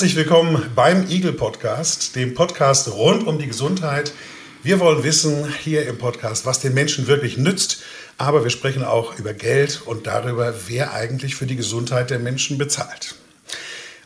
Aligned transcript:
Herzlich 0.00 0.16
willkommen 0.16 0.72
beim 0.74 1.10
Eagle 1.10 1.34
Podcast, 1.34 2.16
dem 2.16 2.32
Podcast 2.32 2.90
rund 2.90 3.26
um 3.26 3.38
die 3.38 3.48
Gesundheit. 3.48 4.14
Wir 4.62 4.80
wollen 4.80 5.04
wissen 5.04 5.46
hier 5.62 5.86
im 5.86 5.98
Podcast, 5.98 6.46
was 6.46 6.58
den 6.58 6.72
Menschen 6.72 7.06
wirklich 7.06 7.36
nützt, 7.36 7.82
aber 8.16 8.42
wir 8.42 8.48
sprechen 8.48 8.82
auch 8.82 9.18
über 9.18 9.34
Geld 9.34 9.82
und 9.84 10.06
darüber, 10.06 10.54
wer 10.68 10.94
eigentlich 10.94 11.34
für 11.34 11.44
die 11.44 11.56
Gesundheit 11.56 12.08
der 12.08 12.18
Menschen 12.18 12.56
bezahlt. 12.56 13.14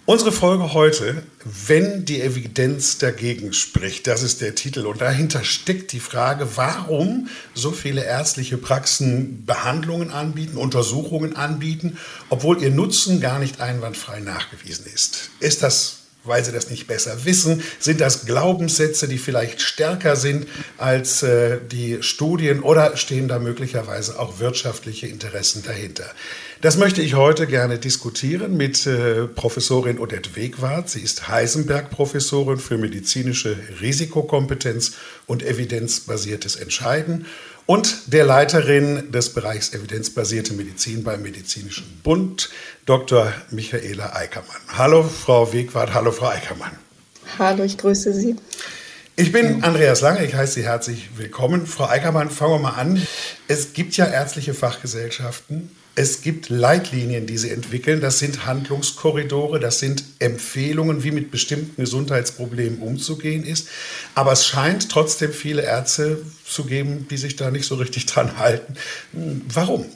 Unsere 0.07 0.33
Folge 0.33 0.75
heute, 0.75 1.23
wenn 1.67 2.05
die 2.05 2.21
Evidenz 2.21 2.99
dagegen 2.99 3.55
spricht, 3.55 4.07
das 4.07 4.23
ist 4.23 4.43
der 4.43 4.55
Titel. 4.55 4.85
Und 4.85 5.01
dahinter 5.01 5.45
steckt 5.45 5.93
die 5.93 6.01
Frage, 6.01 6.47
warum 6.57 7.31
so 7.55 7.71
viele 7.71 8.05
ärztliche 8.05 8.59
Praxen 8.59 9.47
Behandlungen 9.47 10.11
anbieten, 10.11 10.59
Untersuchungen 10.59 11.37
anbieten, 11.37 11.97
obwohl 12.29 12.63
ihr 12.63 12.71
Nutzen 12.71 13.23
gar 13.23 13.39
nicht 13.39 13.63
einwandfrei 13.63 14.21
nachgewiesen 14.21 14.85
ist. 14.93 15.31
Ist 15.41 15.63
das 15.63 16.01
weil 16.25 16.45
sie 16.45 16.53
das 16.53 16.71
nicht 16.71 16.87
besser 16.87 17.25
wissen? 17.25 17.63
Sind 17.79 18.01
das 18.01 18.25
Glaubenssätze, 18.25 19.09
die 19.09 19.19
vielleicht 19.19 19.61
stärker 19.61 20.17
sind 20.17 20.49
als 20.79 21.23
äh, 21.23 21.59
die 21.71 22.03
Studien 22.03 22.61
oder 22.61 22.97
stehen 22.97 23.29
da 23.29 23.39
möglicherweise 23.39 24.19
auch 24.19 24.39
wirtschaftliche 24.39 25.07
Interessen 25.07 25.63
dahinter? 25.63 26.11
Das 26.65 26.79
möchte 26.79 27.03
ich 27.03 27.13
heute 27.13 27.47
gerne 27.47 27.79
diskutieren 27.79 28.57
mit 28.57 28.87
äh, 28.87 29.27
Professorin 29.27 29.99
Odette 29.99 30.35
Wegwart. 30.35 30.89
Sie 30.89 31.03
ist 31.03 31.29
Heisenberg-Professorin 31.29 32.57
für 32.57 32.79
medizinische 32.79 33.59
Risikokompetenz 33.83 34.93
und 35.27 35.43
evidenzbasiertes 35.43 36.57
Entscheiden 36.57 37.27
und 37.67 38.15
der 38.15 38.25
Leiterin 38.25 39.13
des 39.13 39.35
Bereichs 39.35 39.75
evidenzbasierte 39.75 40.55
Medizin 40.55 41.05
beim 41.05 41.21
Medizinischen 41.21 42.01
Bund, 42.03 42.49
Dr. 42.87 43.31
Michaela 43.51 44.17
Eickermann. 44.17 44.63
Hallo, 44.69 45.03
Frau 45.03 45.53
Wegwart. 45.53 45.93
Hallo, 45.93 46.13
Frau 46.13 46.29
Eickermann. 46.29 46.73
Hallo, 47.39 47.63
ich 47.65 47.77
grüße 47.77 48.15
Sie. 48.15 48.37
Ich 49.17 49.33
bin 49.33 49.63
Andreas 49.65 50.01
Lange, 50.01 50.25
ich 50.25 50.35
heiße 50.35 50.55
Sie 50.55 50.65
herzlich 50.65 51.11
willkommen. 51.19 51.67
Frau 51.67 51.89
Eickermann, 51.89 52.31
fangen 52.31 52.53
wir 52.53 52.59
mal 52.59 52.71
an. 52.71 53.07
Es 53.49 53.75
gibt 53.75 53.99
ja 53.99 54.07
ärztliche 54.07 54.55
Fachgesellschaften, 54.55 55.71
es 55.97 56.23
gibt 56.23 56.49
Leitlinien, 56.49 57.27
die 57.27 57.39
sie 57.39 57.51
entwickeln. 57.51 58.01
Das 58.01 58.19
sind 58.19 58.47
Handlungskorridore, 58.47 59.61
das 59.61 59.79
sind 59.79 60.05
Empfehlungen, 60.19 61.05
wie 61.05 61.13
mit 61.13 61.31
bestimmten 61.31 61.81
Gesundheitsproblemen 61.81 62.81
umzugehen 62.81 63.45
ist. 63.45 63.69
Aber 64.15 64.33
es 64.33 64.47
scheint 64.47 64.91
trotzdem 64.91 65.33
viele 65.33 65.63
Ärzte 65.63 66.19
zu 66.45 66.65
geben, 66.65 67.07
die 67.11 67.17
sich 67.17 67.37
da 67.37 67.51
nicht 67.51 67.67
so 67.67 67.77
richtig 67.77 68.07
dran 68.07 68.39
halten. 68.39 68.75
Warum? 69.13 69.87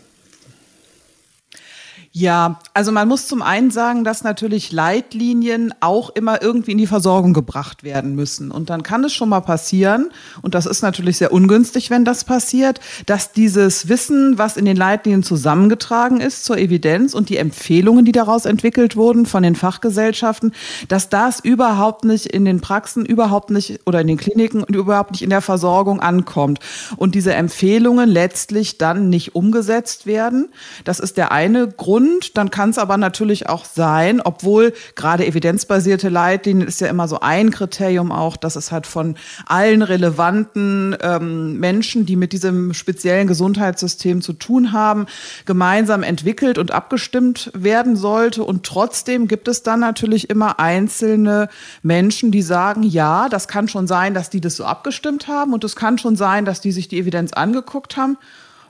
Ja, 2.18 2.58
also 2.74 2.90
man 2.90 3.06
muss 3.06 3.28
zum 3.28 3.42
einen 3.42 3.70
sagen, 3.70 4.02
dass 4.02 4.24
natürlich 4.24 4.72
Leitlinien 4.72 5.72
auch 5.78 6.10
immer 6.10 6.42
irgendwie 6.42 6.72
in 6.72 6.78
die 6.78 6.88
Versorgung 6.88 7.32
gebracht 7.32 7.84
werden 7.84 8.16
müssen. 8.16 8.50
Und 8.50 8.70
dann 8.70 8.82
kann 8.82 9.04
es 9.04 9.14
schon 9.14 9.28
mal 9.28 9.38
passieren, 9.38 10.10
und 10.42 10.56
das 10.56 10.66
ist 10.66 10.82
natürlich 10.82 11.18
sehr 11.18 11.32
ungünstig, 11.32 11.90
wenn 11.90 12.04
das 12.04 12.24
passiert, 12.24 12.80
dass 13.06 13.30
dieses 13.30 13.88
Wissen, 13.88 14.36
was 14.36 14.56
in 14.56 14.64
den 14.64 14.76
Leitlinien 14.76 15.22
zusammengetragen 15.22 16.18
ist 16.18 16.44
zur 16.44 16.58
Evidenz 16.58 17.14
und 17.14 17.28
die 17.28 17.36
Empfehlungen, 17.36 18.04
die 18.04 18.10
daraus 18.10 18.46
entwickelt 18.46 18.96
wurden 18.96 19.24
von 19.24 19.44
den 19.44 19.54
Fachgesellschaften, 19.54 20.54
dass 20.88 21.08
das 21.08 21.38
überhaupt 21.38 22.04
nicht 22.04 22.26
in 22.26 22.44
den 22.44 22.60
Praxen, 22.60 23.06
überhaupt 23.06 23.50
nicht 23.50 23.86
oder 23.86 24.00
in 24.00 24.08
den 24.08 24.16
Kliniken 24.16 24.64
und 24.64 24.74
überhaupt 24.74 25.12
nicht 25.12 25.22
in 25.22 25.30
der 25.30 25.40
Versorgung 25.40 26.00
ankommt. 26.00 26.58
Und 26.96 27.14
diese 27.14 27.32
Empfehlungen 27.34 28.08
letztlich 28.08 28.76
dann 28.76 29.08
nicht 29.08 29.36
umgesetzt 29.36 30.06
werden. 30.06 30.48
Das 30.82 30.98
ist 30.98 31.16
der 31.16 31.30
eine 31.30 31.68
Grund 31.68 32.07
Grund. 32.08 32.36
Dann 32.36 32.50
kann 32.50 32.70
es 32.70 32.78
aber 32.78 32.96
natürlich 32.96 33.48
auch 33.48 33.64
sein, 33.64 34.20
obwohl 34.20 34.72
gerade 34.94 35.26
evidenzbasierte 35.26 36.08
Leitlinien 36.08 36.66
ist 36.66 36.80
ja 36.80 36.88
immer 36.88 37.08
so 37.08 37.20
ein 37.20 37.50
Kriterium 37.50 38.12
auch, 38.12 38.36
dass 38.36 38.56
es 38.56 38.72
halt 38.72 38.86
von 38.86 39.16
allen 39.46 39.82
relevanten 39.82 40.96
ähm, 41.00 41.58
Menschen, 41.58 42.06
die 42.06 42.16
mit 42.16 42.32
diesem 42.32 42.74
speziellen 42.74 43.26
Gesundheitssystem 43.26 44.22
zu 44.22 44.32
tun 44.32 44.72
haben, 44.72 45.06
gemeinsam 45.46 46.02
entwickelt 46.02 46.58
und 46.58 46.70
abgestimmt 46.70 47.50
werden 47.54 47.96
sollte. 47.96 48.44
Und 48.44 48.64
trotzdem 48.64 49.28
gibt 49.28 49.48
es 49.48 49.62
dann 49.62 49.80
natürlich 49.80 50.30
immer 50.30 50.58
einzelne 50.58 51.48
Menschen, 51.82 52.30
die 52.30 52.42
sagen, 52.42 52.82
ja, 52.82 53.28
das 53.28 53.48
kann 53.48 53.68
schon 53.68 53.86
sein, 53.86 54.14
dass 54.14 54.30
die 54.30 54.40
das 54.40 54.56
so 54.56 54.64
abgestimmt 54.64 55.28
haben 55.28 55.52
und 55.52 55.64
es 55.64 55.76
kann 55.76 55.98
schon 55.98 56.16
sein, 56.16 56.44
dass 56.44 56.60
die 56.60 56.72
sich 56.72 56.88
die 56.88 56.98
Evidenz 56.98 57.32
angeguckt 57.32 57.96
haben. 57.96 58.16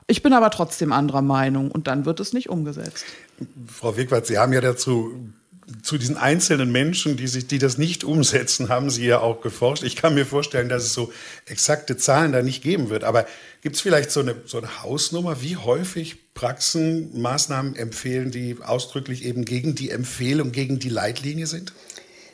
Ich 0.09 0.23
bin 0.23 0.33
aber 0.33 0.49
trotzdem 0.49 0.91
anderer 0.91 1.21
Meinung 1.21 1.69
und 1.69 1.85
dann 1.85 2.03
wird 2.05 2.19
es 2.19 2.33
nicht 2.33 2.49
umgesetzt. 2.49 3.05
Frau 3.67 3.95
Wegwart, 3.95 4.25
Sie 4.25 4.39
haben 4.39 4.53
ja 4.53 4.59
dazu 4.59 5.13
zu 5.83 5.99
diesen 5.99 6.17
einzelnen 6.17 6.71
Menschen, 6.71 7.15
die, 7.15 7.27
sich, 7.27 7.45
die 7.45 7.59
das 7.59 7.77
nicht 7.77 8.03
umsetzen, 8.03 8.69
haben 8.69 8.89
Sie 8.89 9.05
ja 9.05 9.19
auch 9.19 9.41
geforscht. 9.41 9.83
Ich 9.83 9.95
kann 9.95 10.15
mir 10.15 10.25
vorstellen, 10.25 10.67
dass 10.67 10.83
es 10.83 10.93
so 10.93 11.13
exakte 11.45 11.95
Zahlen 11.95 12.31
da 12.31 12.41
nicht 12.41 12.63
geben 12.63 12.89
wird. 12.89 13.03
Aber 13.03 13.27
gibt 13.61 13.75
es 13.75 13.81
vielleicht 13.81 14.09
so 14.09 14.21
eine, 14.21 14.35
so 14.45 14.57
eine 14.57 14.81
Hausnummer, 14.81 15.43
wie 15.43 15.57
häufig 15.57 16.33
Praxen 16.33 17.21
Maßnahmen 17.21 17.75
empfehlen, 17.75 18.31
die 18.31 18.57
ausdrücklich 18.63 19.25
eben 19.25 19.45
gegen 19.45 19.75
die 19.75 19.91
Empfehlung, 19.91 20.51
gegen 20.51 20.79
die 20.79 20.89
Leitlinie 20.89 21.45
sind? 21.45 21.73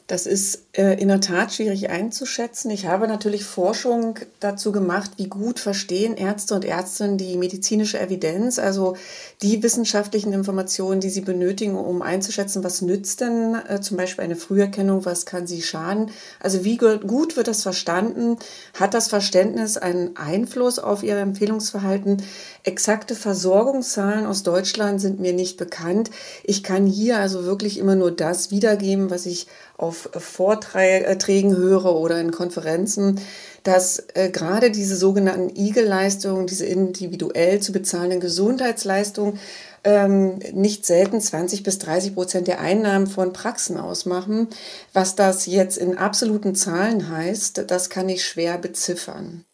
Das 0.08 0.28
ist 0.28 0.68
äh, 0.74 1.02
in 1.02 1.08
der 1.08 1.20
Tat 1.20 1.52
schwierig 1.52 1.90
einzuschätzen. 1.90 2.70
Ich 2.70 2.86
habe 2.86 3.08
natürlich 3.08 3.44
Forschung 3.44 4.20
dazu 4.40 4.72
gemacht, 4.72 5.10
wie 5.18 5.26
gut 5.26 5.60
verstehen 5.60 6.16
Ärzte 6.16 6.54
und 6.54 6.64
Ärztinnen 6.64 7.18
die 7.18 7.38
medizinische 7.38 8.00
Evidenz, 8.00 8.60
also 8.60 8.96
die 9.42 9.64
wissenschaftlichen 9.64 10.32
Informationen, 10.32 11.02
die 11.02 11.10
sie 11.10 11.22
benötigen, 11.22 11.76
um 11.76 12.04
einzuschätzen, 12.04 12.64
was 12.64 12.84
nützt 12.84 13.22
denn 13.22 13.56
äh, 13.68 13.82
zum 13.82 13.98
Beispiel 13.98 14.26
eine 14.26 14.36
Früherkennung, 14.36 15.06
was 15.06 15.26
kann 15.26 15.48
sie 15.48 15.64
schaden. 15.64 16.12
Also 16.40 16.64
wie 16.64 16.78
gut 16.78 17.36
wird 17.36 17.48
das 17.48 17.64
verstanden? 17.64 18.38
Hat 18.76 18.94
das 18.94 19.08
Verständnis 19.08 19.76
einen 19.76 20.16
Einfluss 20.18 20.78
auf 20.78 21.02
ihr 21.02 21.18
Empfehlungsverhalten? 21.18 22.22
Exakte 22.62 23.16
Versorgungszahlen 23.16 24.28
aus 24.28 24.44
Deutschland 24.44 25.02
sind 25.02 25.20
mir 25.20 25.34
nicht 25.34 25.58
bekannt. 25.58 26.12
Ich 26.44 26.62
kann 26.62 26.86
hier 26.86 27.18
also 27.18 27.46
wirklich 27.46 27.80
immer 27.80 27.96
nur 27.96 28.12
das 28.12 28.52
wiedergeben, 28.52 29.10
was 29.10 29.26
ich 29.26 29.48
auf 29.78 30.10
Vorträgen 30.14 31.56
höre 31.56 31.96
oder 31.96 32.20
in 32.20 32.32
Konferenzen, 32.32 33.20
dass 33.64 34.06
äh, 34.14 34.30
gerade 34.30 34.72
diese 34.72 34.96
sogenannten 34.96 35.56
Igel-Leistungen, 35.56 36.48
diese 36.48 36.66
individuell 36.66 37.60
zu 37.60 37.72
bezahlenden 37.72 38.20
Gesundheitsleistungen, 38.20 39.40
ähm, 39.84 40.40
nicht 40.54 40.86
selten 40.86 41.20
20 41.20 41.64
bis 41.64 41.80
30 41.80 42.16
Prozent 42.16 42.48
der 42.48 42.60
Einnahmen 42.60 43.08
von 43.08 43.34
Praxen 43.34 43.78
ausmachen. 43.78 44.48
Was 44.94 45.16
das 45.16 45.46
jetzt 45.46 45.78
in 45.78 45.98
absoluten 45.98 46.56
Zahlen 46.56 47.10
heißt, 47.10 47.66
das 47.68 47.90
kann 47.90 48.08
ich 48.10 48.26
schwer 48.26 48.58
beziffern. 48.58 49.46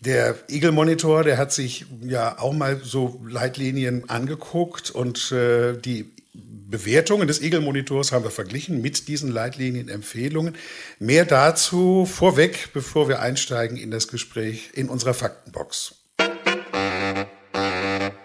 Der 0.00 0.34
Eagle 0.48 0.72
Monitor, 0.72 1.22
der 1.22 1.38
hat 1.38 1.52
sich 1.52 1.86
ja 2.00 2.38
auch 2.40 2.52
mal 2.52 2.80
so 2.82 3.20
Leitlinien 3.24 4.10
angeguckt 4.10 4.90
und 4.90 5.30
äh, 5.30 5.74
die 5.74 6.10
Bewertungen 6.34 7.28
des 7.28 7.42
Eagle 7.42 7.60
Monitors 7.60 8.12
haben 8.12 8.24
wir 8.24 8.30
verglichen 8.30 8.80
mit 8.80 9.06
diesen 9.08 9.30
Leitlinien, 9.30 9.88
Empfehlungen. 9.88 10.56
Mehr 10.98 11.26
dazu 11.26 12.06
vorweg, 12.06 12.70
bevor 12.72 13.08
wir 13.08 13.20
einsteigen 13.20 13.76
in 13.76 13.90
das 13.90 14.08
Gespräch 14.08 14.70
in 14.72 14.88
unserer 14.88 15.12
Faktenbox. 15.12 15.94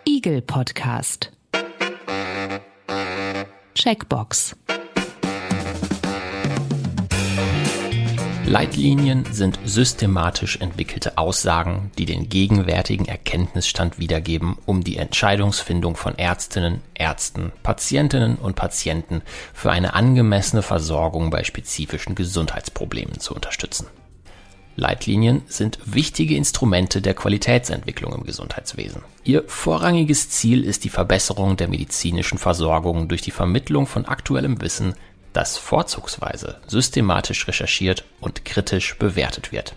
Eagle 0.06 0.42
Podcast. 0.42 1.31
Checkbox. 3.75 4.56
Leitlinien 8.47 9.25
sind 9.29 9.59
systematisch 9.65 10.61
entwickelte 10.61 11.17
Aussagen, 11.17 11.91
die 11.97 12.05
den 12.05 12.29
gegenwärtigen 12.29 13.05
Erkenntnisstand 13.05 13.99
wiedergeben, 13.99 14.57
um 14.65 14.85
die 14.85 14.95
Entscheidungsfindung 14.95 15.97
von 15.97 16.17
Ärztinnen, 16.17 16.79
Ärzten, 16.94 17.51
Patientinnen 17.61 18.38
und 18.38 18.55
Patienten 18.55 19.21
für 19.53 19.71
eine 19.71 19.95
angemessene 19.95 20.61
Versorgung 20.61 21.29
bei 21.29 21.44
spezifischen 21.44 22.15
Gesundheitsproblemen 22.15 23.19
zu 23.19 23.35
unterstützen. 23.35 23.88
Leitlinien 24.77 25.41
sind 25.47 25.79
wichtige 25.83 26.38
Instrumente 26.38 27.01
der 27.01 27.15
Qualitätsentwicklung 27.15 28.13
im 28.13 28.23
Gesundheitswesen. 28.23 29.01
Ihr 29.25 29.43
vorrangiges 29.47 30.29
Ziel 30.29 30.63
ist 30.63 30.85
die 30.85 30.89
Verbesserung 30.89 31.57
der 31.57 31.67
medizinischen 31.67 32.38
Versorgung 32.38 33.09
durch 33.09 33.23
die 33.23 33.31
Vermittlung 33.31 33.88
von 33.88 34.05
aktuellem 34.05 34.61
Wissen 34.61 34.93
das 35.38 35.56
vorzugsweise 35.56 36.56
systematisch 36.66 37.48
recherchiert 37.48 38.04
und 38.19 38.44
kritisch 38.44 38.98
bewertet 38.98 39.51
wird. 39.51 39.75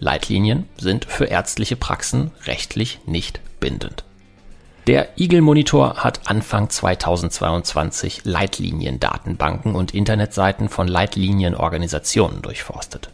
Leitlinien 0.00 0.68
sind 0.76 1.04
für 1.04 1.26
ärztliche 1.26 1.76
Praxen 1.76 2.32
rechtlich 2.44 2.98
nicht 3.06 3.38
bindend. 3.60 4.02
Der 4.88 5.16
Eagle 5.16 5.42
Monitor 5.42 5.98
hat 5.98 6.28
Anfang 6.28 6.70
2022 6.70 8.22
Leitliniendatenbanken 8.24 9.76
und 9.76 9.94
Internetseiten 9.94 10.68
von 10.68 10.88
Leitlinienorganisationen 10.88 12.42
durchforstet. 12.42 13.10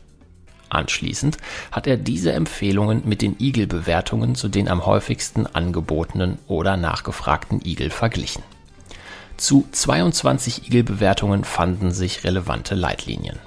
Anschließend 0.70 1.36
hat 1.72 1.86
er 1.86 1.98
diese 1.98 2.32
Empfehlungen 2.32 3.02
mit 3.04 3.20
den 3.20 3.38
Eagle-Bewertungen 3.38 4.34
zu 4.34 4.48
den 4.48 4.66
am 4.66 4.86
häufigsten 4.86 5.46
angebotenen 5.46 6.38
oder 6.46 6.78
nachgefragten 6.78 7.60
Eagle 7.62 7.90
verglichen. 7.90 8.42
Zu 9.40 9.66
22 9.72 10.66
Eagle-Bewertungen 10.66 11.44
fanden 11.44 11.92
sich 11.92 12.24
relevante 12.24 12.74
Leitlinien. 12.74 13.38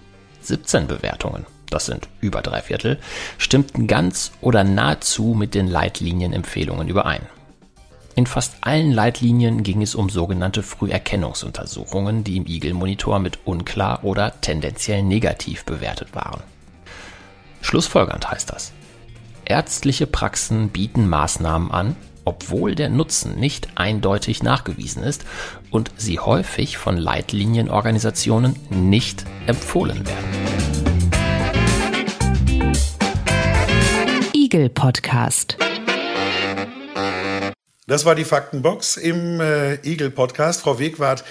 17 0.41 0.87
Bewertungen, 0.87 1.45
das 1.69 1.85
sind 1.85 2.09
über 2.19 2.41
drei 2.41 2.63
Viertel, 2.63 2.99
stimmten 3.37 3.85
ganz 3.85 4.31
oder 4.41 4.63
nahezu 4.63 5.35
mit 5.37 5.53
den 5.53 5.67
Leitlinienempfehlungen 5.67 6.87
überein. 6.87 7.21
In 8.15 8.25
fast 8.25 8.55
allen 8.61 8.91
Leitlinien 8.91 9.61
ging 9.61 9.83
es 9.83 9.93
um 9.93 10.09
sogenannte 10.09 10.63
Früherkennungsuntersuchungen, 10.63 12.23
die 12.23 12.37
im 12.37 12.47
Eagle-Monitor 12.47 13.19
mit 13.19 13.45
unklar 13.45 14.03
oder 14.03 14.41
tendenziell 14.41 15.03
negativ 15.03 15.63
bewertet 15.63 16.15
waren. 16.15 16.41
Schlussfolgernd 17.61 18.31
heißt 18.31 18.51
das. 18.51 18.71
Ärztliche 19.45 20.07
Praxen 20.07 20.69
bieten 20.69 21.07
Maßnahmen 21.07 21.69
an, 21.69 21.95
obwohl 22.25 22.75
der 22.75 22.89
Nutzen 22.89 23.39
nicht 23.39 23.69
eindeutig 23.75 24.43
nachgewiesen 24.43 25.03
ist 25.03 25.25
und 25.71 25.91
sie 25.97 26.19
häufig 26.19 26.77
von 26.77 26.97
Leitlinienorganisationen 26.97 28.55
nicht 28.69 29.25
empfohlen 29.47 30.05
werden. 30.05 30.53
Eagle 34.33 34.69
Podcast. 34.69 35.57
Das 37.85 38.05
war 38.05 38.15
die 38.15 38.23
Faktenbox 38.23 38.97
im 38.97 39.41
äh, 39.41 39.75
Eagle 39.83 40.09
Podcast. 40.09 40.61
Frau 40.61 40.79
Wegwart, 40.79 41.23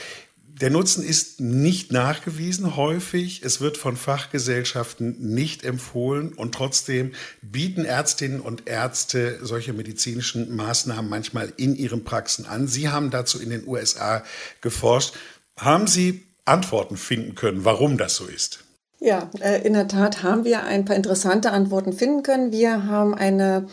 der 0.63 0.71
Nutzen 0.71 1.03
ist 1.03 1.41
nicht 1.41 1.91
nachgewiesen 1.91 2.77
häufig. 2.77 3.43
Es 3.45 3.61
wird 3.61 3.77
von 3.77 3.97
Fachgesellschaften 3.97 5.17
nicht 5.19 5.65
empfohlen 5.65 6.33
und 6.35 6.55
trotzdem 6.55 7.11
bieten 7.43 7.85
Ärztinnen 7.85 8.41
und 8.41 8.69
Ärzte 8.69 9.41
solche 9.43 9.73
medizinischen 9.73 10.55
Maßnahmen 10.55 11.11
manchmal 11.11 11.53
in 11.57 11.75
ihren 11.75 12.05
Praxen 12.05 12.47
an. 12.47 12.69
Sie 12.69 12.89
haben 12.89 13.11
dazu 13.11 13.41
in 13.41 13.51
den 13.51 13.67
USA 13.67 14.23
geforscht. 14.61 15.15
Haben 15.59 15.89
Sie 15.89 16.23
Antworten 16.45 16.97
finden 16.97 17.35
können, 17.35 17.65
warum 17.65 17.99
das 17.99 18.15
so 18.15 18.27
ist? 18.27 18.63
Ja, 19.01 19.31
äh, 19.41 19.67
in 19.67 19.73
der 19.73 19.89
Tat 19.89 20.23
haben 20.23 20.45
wir 20.45 20.63
ein 20.63 20.85
paar 20.85 20.95
interessante 20.95 21.51
Antworten 21.51 21.93
finden 21.93 22.23
können. 22.23 22.53
Wir 22.53 22.87
haben 22.87 23.17
eine 23.17 23.67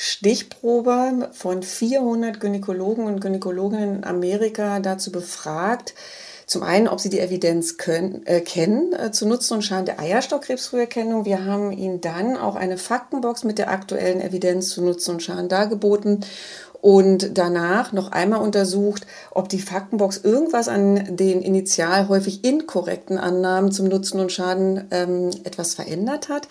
Stichprobe 0.00 1.28
von 1.32 1.64
400 1.64 2.38
Gynäkologen 2.38 3.04
und 3.04 3.20
Gynäkologinnen 3.20 3.96
in 3.96 4.04
Amerika 4.04 4.78
dazu 4.78 5.10
befragt, 5.10 5.92
zum 6.46 6.62
einen, 6.62 6.88
ob 6.88 7.00
sie 7.00 7.10
die 7.10 7.18
Evidenz 7.18 7.76
können, 7.76 8.24
äh, 8.24 8.40
kennen 8.40 8.94
äh, 8.94 9.10
zu 9.10 9.26
Nutzen 9.26 9.54
und 9.54 9.62
Schaden 9.62 9.84
der 9.84 9.98
Eierstockkrebsfrüherkennung. 9.98 11.26
Wir 11.26 11.44
haben 11.44 11.72
ihnen 11.72 12.00
dann 12.00 12.38
auch 12.38 12.54
eine 12.54 12.78
Faktenbox 12.78 13.44
mit 13.44 13.58
der 13.58 13.70
aktuellen 13.70 14.22
Evidenz 14.22 14.70
zu 14.70 14.82
Nutzen 14.82 15.16
und 15.16 15.22
Schaden 15.22 15.48
dargeboten 15.48 16.24
und 16.80 17.36
danach 17.36 17.92
noch 17.92 18.12
einmal 18.12 18.40
untersucht, 18.40 19.04
ob 19.32 19.48
die 19.48 19.58
Faktenbox 19.58 20.18
irgendwas 20.18 20.68
an 20.68 21.16
den 21.16 21.42
initial 21.42 22.08
häufig 22.08 22.44
inkorrekten 22.44 23.18
Annahmen 23.18 23.72
zum 23.72 23.88
Nutzen 23.88 24.20
und 24.20 24.30
Schaden 24.30 24.86
ähm, 24.92 25.30
etwas 25.42 25.74
verändert 25.74 26.28
hat. 26.28 26.48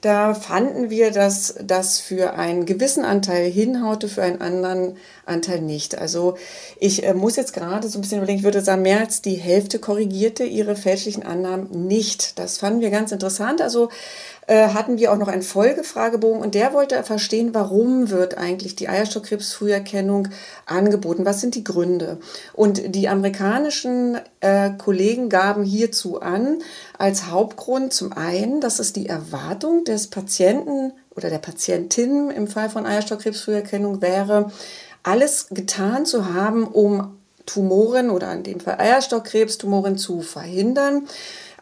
Da 0.00 0.32
fanden 0.32 0.88
wir, 0.88 1.10
dass 1.10 1.56
das 1.62 1.98
für 1.98 2.34
einen 2.34 2.64
gewissen 2.64 3.04
Anteil 3.04 3.50
hinhaute, 3.50 4.08
für 4.08 4.22
einen 4.22 4.40
anderen 4.40 4.96
Anteil 5.26 5.60
nicht. 5.60 5.98
Also 5.98 6.36
ich 6.78 7.04
äh, 7.04 7.12
muss 7.12 7.36
jetzt 7.36 7.52
gerade 7.52 7.86
so 7.88 7.98
ein 7.98 8.00
bisschen 8.00 8.18
überlegen, 8.18 8.38
ich 8.38 8.44
würde 8.44 8.62
sagen, 8.62 8.82
mehr 8.82 9.00
als 9.00 9.20
die 9.20 9.34
Hälfte 9.34 9.78
korrigierte 9.78 10.44
ihre 10.44 10.74
fälschlichen 10.74 11.22
Annahmen 11.22 11.86
nicht. 11.86 12.38
Das 12.38 12.58
fanden 12.58 12.80
wir 12.80 12.90
ganz 12.90 13.12
interessant. 13.12 13.60
Also 13.60 13.90
äh, 14.50 14.70
hatten 14.70 14.98
wir 14.98 15.12
auch 15.12 15.16
noch 15.16 15.28
einen 15.28 15.42
Folgefragebogen 15.42 16.42
und 16.42 16.56
der 16.56 16.72
wollte 16.72 17.00
verstehen, 17.04 17.54
warum 17.54 18.10
wird 18.10 18.36
eigentlich 18.36 18.74
die 18.74 18.88
Eierstockkrebsfrüherkennung 18.88 20.26
angeboten? 20.66 21.24
Was 21.24 21.40
sind 21.40 21.54
die 21.54 21.62
Gründe? 21.62 22.18
Und 22.52 22.96
die 22.96 23.08
amerikanischen 23.08 24.18
äh, 24.40 24.70
Kollegen 24.76 25.28
gaben 25.28 25.62
hierzu 25.62 26.20
an, 26.20 26.58
als 26.98 27.30
Hauptgrund 27.30 27.92
zum 27.92 28.12
einen, 28.12 28.60
dass 28.60 28.80
es 28.80 28.92
die 28.92 29.08
Erwartung 29.08 29.84
des 29.84 30.08
Patienten 30.08 30.94
oder 31.14 31.30
der 31.30 31.38
Patientin 31.38 32.30
im 32.30 32.48
Fall 32.48 32.70
von 32.70 32.86
Eierstockkrebsfrüherkennung 32.86 34.02
wäre, 34.02 34.50
alles 35.04 35.46
getan 35.50 36.06
zu 36.06 36.34
haben, 36.34 36.66
um 36.66 37.16
Tumoren 37.46 38.10
oder 38.10 38.32
in 38.32 38.42
dem 38.42 38.58
Fall 38.60 38.78
Eierstockkrebstumoren 38.80 39.96
zu 39.96 40.22
verhindern. 40.22 41.06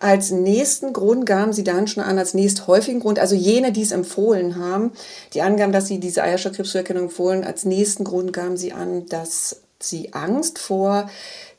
Als 0.01 0.31
nächsten 0.31 0.93
Grund 0.93 1.27
gaben 1.27 1.53
sie 1.53 1.65
dann 1.65 1.87
schon 1.89 2.05
an, 2.05 2.19
als 2.19 2.35
nächst 2.35 2.67
häufigen 2.67 3.01
Grund, 3.01 3.19
also 3.19 3.35
jene, 3.35 3.73
die 3.73 3.83
es 3.83 3.93
empfohlen 3.93 4.57
haben, 4.57 4.93
die 5.35 5.43
angaben, 5.43 5.73
dass 5.73 5.89
sie 5.89 5.99
diese 5.99 6.23
Eierstockkrebsfrüherkennung 6.23 7.05
empfohlen, 7.05 7.45
als 7.45 7.65
nächsten 7.65 8.05
Grund 8.05 8.33
gaben 8.33 8.57
sie 8.57 8.73
an, 8.73 9.07
dass 9.07 9.61
sie 9.81 10.13
Angst 10.13 10.59
vor 10.59 11.09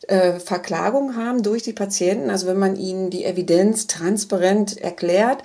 äh, 0.08 0.40
Verklagung 0.40 1.16
haben 1.16 1.44
durch 1.44 1.64
die 1.64 1.74
Patienten. 1.74 2.30
Also 2.30 2.48
wenn 2.48 2.60
man 2.60 2.76
ihnen 2.76 3.10
die 3.10 3.26
Evidenz 3.26 3.88
transparent 3.88 4.78
erklärt, 4.78 5.44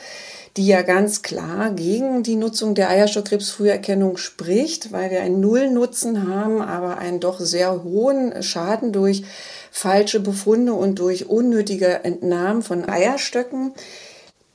die 0.56 0.66
ja 0.66 0.82
ganz 0.82 1.22
klar 1.22 1.72
gegen 1.72 2.22
die 2.22 2.36
Nutzung 2.36 2.74
der 2.76 2.88
Eierstockkrebsfrüherkennung 2.88 4.16
spricht, 4.16 4.92
weil 4.92 5.10
wir 5.10 5.20
einen 5.20 5.40
Nullnutzen 5.40 6.28
haben, 6.28 6.62
aber 6.62 6.98
einen 6.98 7.18
doch 7.18 7.40
sehr 7.40 7.82
hohen 7.82 8.40
Schaden 8.42 8.92
durch 8.92 9.24
falsche 9.76 10.20
Befunde 10.20 10.72
und 10.72 11.00
durch 11.00 11.28
unnötige 11.28 12.04
Entnahmen 12.04 12.62
von 12.62 12.88
Eierstöcken. 12.88 13.74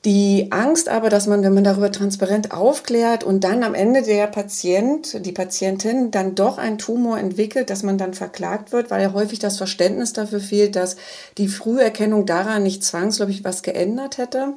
Die 0.06 0.46
Angst 0.50 0.88
aber, 0.88 1.10
dass 1.10 1.26
man, 1.26 1.42
wenn 1.42 1.52
man 1.52 1.62
darüber 1.62 1.92
transparent 1.92 2.52
aufklärt 2.52 3.22
und 3.22 3.44
dann 3.44 3.62
am 3.62 3.74
Ende 3.74 4.00
der 4.00 4.28
Patient, 4.28 5.26
die 5.26 5.32
Patientin 5.32 6.10
dann 6.10 6.34
doch 6.34 6.56
einen 6.56 6.78
Tumor 6.78 7.18
entwickelt, 7.18 7.68
dass 7.68 7.82
man 7.82 7.98
dann 7.98 8.14
verklagt 8.14 8.72
wird, 8.72 8.90
weil 8.90 9.02
ja 9.02 9.12
häufig 9.12 9.38
das 9.40 9.58
Verständnis 9.58 10.14
dafür 10.14 10.40
fehlt, 10.40 10.74
dass 10.74 10.96
die 11.36 11.48
Früherkennung 11.48 12.24
daran 12.24 12.62
nicht 12.62 12.82
zwangsläufig 12.82 13.44
was 13.44 13.62
geändert 13.62 14.16
hätte. 14.16 14.54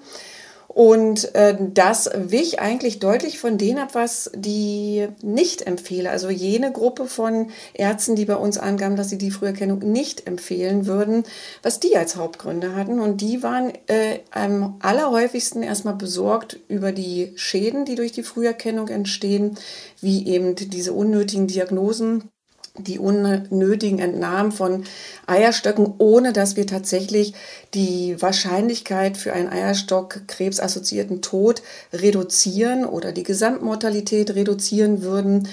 Und 0.73 1.35
äh, 1.35 1.55
das 1.59 2.09
wich 2.15 2.59
eigentlich 2.59 2.97
deutlich 2.97 3.37
von 3.37 3.59
dem 3.59 3.77
ab, 3.77 3.89
was 3.93 4.31
die 4.35 5.07
nicht 5.21 5.67
empfehle. 5.67 6.09
Also 6.09 6.31
jene 6.31 6.71
Gruppe 6.71 7.05
von 7.05 7.51
Ärzten, 7.75 8.15
die 8.15 8.25
bei 8.25 8.35
uns 8.35 8.57
angaben, 8.57 8.95
dass 8.95 9.09
sie 9.09 9.19
die 9.19 9.29
Früherkennung 9.29 9.79
nicht 9.79 10.25
empfehlen 10.25 10.87
würden, 10.87 11.25
was 11.61 11.79
die 11.79 11.95
als 11.95 12.15
Hauptgründe 12.15 12.75
hatten. 12.75 12.99
Und 12.99 13.21
die 13.21 13.43
waren 13.43 13.71
äh, 13.85 14.19
am 14.31 14.77
allerhäufigsten 14.79 15.61
erstmal 15.61 15.95
besorgt 15.95 16.59
über 16.67 16.91
die 16.91 17.33
Schäden, 17.35 17.85
die 17.85 17.95
durch 17.95 18.11
die 18.11 18.23
Früherkennung 18.23 18.87
entstehen, 18.87 19.57
wie 20.01 20.27
eben 20.27 20.55
diese 20.55 20.93
unnötigen 20.93 21.45
Diagnosen 21.45 22.32
die 22.75 22.97
unnötigen 22.97 23.99
Entnahmen 23.99 24.51
von 24.51 24.85
Eierstöcken, 25.27 25.93
ohne 25.99 26.33
dass 26.33 26.55
wir 26.55 26.65
tatsächlich 26.65 27.35
die 27.75 28.19
Wahrscheinlichkeit 28.19 29.15
für 29.15 29.31
einen 29.33 29.49
Eierstockkrebs 29.49 30.59
assoziierten 30.59 31.21
Tod 31.21 31.61
reduzieren 31.91 32.83
oder 32.85 33.11
die 33.11 33.23
Gesamtmortalität 33.23 34.33
reduzieren 34.33 35.03
würden. 35.03 35.47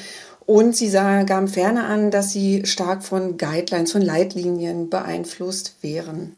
Und 0.46 0.74
sie 0.74 0.90
gaben 0.90 1.48
ferner 1.48 1.86
an, 1.88 2.10
dass 2.10 2.32
sie 2.32 2.64
stark 2.64 3.04
von 3.04 3.36
Guidelines, 3.36 3.92
von 3.92 4.02
Leitlinien 4.02 4.88
beeinflusst 4.88 5.74
wären. 5.82 6.36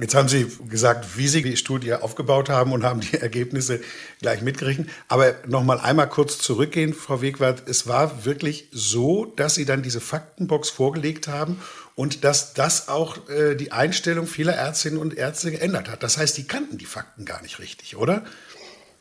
Jetzt 0.00 0.14
haben 0.14 0.28
Sie 0.28 0.46
gesagt, 0.68 1.16
wie 1.16 1.26
Sie 1.26 1.42
die 1.42 1.56
Studie 1.56 1.92
aufgebaut 1.92 2.48
haben 2.48 2.72
und 2.72 2.84
haben 2.84 3.00
die 3.00 3.14
Ergebnisse 3.20 3.80
gleich 4.20 4.42
mitgerechnet. 4.42 4.88
Aber 5.08 5.34
noch 5.46 5.64
mal 5.64 5.80
einmal 5.80 6.08
kurz 6.08 6.38
zurückgehen, 6.38 6.94
Frau 6.94 7.20
Wegwart. 7.20 7.68
Es 7.68 7.88
war 7.88 8.24
wirklich 8.24 8.68
so, 8.70 9.24
dass 9.24 9.56
Sie 9.56 9.64
dann 9.64 9.82
diese 9.82 10.00
Faktenbox 10.00 10.70
vorgelegt 10.70 11.26
haben 11.26 11.60
und 11.96 12.22
dass 12.22 12.54
das 12.54 12.88
auch 12.88 13.28
äh, 13.28 13.56
die 13.56 13.72
Einstellung 13.72 14.28
vieler 14.28 14.54
Ärztinnen 14.54 15.00
und 15.00 15.14
Ärzte 15.16 15.50
geändert 15.50 15.90
hat. 15.90 16.04
Das 16.04 16.16
heißt, 16.16 16.36
die 16.38 16.46
kannten 16.46 16.78
die 16.78 16.86
Fakten 16.86 17.24
gar 17.24 17.42
nicht 17.42 17.58
richtig, 17.58 17.96
oder? 17.96 18.24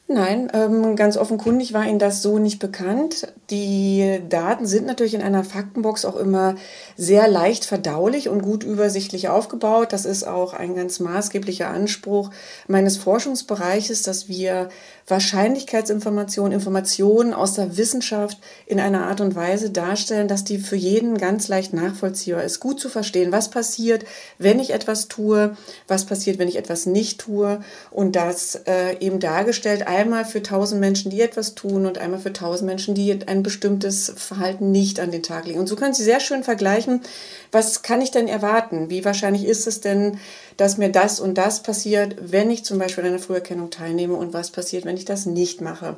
Nein, 0.10 0.50
ähm, 0.54 0.96
ganz 0.96 1.18
offenkundig 1.18 1.74
war 1.74 1.86
Ihnen 1.86 2.00
das 2.00 2.22
so 2.22 2.40
nicht 2.40 2.60
bekannt. 2.60 3.34
Die 3.50 4.22
Daten 4.30 4.66
sind 4.66 4.88
natürlich 4.88 5.16
in 5.16 5.22
einer 5.22 5.44
Faktenbox 5.44 6.06
auch 6.06 6.16
immer 6.16 6.56
sehr 6.96 7.28
leicht 7.28 7.66
verdaulich 7.66 8.30
und 8.30 8.42
gut 8.42 8.64
übersichtlich 8.64 9.28
aufgebaut. 9.28 9.92
Das 9.92 10.06
ist 10.06 10.26
auch 10.26 10.54
ein 10.54 10.76
ganz 10.76 11.02
maßgeblicher 11.02 11.68
Anspruch 11.68 12.32
meines 12.70 12.96
Forschungsbereiches, 12.96 14.04
dass 14.04 14.30
wir 14.30 14.70
Wahrscheinlichkeitsinformationen, 15.08 16.52
Informationen 16.52 17.34
aus 17.34 17.54
der 17.54 17.78
Wissenschaft 17.78 18.38
in 18.66 18.82
einer 18.82 19.06
Art 19.06 19.22
und 19.22 19.36
Weise 19.36 19.70
darstellen, 19.70 20.28
dass 20.28 20.44
die 20.44 20.58
für 20.58 20.76
jeden 20.76 21.18
ganz 21.18 21.48
leicht 21.48 21.74
nachvollziehbar 21.74 22.44
ist. 22.44 22.60
Gut 22.60 22.80
zu 22.80 22.90
verstehen, 22.90 23.32
was 23.32 23.50
passiert, 23.50 24.06
wenn 24.38 24.60
ich 24.60 24.72
etwas 24.72 25.08
tue, 25.08 25.56
was 25.88 26.06
passiert, 26.06 26.40
wenn 26.40 26.50
ich 26.50 26.58
etwas 26.58 26.86
nicht 26.86 27.22
tue 27.22 27.62
und 27.90 28.18
das 28.18 28.56
äh, 28.66 28.98
eben 29.00 29.22
dargestellt 29.22 29.88
einmal 29.88 30.26
für 30.26 30.40
1000 30.40 30.82
Menschen, 30.82 31.10
die 31.10 31.22
etwas 31.22 31.56
tun 31.56 31.86
und 31.86 31.98
einmal 31.98 32.20
für 32.20 32.30
1000 32.30 32.68
Menschen, 32.68 32.94
die 32.94 33.18
ein 33.28 33.44
bestimmtes 33.44 34.12
Verhalten 34.16 34.72
nicht 34.72 35.00
an 35.00 35.12
den 35.12 35.24
Tag 35.24 35.48
legen. 35.48 35.60
Und 35.60 35.68
so 35.68 35.78
können 35.78 35.94
Sie 35.94 36.04
sehr 36.04 36.20
schön 36.20 36.44
vergleichen, 36.44 37.02
was 37.52 37.82
kann 37.82 38.02
ich 38.02 38.12
denn 38.12 38.28
erwarten? 38.28 38.90
Wie 38.90 39.06
wahrscheinlich 39.06 39.46
ist 39.46 39.68
es 39.68 39.82
denn, 39.82 40.20
dass 40.58 40.78
mir 40.78 40.90
das 40.90 41.20
und 41.20 41.38
das 41.38 41.62
passiert, 41.62 42.16
wenn 42.20 42.50
ich 42.50 42.66
zum 42.66 42.80
Beispiel 42.80 43.04
an 43.04 43.12
einer 43.12 43.20
Früherkennung 43.20 43.70
teilnehme 43.70 44.16
und 44.16 44.34
was 44.34 44.52
passiert, 44.52 44.86
wenn 44.86 44.98
ich 44.98 45.06
das 45.06 45.26
nicht 45.26 45.62
mache? 45.62 45.96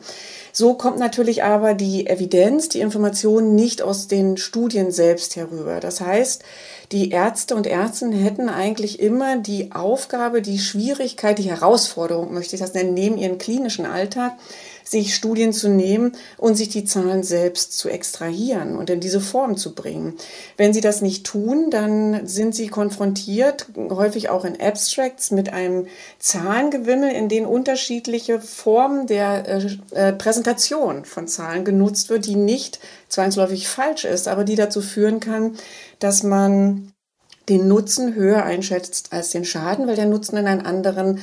So 0.51 0.73
kommt 0.73 0.99
natürlich 0.99 1.43
aber 1.43 1.73
die 1.73 2.07
Evidenz, 2.07 2.69
die 2.69 2.81
Information 2.81 3.55
nicht 3.55 3.81
aus 3.81 4.07
den 4.07 4.37
Studien 4.37 4.91
selbst 4.91 5.35
herüber. 5.35 5.79
Das 5.79 6.01
heißt, 6.01 6.43
die 6.91 7.11
Ärzte 7.11 7.55
und 7.55 7.67
Ärztinnen 7.67 8.19
hätten 8.19 8.49
eigentlich 8.49 8.99
immer 8.99 9.37
die 9.37 9.71
Aufgabe, 9.71 10.41
die 10.41 10.59
Schwierigkeit, 10.59 11.37
die 11.37 11.49
Herausforderung, 11.49 12.33
möchte 12.33 12.55
ich 12.55 12.61
das 12.61 12.73
nennen, 12.73 12.93
neben 12.93 13.17
ihren 13.17 13.37
klinischen 13.37 13.85
Alltag, 13.85 14.33
sich 14.89 15.13
Studien 15.13 15.53
zu 15.53 15.69
nehmen 15.69 16.13
und 16.37 16.55
sich 16.55 16.69
die 16.69 16.83
Zahlen 16.83 17.23
selbst 17.23 17.77
zu 17.77 17.89
extrahieren 17.89 18.75
und 18.75 18.89
in 18.89 18.99
diese 18.99 19.21
Form 19.21 19.55
zu 19.55 19.75
bringen. 19.75 20.15
Wenn 20.57 20.73
sie 20.73 20.81
das 20.81 21.01
nicht 21.01 21.25
tun, 21.25 21.69
dann 21.69 22.25
sind 22.25 22.55
sie 22.55 22.67
konfrontiert, 22.67 23.67
häufig 23.77 24.29
auch 24.29 24.45
in 24.45 24.59
Abstracts, 24.59 25.31
mit 25.31 25.53
einem 25.53 25.87
Zahlengewimmel, 26.17 27.11
in 27.11 27.29
dem 27.29 27.45
unterschiedliche 27.45 28.39
Formen 28.39 29.05
der 29.05 29.47
äh, 29.47 29.77
äh, 29.91 30.13
Präsentation 30.13 31.05
von 31.05 31.27
Zahlen 31.27 31.65
genutzt 31.65 32.09
wird, 32.09 32.25
die 32.25 32.35
nicht 32.35 32.79
zwangsläufig 33.09 33.67
falsch 33.67 34.05
ist, 34.05 34.27
aber 34.27 34.43
die 34.43 34.55
dazu 34.55 34.81
führen 34.81 35.19
kann, 35.19 35.55
dass 35.99 36.23
man 36.23 36.93
den 37.47 37.67
Nutzen 37.67 38.15
höher 38.15 38.43
einschätzt 38.43 39.11
als 39.11 39.31
den 39.31 39.43
Schaden, 39.43 39.87
weil 39.87 39.95
der 39.95 40.05
Nutzen 40.05 40.37
in 40.37 40.47
einen 40.47 40.65
anderen 40.65 41.21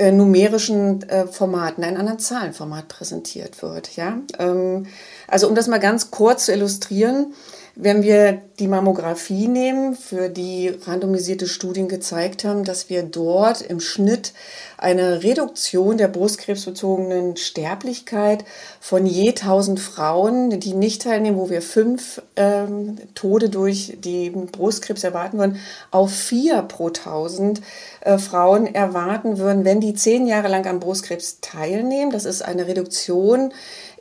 äh, 0.00 0.12
numerischen 0.12 1.02
äh, 1.10 1.26
Formaten, 1.26 1.84
einem 1.84 1.98
anderen 1.98 2.18
Zahlenformat 2.18 2.88
präsentiert 2.88 3.60
wird. 3.62 3.96
Ja? 3.96 4.18
Ähm, 4.38 4.86
also 5.28 5.46
um 5.46 5.54
das 5.54 5.68
mal 5.68 5.78
ganz 5.78 6.10
kurz 6.10 6.46
zu 6.46 6.52
illustrieren, 6.52 7.34
wenn 7.82 8.02
wir 8.02 8.42
die 8.58 8.68
Mammographie 8.68 9.48
nehmen, 9.48 9.94
für 9.94 10.28
die 10.28 10.68
randomisierte 10.68 11.46
Studien 11.46 11.88
gezeigt 11.88 12.44
haben, 12.44 12.64
dass 12.64 12.90
wir 12.90 13.02
dort 13.02 13.62
im 13.62 13.80
Schnitt 13.80 14.34
eine 14.76 15.22
Reduktion 15.22 15.96
der 15.96 16.08
brustkrebsbezogenen 16.08 17.36
Sterblichkeit 17.36 18.44
von 18.80 19.06
je 19.06 19.30
1000 19.30 19.80
Frauen, 19.80 20.60
die 20.60 20.74
nicht 20.74 21.02
teilnehmen, 21.02 21.38
wo 21.38 21.48
wir 21.50 21.62
fünf 21.62 22.22
ähm, 22.36 22.98
Tode 23.14 23.48
durch 23.48 23.96
die 24.04 24.30
Brustkrebs 24.30 25.04
erwarten 25.04 25.38
würden, 25.38 25.58
auf 25.90 26.12
vier 26.12 26.62
pro 26.62 26.88
1000 26.88 27.60
äh, 28.00 28.18
Frauen 28.18 28.74
erwarten 28.74 29.38
würden, 29.38 29.64
wenn 29.64 29.80
die 29.80 29.94
zehn 29.94 30.26
Jahre 30.26 30.48
lang 30.48 30.66
am 30.66 30.80
Brustkrebs 30.80 31.40
teilnehmen. 31.40 32.10
Das 32.10 32.24
ist 32.24 32.42
eine 32.42 32.66
Reduktion 32.66 33.52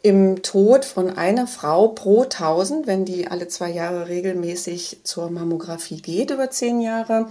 im 0.02 0.42
Tod 0.42 0.86
von 0.86 1.10
einer 1.10 1.48
Frau 1.48 1.90
pro 1.90 2.24
1000, 2.24 2.88
wenn 2.88 3.06
die 3.06 3.28
alle 3.28 3.48
zwei 3.48 3.70
Jahre 3.70 4.08
regelmäßig 4.08 5.02
zur 5.04 5.30
Mammographie 5.30 6.02
geht, 6.02 6.32
über 6.32 6.50
zehn 6.50 6.82
Jahre. 6.82 7.28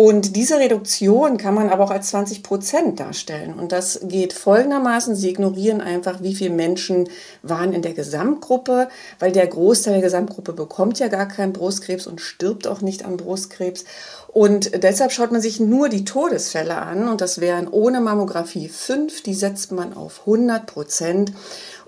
Und 0.00 0.36
diese 0.36 0.60
Reduktion 0.60 1.38
kann 1.38 1.54
man 1.54 1.70
aber 1.70 1.82
auch 1.82 1.90
als 1.90 2.10
20 2.10 2.44
Prozent 2.44 3.00
darstellen. 3.00 3.54
Und 3.54 3.72
das 3.72 3.98
geht 4.04 4.32
folgendermaßen. 4.32 5.16
Sie 5.16 5.28
ignorieren 5.28 5.80
einfach, 5.80 6.22
wie 6.22 6.36
viele 6.36 6.54
Menschen 6.54 7.08
waren 7.42 7.72
in 7.72 7.82
der 7.82 7.94
Gesamtgruppe, 7.94 8.86
weil 9.18 9.32
der 9.32 9.48
Großteil 9.48 9.94
der 9.94 10.02
Gesamtgruppe 10.02 10.52
bekommt 10.52 11.00
ja 11.00 11.08
gar 11.08 11.26
keinen 11.26 11.52
Brustkrebs 11.52 12.06
und 12.06 12.20
stirbt 12.20 12.68
auch 12.68 12.80
nicht 12.80 13.04
an 13.04 13.16
Brustkrebs. 13.16 13.86
Und 14.28 14.84
deshalb 14.84 15.10
schaut 15.10 15.32
man 15.32 15.40
sich 15.40 15.58
nur 15.58 15.88
die 15.88 16.04
Todesfälle 16.04 16.76
an. 16.76 17.08
Und 17.08 17.20
das 17.20 17.40
wären 17.40 17.66
ohne 17.66 18.00
Mammographie 18.00 18.68
fünf. 18.68 19.24
Die 19.24 19.34
setzt 19.34 19.72
man 19.72 19.94
auf 19.94 20.20
100 20.26 20.64
Prozent. 20.64 21.32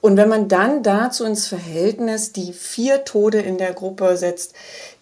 Und 0.00 0.16
wenn 0.16 0.28
man 0.28 0.49
dann 0.49 0.83
dazu 0.83 1.25
ins 1.25 1.47
Verhältnis 1.47 2.33
die 2.33 2.52
vier 2.52 3.04
Tode 3.04 3.40
in 3.40 3.59
der 3.59 3.75
Gruppe 3.75 4.16
setzt, 4.16 4.54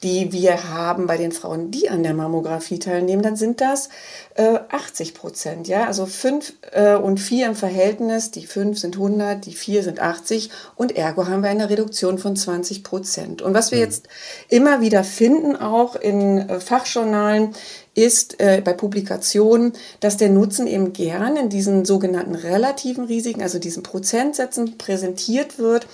die 0.02 0.32
wir 0.32 0.70
haben 0.70 1.06
bei 1.06 1.16
den 1.16 1.32
Frauen, 1.32 1.70
die 1.70 1.88
an 1.88 2.02
der 2.02 2.14
Mammographie 2.14 2.78
teilnehmen, 2.78 3.22
dann 3.22 3.36
sind 3.36 3.60
das 3.60 3.88
äh, 4.34 4.58
80 4.68 5.14
Prozent. 5.14 5.68
Ja? 5.68 5.86
Also 5.86 6.06
fünf 6.06 6.52
äh, 6.72 6.94
und 6.94 7.18
vier 7.18 7.46
im 7.46 7.54
Verhältnis, 7.54 8.30
die 8.30 8.46
fünf 8.46 8.78
sind 8.78 8.96
100, 8.96 9.44
die 9.44 9.52
vier 9.52 9.82
sind 9.82 10.00
80 10.00 10.50
und 10.76 10.96
ergo 10.96 11.26
haben 11.26 11.42
wir 11.42 11.50
eine 11.50 11.70
Reduktion 11.70 12.18
von 12.18 12.36
20 12.36 12.84
Prozent. 12.84 13.42
Und 13.42 13.54
was 13.54 13.70
wir 13.70 13.78
mhm. 13.78 13.84
jetzt 13.84 14.08
immer 14.48 14.80
wieder 14.80 15.04
finden, 15.04 15.56
auch 15.56 15.96
in 15.96 16.48
äh, 16.48 16.60
Fachjournalen, 16.60 17.54
ist 17.98 18.40
äh, 18.40 18.62
bei 18.64 18.72
Publikationen, 18.74 19.72
dass 19.98 20.16
der 20.16 20.28
Nutzen 20.28 20.68
eben 20.68 20.92
gern 20.92 21.36
in 21.36 21.48
diesen 21.48 21.84
sogenannten 21.84 22.36
relativen 22.36 23.06
Risiken, 23.06 23.42
also 23.42 23.58
diesen 23.58 23.82
Prozentsätzen 23.82 24.78
präsentiert 24.78 25.58
wird 25.58 25.88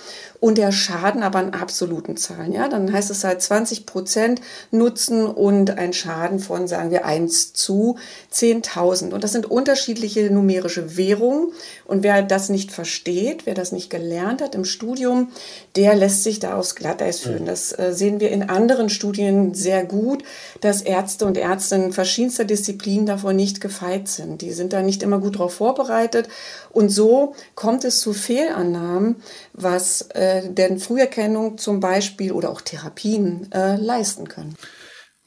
und 0.45 0.59
der 0.59 0.71
Schaden 0.71 1.23
aber 1.23 1.41
in 1.41 1.55
absoluten 1.55 2.17
Zahlen. 2.17 2.51
Ja, 2.51 2.67
dann 2.67 2.93
heißt 2.93 3.09
es 3.09 3.23
halt 3.23 3.41
20 3.41 3.87
Prozent 3.87 4.41
Nutzen 4.69 5.25
und 5.25 5.71
ein 5.79 5.91
Schaden 5.91 6.37
von, 6.37 6.67
sagen 6.67 6.91
wir, 6.91 7.03
1 7.03 7.53
zu 7.53 7.97
10.000. 8.31 9.11
Und 9.11 9.23
das 9.23 9.31
sind 9.31 9.49
unterschiedliche 9.49 10.29
numerische 10.31 10.97
Währungen. 10.97 11.47
Und 11.85 12.03
wer 12.03 12.21
das 12.21 12.49
nicht 12.49 12.71
versteht, 12.71 13.47
wer 13.47 13.55
das 13.55 13.71
nicht 13.71 13.89
gelernt 13.89 14.43
hat 14.43 14.53
im 14.53 14.65
Studium, 14.65 15.31
der 15.75 15.95
lässt 15.95 16.23
sich 16.23 16.39
da 16.39 16.59
aufs 16.59 16.75
Glatteis 16.75 17.21
führen. 17.21 17.47
Das 17.47 17.71
äh, 17.79 17.91
sehen 17.91 18.19
wir 18.19 18.29
in 18.29 18.47
anderen 18.47 18.89
Studien 18.89 19.55
sehr 19.55 19.83
gut, 19.83 20.23
dass 20.61 20.83
Ärzte 20.83 21.25
und 21.25 21.37
Ärztinnen 21.37 21.91
verschiedenster 21.91 22.45
Disziplinen 22.45 23.07
davon 23.07 23.35
nicht 23.35 23.61
gefeit 23.61 24.07
sind. 24.09 24.43
Die 24.43 24.51
sind 24.51 24.73
da 24.73 24.83
nicht 24.83 25.01
immer 25.01 25.17
gut 25.17 25.37
darauf 25.37 25.55
vorbereitet. 25.55 26.29
Und 26.71 26.89
so 26.89 27.33
kommt 27.55 27.83
es 27.83 27.99
zu 27.99 28.13
Fehlannahmen, 28.13 29.15
was 29.53 30.09
äh, 30.13 30.34
denn 30.41 30.79
Früherkennung 30.79 31.57
zum 31.57 31.79
Beispiel 31.79 32.31
oder 32.31 32.49
auch 32.49 32.61
Therapien 32.61 33.51
äh, 33.51 33.75
leisten 33.75 34.27
können. 34.27 34.55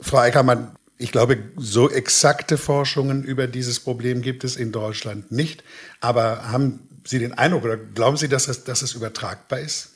Frau 0.00 0.22
Eckermann, 0.22 0.76
ich 0.96 1.12
glaube, 1.12 1.38
so 1.56 1.90
exakte 1.90 2.58
Forschungen 2.58 3.24
über 3.24 3.46
dieses 3.46 3.80
Problem 3.80 4.22
gibt 4.22 4.44
es 4.44 4.56
in 4.56 4.72
Deutschland 4.72 5.30
nicht. 5.30 5.62
Aber 6.00 6.50
haben 6.50 6.88
Sie 7.04 7.18
den 7.18 7.32
Eindruck 7.32 7.64
oder 7.64 7.76
glauben 7.76 8.16
Sie, 8.16 8.28
dass 8.28 8.48
es, 8.48 8.64
dass 8.64 8.82
es 8.82 8.94
übertragbar 8.94 9.60
ist? 9.60 9.92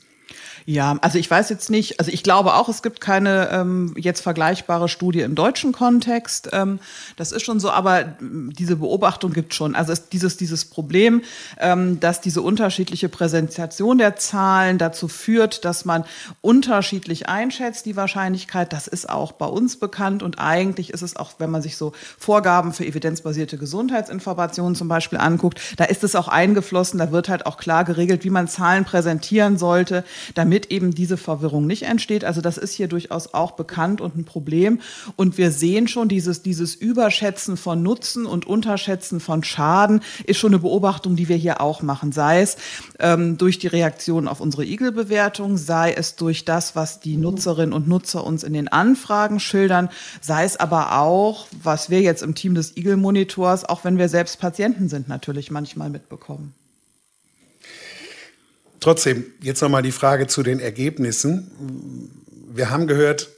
Ja, 0.65 0.97
also 1.01 1.17
ich 1.17 1.29
weiß 1.29 1.49
jetzt 1.49 1.69
nicht, 1.69 1.99
also 1.99 2.11
ich 2.11 2.23
glaube 2.23 2.53
auch, 2.53 2.69
es 2.69 2.81
gibt 2.81 3.01
keine 3.01 3.49
ähm, 3.51 3.93
jetzt 3.97 4.21
vergleichbare 4.21 4.87
Studie 4.87 5.21
im 5.21 5.35
deutschen 5.35 5.73
Kontext. 5.73 6.49
Ähm, 6.53 6.79
das 7.17 7.31
ist 7.31 7.43
schon 7.43 7.59
so, 7.59 7.69
aber 7.69 8.15
diese 8.21 8.77
Beobachtung 8.77 9.33
gibt 9.33 9.53
schon. 9.53 9.75
Also 9.75 9.91
es, 9.91 10.09
dieses, 10.09 10.37
dieses 10.37 10.65
Problem, 10.65 11.21
ähm, 11.59 11.99
dass 11.99 12.21
diese 12.21 12.41
unterschiedliche 12.41 13.09
Präsentation 13.09 13.97
der 13.97 14.15
Zahlen 14.15 14.77
dazu 14.77 15.07
führt, 15.07 15.65
dass 15.65 15.83
man 15.83 16.05
unterschiedlich 16.41 17.27
einschätzt, 17.27 17.85
die 17.85 17.97
Wahrscheinlichkeit, 17.97 18.71
das 18.71 18.87
ist 18.87 19.09
auch 19.09 19.33
bei 19.33 19.45
uns 19.45 19.77
bekannt 19.77 20.23
und 20.23 20.39
eigentlich 20.39 20.91
ist 20.91 21.01
es 21.01 21.17
auch, 21.17 21.33
wenn 21.39 21.51
man 21.51 21.61
sich 21.61 21.75
so 21.75 21.91
Vorgaben 22.17 22.71
für 22.71 22.85
evidenzbasierte 22.85 23.57
Gesundheitsinformationen 23.57 24.75
zum 24.75 24.87
Beispiel 24.87 25.19
anguckt, 25.19 25.59
da 25.75 25.85
ist 25.85 26.03
es 26.03 26.15
auch 26.15 26.29
eingeflossen, 26.29 26.99
da 26.99 27.11
wird 27.11 27.27
halt 27.27 27.45
auch 27.45 27.57
klar 27.57 27.83
geregelt, 27.83 28.23
wie 28.23 28.29
man 28.29 28.47
Zahlen 28.47 28.85
präsentieren 28.85 29.57
sollte, 29.57 30.05
damit 30.35 30.52
damit 30.53 30.71
eben 30.71 30.93
diese 30.93 31.17
Verwirrung 31.17 31.65
nicht 31.65 31.81
entsteht. 31.83 32.23
Also 32.23 32.39
das 32.39 32.59
ist 32.59 32.73
hier 32.73 32.87
durchaus 32.87 33.33
auch 33.33 33.53
bekannt 33.53 34.01
und 34.01 34.15
ein 34.15 34.23
Problem. 34.23 34.81
Und 35.15 35.39
wir 35.39 35.49
sehen 35.49 35.87
schon, 35.87 36.07
dieses, 36.07 36.43
dieses 36.43 36.75
Überschätzen 36.75 37.57
von 37.57 37.81
Nutzen 37.81 38.27
und 38.27 38.45
Unterschätzen 38.45 39.19
von 39.19 39.43
Schaden 39.43 40.01
ist 40.27 40.37
schon 40.37 40.51
eine 40.51 40.59
Beobachtung, 40.59 41.15
die 41.15 41.27
wir 41.27 41.37
hier 41.37 41.59
auch 41.59 41.81
machen. 41.81 42.11
Sei 42.11 42.41
es 42.41 42.57
ähm, 42.99 43.39
durch 43.39 43.57
die 43.57 43.65
Reaktion 43.65 44.27
auf 44.27 44.41
unsere 44.41 44.63
Igel-Bewertung, 44.63 45.57
sei 45.57 45.91
es 45.91 46.17
durch 46.17 46.45
das, 46.45 46.75
was 46.75 46.99
die 46.99 47.17
Nutzerinnen 47.17 47.73
und 47.73 47.87
Nutzer 47.87 48.23
uns 48.23 48.43
in 48.43 48.53
den 48.53 48.67
Anfragen 48.67 49.39
schildern, 49.39 49.89
sei 50.21 50.43
es 50.43 50.57
aber 50.57 50.99
auch, 50.99 51.47
was 51.63 51.89
wir 51.89 52.01
jetzt 52.01 52.21
im 52.21 52.35
Team 52.35 52.53
des 52.53 52.77
Igel-Monitors, 52.77 53.65
auch 53.65 53.83
wenn 53.83 53.97
wir 53.97 54.07
selbst 54.07 54.39
Patienten 54.39 54.87
sind, 54.87 55.07
natürlich 55.07 55.49
manchmal 55.49 55.89
mitbekommen. 55.89 56.53
Trotzdem, 58.83 59.23
jetzt 59.39 59.61
nochmal 59.61 59.81
die 59.81 59.93
Frage 59.93 60.27
zu 60.27 60.43
den 60.43 60.59
Ergebnissen. 60.59 62.11
Wir 62.53 62.69
haben 62.69 62.85
gehört, 62.85 63.29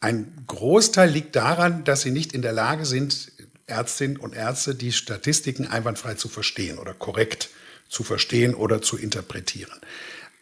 ein 0.00 0.32
Großteil 0.46 1.10
liegt 1.10 1.36
daran, 1.36 1.84
dass 1.84 2.00
sie 2.00 2.10
nicht 2.10 2.32
in 2.32 2.40
der 2.40 2.52
Lage 2.52 2.86
sind, 2.86 3.30
Ärztinnen 3.66 4.16
und 4.16 4.34
Ärzte 4.34 4.74
die 4.74 4.92
Statistiken 4.92 5.66
einwandfrei 5.66 6.14
zu 6.14 6.30
verstehen 6.30 6.78
oder 6.78 6.94
korrekt 6.94 7.50
zu 7.86 8.02
verstehen 8.02 8.54
oder 8.54 8.80
zu 8.80 8.96
interpretieren. 8.96 9.78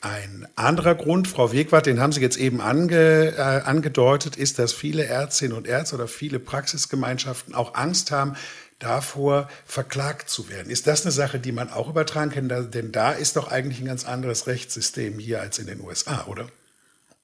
Ein 0.00 0.46
anderer 0.54 0.94
Grund, 0.94 1.26
Frau 1.26 1.52
Wegwart, 1.52 1.86
den 1.86 1.98
haben 1.98 2.12
Sie 2.12 2.20
jetzt 2.20 2.36
eben 2.36 2.60
ange, 2.60 3.34
äh, 3.36 3.40
angedeutet, 3.40 4.36
ist, 4.36 4.60
dass 4.60 4.72
viele 4.72 5.04
Ärztinnen 5.06 5.56
und 5.56 5.66
Ärzte 5.66 5.96
oder 5.96 6.06
viele 6.06 6.38
Praxisgemeinschaften 6.38 7.56
auch 7.56 7.74
Angst 7.74 8.12
haben, 8.12 8.36
davor, 8.82 9.48
verklagt 9.64 10.28
zu 10.28 10.48
werden. 10.48 10.70
Ist 10.70 10.86
das 10.86 11.02
eine 11.02 11.12
Sache, 11.12 11.38
die 11.38 11.52
man 11.52 11.70
auch 11.70 11.88
übertragen 11.88 12.30
kann? 12.30 12.70
Denn 12.70 12.92
da 12.92 13.12
ist 13.12 13.36
doch 13.36 13.48
eigentlich 13.50 13.80
ein 13.80 13.86
ganz 13.86 14.04
anderes 14.04 14.46
Rechtssystem 14.46 15.18
hier 15.18 15.40
als 15.40 15.58
in 15.58 15.66
den 15.66 15.80
USA, 15.80 16.26
oder? 16.26 16.46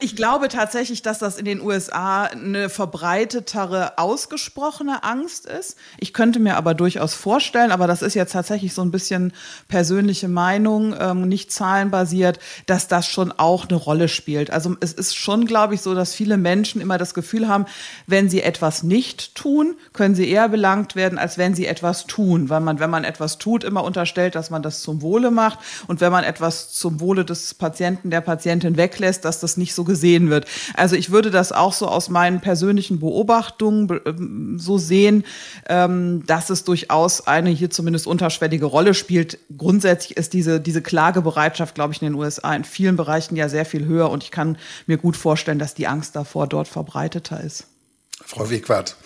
Ich 0.01 0.15
glaube 0.15 0.47
tatsächlich, 0.47 1.03
dass 1.03 1.19
das 1.19 1.39
in 1.39 1.45
den 1.45 1.61
USA 1.61 2.23
eine 2.27 2.69
verbreitetere, 2.69 3.99
ausgesprochene 3.99 5.03
Angst 5.03 5.45
ist. 5.45 5.77
Ich 5.99 6.15
könnte 6.15 6.39
mir 6.39 6.55
aber 6.55 6.75
durchaus 6.75 7.15
vorstellen, 7.15 7.73
aber 7.73 7.89
das 7.89 8.03
ist 8.03 8.15
jetzt 8.15 8.31
tatsächlich 8.31 8.75
so 8.75 8.83
ein 8.83 8.93
bisschen 8.93 9.33
persönliche 9.67 10.29
Meinung, 10.29 10.95
ähm, 10.97 11.27
nicht 11.27 11.51
zahlenbasiert, 11.51 12.39
dass 12.67 12.87
das 12.87 13.09
schon 13.09 13.33
auch 13.33 13.69
eine 13.69 13.75
Rolle 13.75 14.07
spielt. 14.07 14.53
Also 14.53 14.77
es 14.79 14.93
ist 14.93 15.17
schon, 15.17 15.47
glaube 15.47 15.75
ich, 15.75 15.81
so, 15.81 15.97
dass 15.97 16.15
viele 16.15 16.37
Menschen 16.37 16.81
immer 16.81 16.97
das 16.97 17.13
Gefühl 17.13 17.49
haben, 17.49 17.67
wenn 18.07 18.31
sie 18.31 18.43
etwas 18.43 18.85
nicht 18.85 19.35
tun, 19.35 19.75
können 19.95 20.15
sie 20.15 20.31
eher 20.31 20.49
belangt 20.49 20.95
werden, 20.95 21.19
als 21.19 21.39
wenn 21.39 21.57
sie 21.57 21.67
etwas 21.67 22.07
tun. 22.07 22.51
Weil 22.51 22.61
man, 22.61 22.79
wenn 22.79 22.91
man 22.91 23.03
etwas 23.03 23.39
tut, 23.39 23.65
immer 23.65 23.83
unterstellt, 23.83 24.37
dass 24.37 24.51
man 24.51 24.63
das 24.63 24.81
zum 24.81 25.03
Wohle 25.03 25.33
macht. 25.33 25.59
Und 25.89 26.01
wenn 26.01 26.13
man 26.13 26.23
etwas 26.23 26.73
zum 26.73 27.01
Wohle 27.01 27.25
des 27.25 27.55
Patienten, 27.55 28.11
der 28.11 28.21
Patientin 28.21 28.77
weglässt, 28.77 29.25
dass 29.25 29.41
das 29.41 29.57
nicht 29.57 29.75
so 29.75 29.88
gesehen 29.89 30.31
wird. 30.31 30.47
Also 30.75 30.95
ich 30.95 31.11
würde 31.11 31.33
das 31.33 31.51
auch 31.51 31.73
so 31.73 31.89
aus 31.89 32.09
meinen 32.09 32.41
persönlichen 32.41 33.01
Beobachtungen 33.01 34.01
ähm, 34.07 34.59
so 34.61 34.79
sehen, 34.79 35.25
ähm, 35.69 36.23
dass 36.27 36.51
es 36.51 36.63
durchaus 36.63 37.27
eine 37.27 37.51
hier 37.51 37.71
zumindest 37.71 38.07
unterschwellige 38.07 38.67
Rolle 38.67 38.95
spielt. 38.95 39.39
Grundsätzlich 39.57 40.17
ist 40.17 40.33
diese, 40.33 40.61
diese 40.61 40.83
Klagebereitschaft, 40.83 41.75
glaube 41.75 41.93
ich, 41.93 42.01
in 42.01 42.13
den 42.13 42.15
USA 42.15 42.55
in 42.55 42.63
vielen 42.63 42.95
Bereichen 42.95 43.35
ja 43.35 43.49
sehr 43.49 43.65
viel 43.65 43.87
höher 43.87 44.11
und 44.11 44.23
ich 44.23 44.31
kann 44.31 44.57
mir 44.87 44.99
gut 44.99 45.17
vorstellen, 45.17 45.59
dass 45.59 45.75
die 45.75 45.89
Angst 45.89 46.15
davor 46.15 46.47
dort 46.47 46.69
verbreiteter 46.69 47.43
ist. 47.43 47.67
Frau 48.25 48.51
Wegwart, 48.51 48.97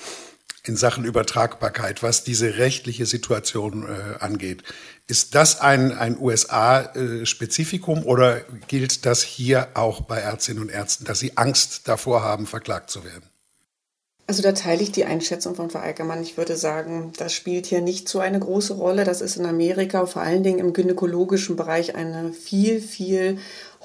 in 0.65 0.77
Sachen 0.77 1.05
Übertragbarkeit, 1.05 2.03
was 2.03 2.23
diese 2.23 2.57
rechtliche 2.57 3.05
Situation 3.05 3.89
äh, 3.89 4.19
angeht. 4.23 4.63
Ist 5.09 5.35
das 5.35 5.61
ein, 5.61 5.93
ein 5.93 6.17
USA-Spezifikum 6.19 8.05
oder 8.05 8.43
gilt 8.69 9.05
das 9.05 9.23
hier 9.23 9.69
auch 9.75 10.03
bei 10.03 10.19
Ärztinnen 10.19 10.63
und 10.63 10.71
Ärzten, 10.71 11.05
dass 11.05 11.19
sie 11.19 11.37
Angst 11.37 11.89
davor 11.89 12.23
haben, 12.23 12.47
verklagt 12.47 12.91
zu 12.91 13.05
werden? 13.05 13.25
Also 14.29 14.41
da 14.41 14.53
teile 14.53 14.83
ich 14.83 14.93
die 14.93 15.05
Einschätzung 15.05 15.57
von 15.57 15.69
Frau 15.69 15.81
Eickermann. 15.81 16.23
Ich 16.23 16.37
würde 16.37 16.57
sagen, 16.57 17.13
das 17.19 17.35
spielt 17.35 17.67
hier 17.67 17.81
nicht 17.81 18.09
so 18.09 18.21
eine 18.21 18.39
große 18.39 18.75
Rolle. 18.75 19.03
Das 19.05 19.21
ist 19.21 19.37
in 19.37 19.45
Amerika, 19.45 20.07
vor 20.07 20.23
allen 20.23 20.45
Dingen 20.45 20.61
im 20.61 20.73
gynäkologischen 20.73 21.57
Bereich, 21.57 21.97
eine 21.97 22.33
viel, 22.33 22.81
viel 22.81 23.39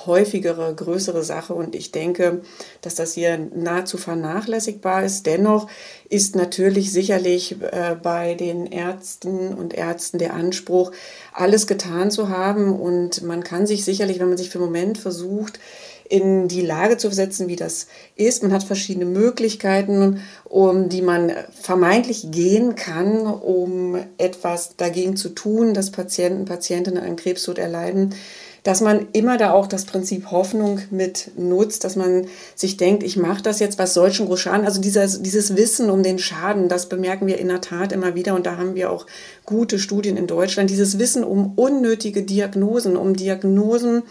häufigere, 0.06 0.74
größere 0.75 1.24
Sache. 1.24 1.54
Und 1.54 1.75
ich 1.75 1.92
denke, 1.92 2.42
dass 2.82 2.96
das 2.96 3.13
hier 3.13 3.38
nahezu 3.38 3.98
vernachlässigbar 3.98 5.04
ist. 5.04 5.25
Dennoch 5.25 5.68
ist 6.10 6.36
natürlich 6.36 6.92
sicherlich 6.92 7.58
äh, 7.62 7.96
bei 8.01 8.36
den 8.36 8.66
Ärzten 8.68 9.54
und 9.54 9.74
Ärzten 9.74 10.20
der 10.20 10.34
Anspruch, 10.34 10.92
alles 11.34 11.68
getan 11.68 12.12
zu 12.12 12.30
haben. 12.30 12.80
Und 12.80 13.24
man 13.24 13.44
kann 13.44 13.66
sich 13.66 13.84
sicherlich, 13.84 14.20
wenn 14.20 14.30
man 14.30 14.38
sich 14.38 14.50
für 14.50 14.60
einen 14.60 14.68
Moment 14.68 14.98
versucht, 14.98 15.60
in 16.10 16.48
die 16.48 16.62
Lage 16.62 16.98
zu 16.98 17.08
versetzen, 17.08 17.48
wie 17.48 17.56
das 17.56 17.88
ist. 18.16 18.44
Man 18.44 18.54
hat 18.54 18.63
verschiedene 18.63 19.06
Möglichkeiten, 19.06 20.22
um 20.46 20.89
die 20.89 21.01
man 21.01 21.32
vermeintlich 21.60 22.32
gehen 22.32 22.75
kann, 22.75 23.25
um 23.27 23.98
etwas 24.18 24.77
dagegen 24.77 25.18
zu 25.18 25.30
tun, 25.30 25.74
dass 25.74 25.92
Patienten, 25.92 26.46
Patientinnen 26.46 27.04
einen 27.04 27.18
Krebstod 27.18 27.58
erleiden 27.58 28.16
dass 28.68 28.82
man 28.82 29.08
immer 29.14 29.38
da 29.38 29.54
auch 29.54 29.66
das 29.66 29.86
Prinzip 29.86 30.30
Hoffnung 30.30 30.82
mit 30.92 31.32
nutzt, 31.38 31.86
dass 31.86 31.96
man 31.96 32.28
sich 32.54 32.76
denkt, 32.76 33.02
ich 33.02 33.16
mache 33.16 33.42
das 33.42 33.62
jetzt, 33.62 33.80
was 33.80 33.94
soll 33.94 34.12
schon 34.12 34.26
groß 34.26 34.42
schaden. 34.42 34.66
Also 34.66 34.82
dieser, 34.82 35.08
dieses 35.08 35.56
Wissen 35.56 35.90
um 35.90 36.04
den 36.04 36.20
Schaden, 36.20 36.68
das 36.68 36.90
bemerken 36.90 37.28
wir 37.28 37.38
in 37.38 37.48
der 37.48 37.62
Tat 37.62 37.94
immer 37.94 38.14
wieder 38.14 38.36
und 38.36 38.46
da 38.46 38.58
haben 38.58 38.76
wir 38.76 38.92
auch 38.92 39.06
gute 39.46 39.80
Studien 39.80 40.18
in 40.18 40.28
Deutschland. 40.28 40.70
Dieses 40.70 41.00
Wissen 41.00 41.24
um 41.24 41.54
unnötige 41.56 42.24
Diagnosen, 42.24 42.98
um 42.98 43.16
Diagnosen, 43.16 44.04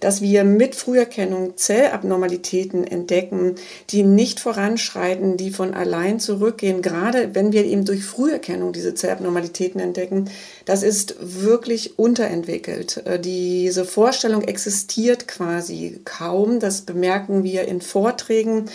dass 0.00 0.22
wir 0.22 0.44
mit 0.44 0.74
Früherkennung 0.74 1.56
Zellabnormalitäten 1.56 2.84
entdecken, 2.84 3.56
die 3.90 4.02
nicht 4.02 4.40
voranschreiten, 4.40 5.36
die 5.36 5.50
von 5.50 5.74
allein 5.74 6.20
zurückgehen, 6.20 6.82
gerade 6.82 7.34
wenn 7.34 7.52
wir 7.52 7.64
eben 7.64 7.84
durch 7.84 8.04
Früherkennung 8.04 8.72
diese 8.72 8.94
Zellabnormalitäten 8.94 9.80
entdecken, 9.80 10.30
das 10.64 10.82
ist 10.82 11.16
wirklich 11.20 11.98
unterentwickelt. 11.98 13.02
Äh, 13.06 13.18
diese 13.18 13.84
Vorstellung 13.84 14.42
existiert 14.42 15.28
quasi 15.28 16.00
kaum. 16.04 16.60
Das 16.60 16.82
bemerken 16.82 17.44
wir 17.44 17.66
in 17.66 17.80
Vorträgen. 17.80 18.66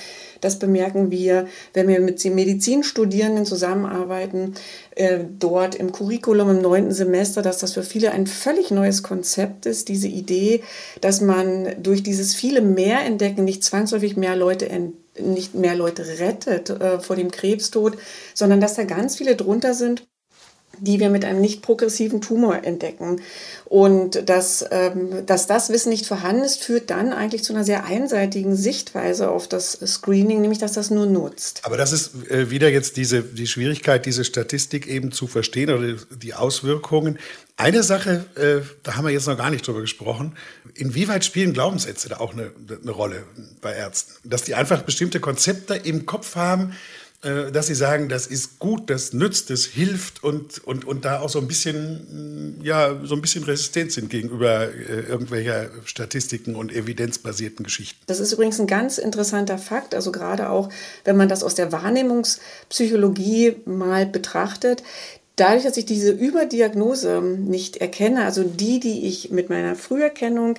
Das 0.43 0.59
bemerken 0.59 1.11
wir, 1.11 1.47
wenn 1.73 1.87
wir 1.87 1.99
mit 1.99 2.23
Medizinstudierenden 2.23 3.45
zusammenarbeiten, 3.45 4.55
äh, 4.95 5.19
dort 5.39 5.75
im 5.75 5.91
Curriculum 5.91 6.49
im 6.49 6.61
neunten 6.61 6.91
Semester, 6.91 7.41
dass 7.41 7.59
das 7.59 7.73
für 7.73 7.83
viele 7.83 8.11
ein 8.11 8.27
völlig 8.27 8.71
neues 8.71 9.03
Konzept 9.03 9.65
ist, 9.65 9.89
diese 9.89 10.07
Idee, 10.07 10.61
dass 11.01 11.21
man 11.21 11.75
durch 11.81 12.03
dieses 12.03 12.35
viele 12.35 12.61
mehr 12.61 13.01
entdecken 13.01 13.43
nicht 13.43 13.63
zwangsläufig 13.63 14.17
mehr 14.17 14.35
Leute 14.35 14.69
entdeckt 14.69 15.03
nicht 15.19 15.53
mehr 15.53 15.75
Leute 15.75 16.19
rettet 16.19 16.69
äh, 16.69 16.99
vor 16.99 17.15
dem 17.15 17.29
Krebstod, 17.29 17.97
sondern 18.33 18.59
dass 18.59 18.73
da 18.73 18.83
ganz 18.83 19.17
viele 19.17 19.35
drunter 19.35 19.73
sind, 19.73 20.07
die 20.83 20.99
wir 20.99 21.09
mit 21.09 21.23
einem 21.23 21.39
nicht 21.39 21.61
progressiven 21.61 22.19
Tumor 22.19 22.63
entdecken. 22.63 23.21
Und 23.65 24.29
dass, 24.29 24.65
ähm, 24.69 25.25
dass 25.25 25.47
das 25.47 25.69
Wissen 25.69 25.89
nicht 25.89 26.05
vorhanden 26.05 26.43
ist, 26.43 26.61
führt 26.61 26.89
dann 26.89 27.13
eigentlich 27.13 27.43
zu 27.43 27.53
einer 27.53 27.63
sehr 27.63 27.85
einseitigen 27.85 28.55
Sichtweise 28.55 29.29
auf 29.29 29.47
das 29.47 29.71
Screening, 29.85 30.41
nämlich 30.41 30.59
dass 30.59 30.73
das 30.73 30.91
nur 30.91 31.05
nutzt. 31.05 31.61
Aber 31.63 31.77
das 31.77 31.93
ist 31.93 32.29
äh, 32.29 32.49
wieder 32.49 32.69
jetzt 32.69 32.97
diese, 32.97 33.23
die 33.23 33.47
Schwierigkeit, 33.47 34.05
diese 34.05 34.25
Statistik 34.25 34.85
eben 34.87 35.11
zu 35.11 35.27
verstehen 35.27 35.71
oder 35.71 35.95
die 36.11 36.33
Auswirkungen. 36.33 37.17
Eine 37.55 37.83
Sache, 37.83 38.25
äh, 38.35 38.65
da 38.83 38.95
haben 38.95 39.05
wir 39.05 39.11
jetzt 39.11 39.27
noch 39.27 39.37
gar 39.37 39.51
nicht 39.51 39.65
drüber 39.65 39.81
gesprochen. 39.81 40.35
Inwieweit 40.75 41.23
spielen 41.23 41.53
Glaubenssätze 41.53 42.09
da 42.09 42.17
auch 42.17 42.33
eine, 42.33 42.51
eine 42.81 42.91
Rolle 42.91 43.23
bei 43.61 43.73
Ärzten? 43.73 44.13
Dass 44.27 44.43
die 44.43 44.55
einfach 44.55 44.81
bestimmte 44.81 45.19
Konzepte 45.19 45.75
im 45.75 46.05
Kopf 46.05 46.35
haben, 46.35 46.73
dass 47.23 47.67
sie 47.67 47.75
sagen, 47.75 48.09
das 48.09 48.27
ist 48.27 48.59
gut, 48.59 48.89
das 48.89 49.13
nützt, 49.13 49.49
das 49.49 49.63
hilft 49.65 50.23
und, 50.23 50.61
und, 50.65 50.85
und 50.85 51.05
da 51.05 51.21
auch 51.21 51.29
so 51.29 51.39
ein 51.39 51.47
bisschen, 51.47 52.57
mm, 52.59 52.63
ja, 52.63 52.99
so 53.03 53.15
ein 53.15 53.21
bisschen 53.21 53.45
resistent 53.45 53.93
sind 53.93 54.09
gegenüber 54.09 54.67
äh, 54.67 55.01
irgendwelcher 55.07 55.69
Statistiken 55.85 56.55
und 56.55 56.73
evidenzbasierten 56.73 57.63
Geschichten. 57.63 58.01
Das 58.07 58.19
ist 58.19 58.33
übrigens 58.33 58.59
ein 58.59 58.67
ganz 58.67 58.97
interessanter 58.97 59.57
Fakt, 59.57 59.95
also 59.95 60.11
gerade 60.11 60.49
auch, 60.49 60.67
wenn 61.05 61.15
man 61.15 61.29
das 61.29 61.43
aus 61.43 61.55
der 61.55 61.71
Wahrnehmungspsychologie 61.71 63.55
mal 63.65 64.05
betrachtet 64.05 64.83
dadurch, 65.35 65.63
dass 65.63 65.77
ich 65.77 65.85
diese 65.85 66.11
Überdiagnose 66.11 67.21
nicht 67.21 67.77
erkenne, 67.77 68.25
also 68.25 68.43
die, 68.43 68.79
die 68.79 69.07
ich 69.07 69.31
mit 69.31 69.49
meiner 69.49 69.75
Früherkennung 69.75 70.55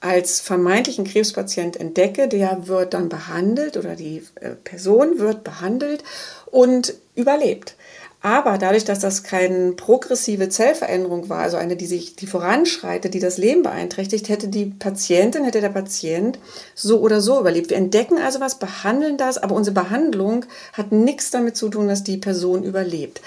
als 0.00 0.40
vermeintlichen 0.40 1.04
Krebspatient 1.04 1.78
entdecke, 1.78 2.28
der 2.28 2.66
wird 2.66 2.94
dann 2.94 3.08
behandelt 3.08 3.76
oder 3.76 3.96
die 3.96 4.22
äh, 4.36 4.50
Person 4.50 5.18
wird 5.18 5.44
behandelt 5.44 6.02
und 6.46 6.94
überlebt. 7.14 7.76
Aber 8.22 8.58
dadurch, 8.58 8.84
dass 8.84 8.98
das 8.98 9.22
keine 9.22 9.72
progressive 9.72 10.48
Zellveränderung 10.48 11.28
war, 11.28 11.42
also 11.42 11.58
eine, 11.58 11.76
die 11.76 11.86
sich, 11.86 12.16
die 12.16 12.26
voranschreitet, 12.26 13.14
die 13.14 13.20
das 13.20 13.38
Leben 13.38 13.62
beeinträchtigt, 13.62 14.28
hätte 14.28 14.48
die 14.48 14.66
Patientin, 14.66 15.44
hätte 15.44 15.60
der 15.60 15.68
Patient 15.68 16.38
so 16.74 16.98
oder 17.00 17.20
so 17.20 17.38
überlebt. 17.38 17.70
Wir 17.70 17.76
entdecken 17.76 18.18
also 18.18 18.40
was, 18.40 18.58
behandeln 18.58 19.16
das, 19.16 19.38
aber 19.38 19.54
unsere 19.54 19.74
Behandlung 19.74 20.44
hat 20.72 20.90
nichts 20.90 21.30
damit 21.30 21.56
zu 21.56 21.68
tun, 21.68 21.86
dass 21.86 22.02
die 22.02 22.16
Person 22.16 22.64
überlebt. 22.64 23.20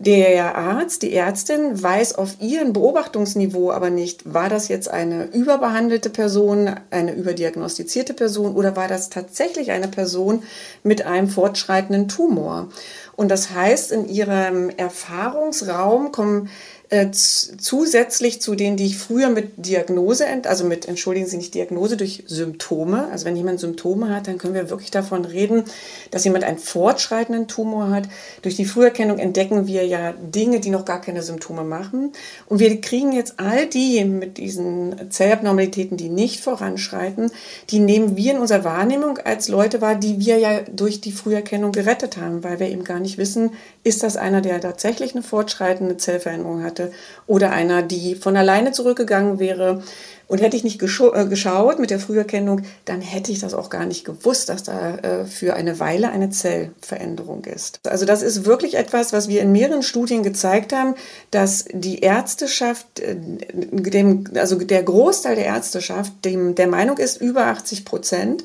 Der 0.00 0.56
Arzt, 0.56 1.02
die 1.02 1.12
Ärztin 1.12 1.82
weiß 1.82 2.14
auf 2.14 2.40
ihrem 2.40 2.72
Beobachtungsniveau 2.72 3.72
aber 3.72 3.90
nicht, 3.90 4.32
war 4.32 4.48
das 4.48 4.68
jetzt 4.68 4.88
eine 4.88 5.24
überbehandelte 5.24 6.08
Person, 6.08 6.70
eine 6.90 7.14
überdiagnostizierte 7.14 8.14
Person 8.14 8.54
oder 8.54 8.76
war 8.76 8.86
das 8.86 9.10
tatsächlich 9.10 9.72
eine 9.72 9.88
Person 9.88 10.44
mit 10.84 11.04
einem 11.04 11.28
fortschreitenden 11.28 12.06
Tumor. 12.06 12.68
Und 13.16 13.28
das 13.32 13.50
heißt, 13.50 13.90
in 13.90 14.08
ihrem 14.08 14.70
Erfahrungsraum 14.70 16.12
kommen 16.12 16.48
äh, 16.90 17.10
zusätzlich 17.10 18.40
zu 18.40 18.54
denen, 18.54 18.78
die 18.78 18.86
ich 18.86 18.96
früher 18.96 19.28
mit 19.28 19.52
Diagnose, 19.56 20.24
also 20.44 20.64
mit, 20.64 20.88
entschuldigen 20.88 21.26
Sie 21.26 21.36
nicht 21.36 21.52
Diagnose, 21.52 21.98
durch 21.98 22.24
Symptome, 22.26 23.08
also 23.10 23.26
wenn 23.26 23.36
jemand 23.36 23.60
Symptome 23.60 24.08
hat, 24.08 24.26
dann 24.26 24.38
können 24.38 24.54
wir 24.54 24.70
wirklich 24.70 24.90
davon 24.90 25.26
reden, 25.26 25.64
dass 26.10 26.24
jemand 26.24 26.44
einen 26.44 26.56
fortschreitenden 26.56 27.46
Tumor 27.46 27.90
hat. 27.90 28.04
Durch 28.40 28.56
die 28.56 28.64
Früherkennung 28.64 29.18
entdecken 29.18 29.66
wir 29.66 29.86
ja 29.86 30.12
Dinge, 30.12 30.60
die 30.60 30.70
noch 30.70 30.86
gar 30.86 31.02
keine 31.02 31.22
Symptome 31.22 31.62
machen. 31.62 32.12
Und 32.46 32.58
wir 32.58 32.80
kriegen 32.80 33.12
jetzt 33.12 33.34
all 33.36 33.66
die 33.66 34.02
mit 34.04 34.38
diesen 34.38 35.10
Zellabnormalitäten, 35.10 35.98
die 35.98 36.08
nicht 36.08 36.40
voranschreiten, 36.40 37.30
die 37.68 37.80
nehmen 37.80 38.16
wir 38.16 38.32
in 38.32 38.38
unserer 38.38 38.64
Wahrnehmung 38.64 39.18
als 39.18 39.48
Leute 39.48 39.82
wahr, 39.82 39.94
die 39.94 40.20
wir 40.20 40.38
ja 40.38 40.60
durch 40.62 41.02
die 41.02 41.12
Früherkennung 41.12 41.72
gerettet 41.72 42.16
haben, 42.16 42.42
weil 42.44 42.60
wir 42.60 42.70
eben 42.70 42.84
gar 42.84 42.98
nicht 42.98 43.18
wissen, 43.18 43.50
ist 43.84 44.02
das 44.02 44.16
einer, 44.16 44.40
der 44.40 44.58
tatsächlich 44.60 45.14
eine 45.14 45.22
fortschreitende 45.22 45.98
Zellveränderung 45.98 46.62
hat 46.62 46.77
hatte 46.78 46.92
oder 47.26 47.50
einer, 47.50 47.82
die 47.82 48.14
von 48.14 48.36
alleine 48.36 48.72
zurückgegangen 48.72 49.38
wäre, 49.38 49.82
Und 50.28 50.42
hätte 50.42 50.58
ich 50.58 50.64
nicht 50.64 50.82
äh, 50.82 51.26
geschaut 51.26 51.78
mit 51.78 51.88
der 51.88 51.98
Früherkennung, 51.98 52.60
dann 52.84 53.00
hätte 53.00 53.32
ich 53.32 53.38
das 53.38 53.54
auch 53.54 53.70
gar 53.70 53.86
nicht 53.86 54.04
gewusst, 54.04 54.50
dass 54.50 54.62
da 54.62 54.96
äh, 54.96 55.24
für 55.24 55.54
eine 55.54 55.80
Weile 55.80 56.10
eine 56.10 56.28
Zellveränderung 56.28 57.46
ist. 57.46 57.80
Also 57.84 58.04
das 58.04 58.20
ist 58.20 58.44
wirklich 58.44 58.74
etwas, 58.74 59.14
was 59.14 59.28
wir 59.28 59.40
in 59.40 59.52
mehreren 59.52 59.82
Studien 59.82 60.22
gezeigt 60.22 60.74
haben, 60.74 60.96
dass 61.30 61.64
die 61.72 62.00
Ärzteschaft, 62.00 63.00
äh, 63.00 63.16
dem, 63.54 64.24
also 64.34 64.58
der 64.58 64.82
Großteil 64.82 65.36
der 65.36 65.46
Ärzteschaft 65.46 66.12
dem, 66.26 66.54
der 66.54 66.68
Meinung 66.68 66.98
ist, 66.98 67.22
über 67.22 67.46
80 67.46 67.86
Prozent, 67.86 68.44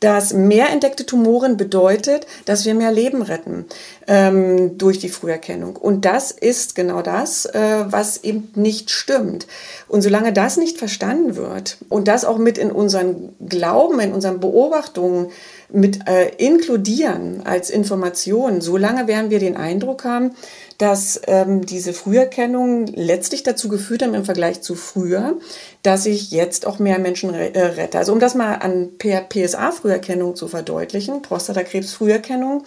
dass 0.00 0.32
mehr 0.32 0.70
entdeckte 0.70 1.04
Tumoren 1.04 1.56
bedeutet, 1.56 2.26
dass 2.46 2.64
wir 2.64 2.74
mehr 2.74 2.90
Leben 2.90 3.22
retten 3.22 3.66
ähm, 4.06 4.78
durch 4.78 4.98
die 4.98 5.10
Früherkennung. 5.10 5.76
Und 5.76 6.06
das 6.06 6.30
ist 6.30 6.74
genau 6.74 7.02
das, 7.02 7.44
äh, 7.44 7.84
was 7.86 8.24
eben 8.24 8.50
nicht 8.54 8.90
stimmt. 8.90 9.46
Und 9.88 10.00
solange 10.02 10.32
das 10.32 10.56
nicht 10.56 10.78
verstanden 10.78 11.36
wird 11.36 11.76
und 11.90 12.08
das 12.08 12.24
auch 12.24 12.38
mit 12.38 12.56
in 12.56 12.72
unseren 12.72 13.34
Glauben, 13.46 14.00
in 14.00 14.12
unseren 14.12 14.40
Beobachtungen 14.40 15.30
mit 15.72 16.08
äh, 16.08 16.30
inkludieren 16.36 17.42
als 17.44 17.70
Information, 17.70 18.60
solange 18.60 19.06
werden 19.06 19.30
wir 19.30 19.38
den 19.38 19.56
Eindruck 19.56 20.04
haben, 20.04 20.32
dass 20.78 21.20
ähm, 21.26 21.66
diese 21.66 21.92
Früherkennung 21.92 22.86
letztlich 22.86 23.42
dazu 23.42 23.68
geführt 23.68 24.02
haben 24.02 24.14
im 24.14 24.24
Vergleich 24.24 24.62
zu 24.62 24.74
früher, 24.74 25.36
dass 25.82 26.06
ich 26.06 26.30
jetzt 26.30 26.66
auch 26.66 26.78
mehr 26.78 26.98
Menschen 26.98 27.32
äh, 27.34 27.58
rette. 27.58 27.98
Also 27.98 28.12
um 28.12 28.20
das 28.20 28.34
mal 28.34 28.54
an 28.56 28.90
PSA-Früherkennung 28.98 30.36
zu 30.36 30.48
verdeutlichen, 30.48 31.22
Prostatakrebs-Früherkennung, 31.22 32.64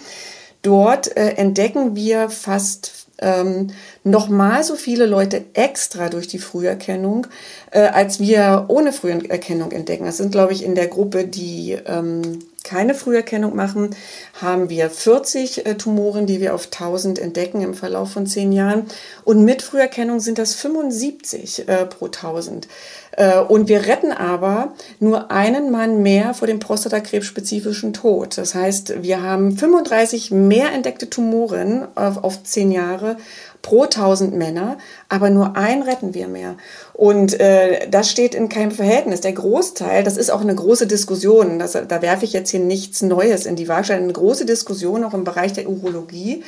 dort 0.61 1.15
äh, 1.15 1.33
entdecken 1.35 1.95
wir 1.95 2.29
fast 2.29 3.03
ähm, 3.19 3.67
nochmal 4.03 4.63
so 4.63 4.75
viele 4.75 5.05
Leute 5.05 5.45
extra 5.53 6.09
durch 6.09 6.27
die 6.27 6.39
Früherkennung, 6.39 7.27
äh, 7.71 7.81
als 7.81 8.19
wir 8.19 8.65
ohne 8.67 8.91
Früherkennung 8.91 9.71
entdecken. 9.71 10.05
Das 10.05 10.17
sind, 10.17 10.31
glaube 10.31 10.53
ich, 10.53 10.63
in 10.63 10.75
der 10.75 10.87
Gruppe, 10.87 11.25
die 11.25 11.77
ähm, 11.85 12.39
keine 12.63 12.95
Früherkennung 12.95 13.55
machen, 13.55 13.95
haben 14.41 14.69
wir 14.69 14.89
40 14.89 15.65
äh, 15.65 15.75
Tumoren, 15.75 16.25
die 16.25 16.39
wir 16.39 16.55
auf 16.55 16.65
1000 16.65 17.19
entdecken 17.19 17.61
im 17.61 17.73
Verlauf 17.73 18.11
von 18.11 18.25
zehn 18.25 18.51
Jahren. 18.51 18.85
Und 19.23 19.43
mit 19.43 19.61
Früherkennung 19.61 20.19
sind 20.19 20.37
das 20.37 20.53
75 20.55 21.67
äh, 21.67 21.85
pro 21.85 22.05
1000. 22.05 22.67
Äh, 23.11 23.39
und 23.39 23.67
wir 23.67 23.85
retten 23.85 24.11
aber 24.11 24.73
nur 24.99 25.31
einen 25.31 25.71
Mann 25.71 26.01
mehr 26.01 26.33
vor 26.33 26.47
dem 26.47 26.59
prostatakrebsspezifischen 26.59 27.93
Tod. 27.93 28.37
Das 28.37 28.55
heißt, 28.55 29.03
wir 29.03 29.21
haben 29.21 29.57
35 29.57 30.31
mehr 30.31 30.71
entdeckte 30.71 31.09
Tumoren 31.09 31.87
auf, 31.95 32.23
auf 32.23 32.43
zehn 32.43 32.71
Jahre 32.71 33.17
pro 33.63 33.83
1000 33.83 34.35
Männer, 34.35 34.77
aber 35.09 35.31
nur 35.31 35.57
ein 35.57 35.81
retten 35.81 36.13
wir 36.13 36.27
mehr. 36.27 36.55
Und 36.93 37.39
äh, 37.39 37.89
das 37.89 38.11
steht 38.11 38.35
in 38.35 38.49
keinem 38.49 38.69
Verhältnis. 38.69 39.21
Der 39.21 39.33
Großteil, 39.33 40.03
das 40.03 40.17
ist 40.17 40.29
auch 40.29 40.41
eine 40.41 40.53
große 40.53 40.85
Diskussion, 40.85 41.57
das, 41.57 41.71
da 41.71 42.01
werfe 42.03 42.25
ich 42.25 42.33
jetzt 42.33 42.51
hier 42.51 42.59
nichts 42.59 43.01
Neues 43.01 43.47
in 43.47 43.55
die 43.55 43.67
Waagschale, 43.67 44.01
eine 44.01 44.13
große 44.13 44.45
Diskussion 44.45 45.03
auch 45.03 45.15
im 45.15 45.23
Bereich 45.23 45.53
der 45.53 45.67
Urologie 45.67 46.43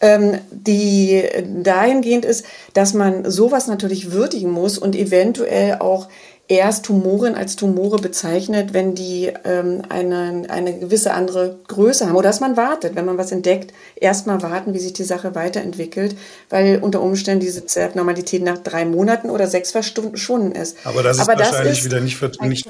ähm, 0.00 0.38
die 0.50 1.22
dahingehend 1.62 2.24
ist, 2.24 2.44
dass 2.72 2.94
man 2.94 3.30
sowas 3.30 3.66
natürlich 3.66 4.12
würdigen 4.12 4.50
muss 4.50 4.78
und 4.78 4.96
eventuell 4.96 5.76
auch 5.78 6.08
erst 6.50 6.86
Tumoren 6.86 7.36
als 7.36 7.54
Tumore 7.54 7.98
bezeichnet, 7.98 8.74
wenn 8.74 8.96
die 8.96 9.32
ähm, 9.44 9.82
eine, 9.88 10.42
eine 10.48 10.78
gewisse 10.78 11.14
andere 11.14 11.60
Größe 11.68 12.06
haben. 12.06 12.16
Oder 12.16 12.28
dass 12.28 12.40
man 12.40 12.56
wartet, 12.56 12.96
wenn 12.96 13.04
man 13.04 13.16
was 13.18 13.30
entdeckt, 13.30 13.72
erstmal 13.94 14.42
warten, 14.42 14.74
wie 14.74 14.80
sich 14.80 14.92
die 14.92 15.04
Sache 15.04 15.36
weiterentwickelt, 15.36 16.16
weil 16.48 16.80
unter 16.82 17.02
Umständen 17.02 17.40
diese 17.40 17.62
Normalität 17.94 18.42
nach 18.42 18.58
drei 18.58 18.84
Monaten 18.84 19.30
oder 19.30 19.46
sechs 19.46 19.70
verschwunden 19.70 20.52
ist. 20.52 20.76
Aber 20.84 21.04
das 21.04 21.18
ist 21.18 21.22
Aber 21.22 21.38
wahrscheinlich 21.38 21.68
das 21.68 21.78
ist 21.78 21.84
wieder 21.84 22.00
nicht, 22.00 22.42
nicht, 22.42 22.68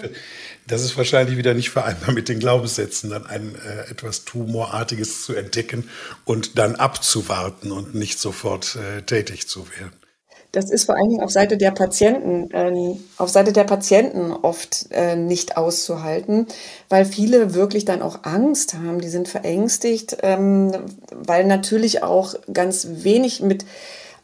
das 0.67 0.83
ist 0.83 0.97
wahrscheinlich 0.99 1.39
wieder 1.39 1.55
nicht 1.55 1.71
vereinbar 1.71 2.13
mit 2.13 2.29
den 2.29 2.39
Glaubenssätzen, 2.39 3.09
dann 3.09 3.27
ein 3.27 3.55
äh, 3.55 3.91
etwas 3.91 4.27
Tumorartiges 4.27 5.25
zu 5.25 5.35
entdecken 5.35 5.89
und 6.27 6.59
dann 6.59 6.77
abzuwarten 6.77 7.73
und 7.73 7.95
nicht 7.95 8.19
sofort 8.19 8.77
äh, 8.77 9.01
tätig 9.03 9.49
zu 9.49 9.67
werden. 9.79 10.00
Das 10.53 10.71
ist 10.71 10.85
vor 10.85 10.97
allen 10.97 11.09
Dingen 11.09 11.23
auf 11.23 11.31
Seite 11.31 11.57
der 11.57 11.71
Patienten, 11.71 12.51
äh, 12.51 12.97
auf 13.19 13.29
Seite 13.29 13.53
der 13.53 13.65
Patienten 13.65 14.33
oft 14.33 14.87
äh, 14.91 15.15
nicht 15.15 15.57
auszuhalten, 15.57 16.47
weil 16.89 17.05
viele 17.05 17.55
wirklich 17.55 17.85
dann 17.85 18.03
auch 18.03 18.21
Angst 18.23 18.75
haben, 18.75 19.01
die 19.01 19.09
sind 19.09 19.29
verängstigt, 19.29 20.19
ähm, 20.23 20.73
weil 21.15 21.45
natürlich 21.45 22.03
auch 22.03 22.35
ganz 22.53 22.89
wenig 22.91 23.41
mit 23.41 23.65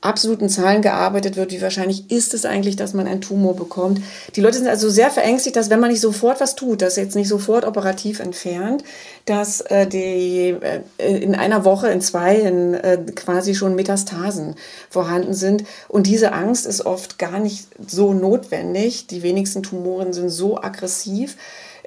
absoluten 0.01 0.49
Zahlen 0.49 0.83
gearbeitet 0.83 1.37
wird, 1.37 1.51
wie 1.53 1.63
wahrscheinlich 1.63 2.11
ist 2.11 2.35
es 2.35 2.45
eigentlich, 2.45 2.77
dass 2.77 2.95
man 2.95 3.07
einen 3.07 3.21
Tumor 3.21 3.57
bekommt. 3.57 4.01
Die 4.35 4.41
Leute 4.41 4.59
sind 4.59 4.69
also 4.69 4.89
sehr 4.91 5.11
verängstigt, 5.11 5.57
dass 5.57 5.71
wenn 5.71 5.81
man 5.81 5.91
nicht 5.91 6.01
sofort 6.01 6.41
was 6.41 6.55
tut, 6.55 6.83
das 6.83 6.97
jetzt 6.97 7.17
nicht 7.17 7.29
sofort 7.29 7.65
operativ 7.65 8.21
entfernt, 8.21 8.85
dass 9.25 9.61
äh, 9.63 9.87
die 9.87 10.57
äh, 10.61 10.83
in 10.99 11.35
einer 11.35 11.65
Woche, 11.65 11.89
in 11.89 12.01
zwei, 12.01 12.37
in, 12.37 12.75
äh, 12.75 12.99
quasi 13.15 13.55
schon 13.55 13.75
Metastasen 13.75 14.55
vorhanden 14.91 15.35
sind. 15.35 15.65
Und 15.89 16.07
diese 16.07 16.33
Angst 16.33 16.67
ist 16.67 16.87
oft 16.87 17.19
gar 17.19 17.39
nicht 17.39 17.67
so 17.87 18.13
notwendig. 18.13 19.07
Die 19.09 19.23
wenigsten 19.23 19.63
Tumoren 19.63 20.13
sind 20.13 20.29
so 20.31 20.61
aggressiv. 20.61 21.37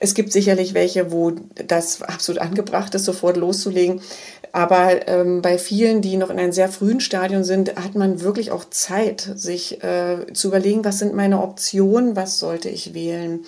Es 0.02 0.14
gibt 0.14 0.32
sicherlich 0.32 0.74
welche, 0.74 1.12
wo 1.12 1.32
das 1.68 2.02
absolut 2.02 2.42
angebracht 2.42 2.96
ist, 2.96 3.06
sofort 3.06 3.36
loszulegen. 3.36 4.02
Aber 4.52 5.08
ähm, 5.08 5.42
bei 5.42 5.58
vielen, 5.58 6.02
die 6.02 6.18
noch 6.18 6.30
in 6.30 6.40
einem 6.40 6.52
sehr 6.52 6.70
frühen 6.70 7.02
Stadium 7.02 7.44
sind, 7.44 7.76
hat 7.76 7.96
man 7.96 8.22
wirklich 8.22 8.52
auch 8.52 8.66
Zeit, 8.66 9.30
sich 9.36 9.84
äh, 9.84 10.26
zu 10.34 10.48
überlegen, 10.48 10.86
was 10.86 11.00
sind 11.00 11.14
meine 11.14 11.42
Optionen, 11.42 12.16
was 12.16 12.40
sollte 12.40 12.70
ich 12.70 12.94
wählen. 12.94 13.46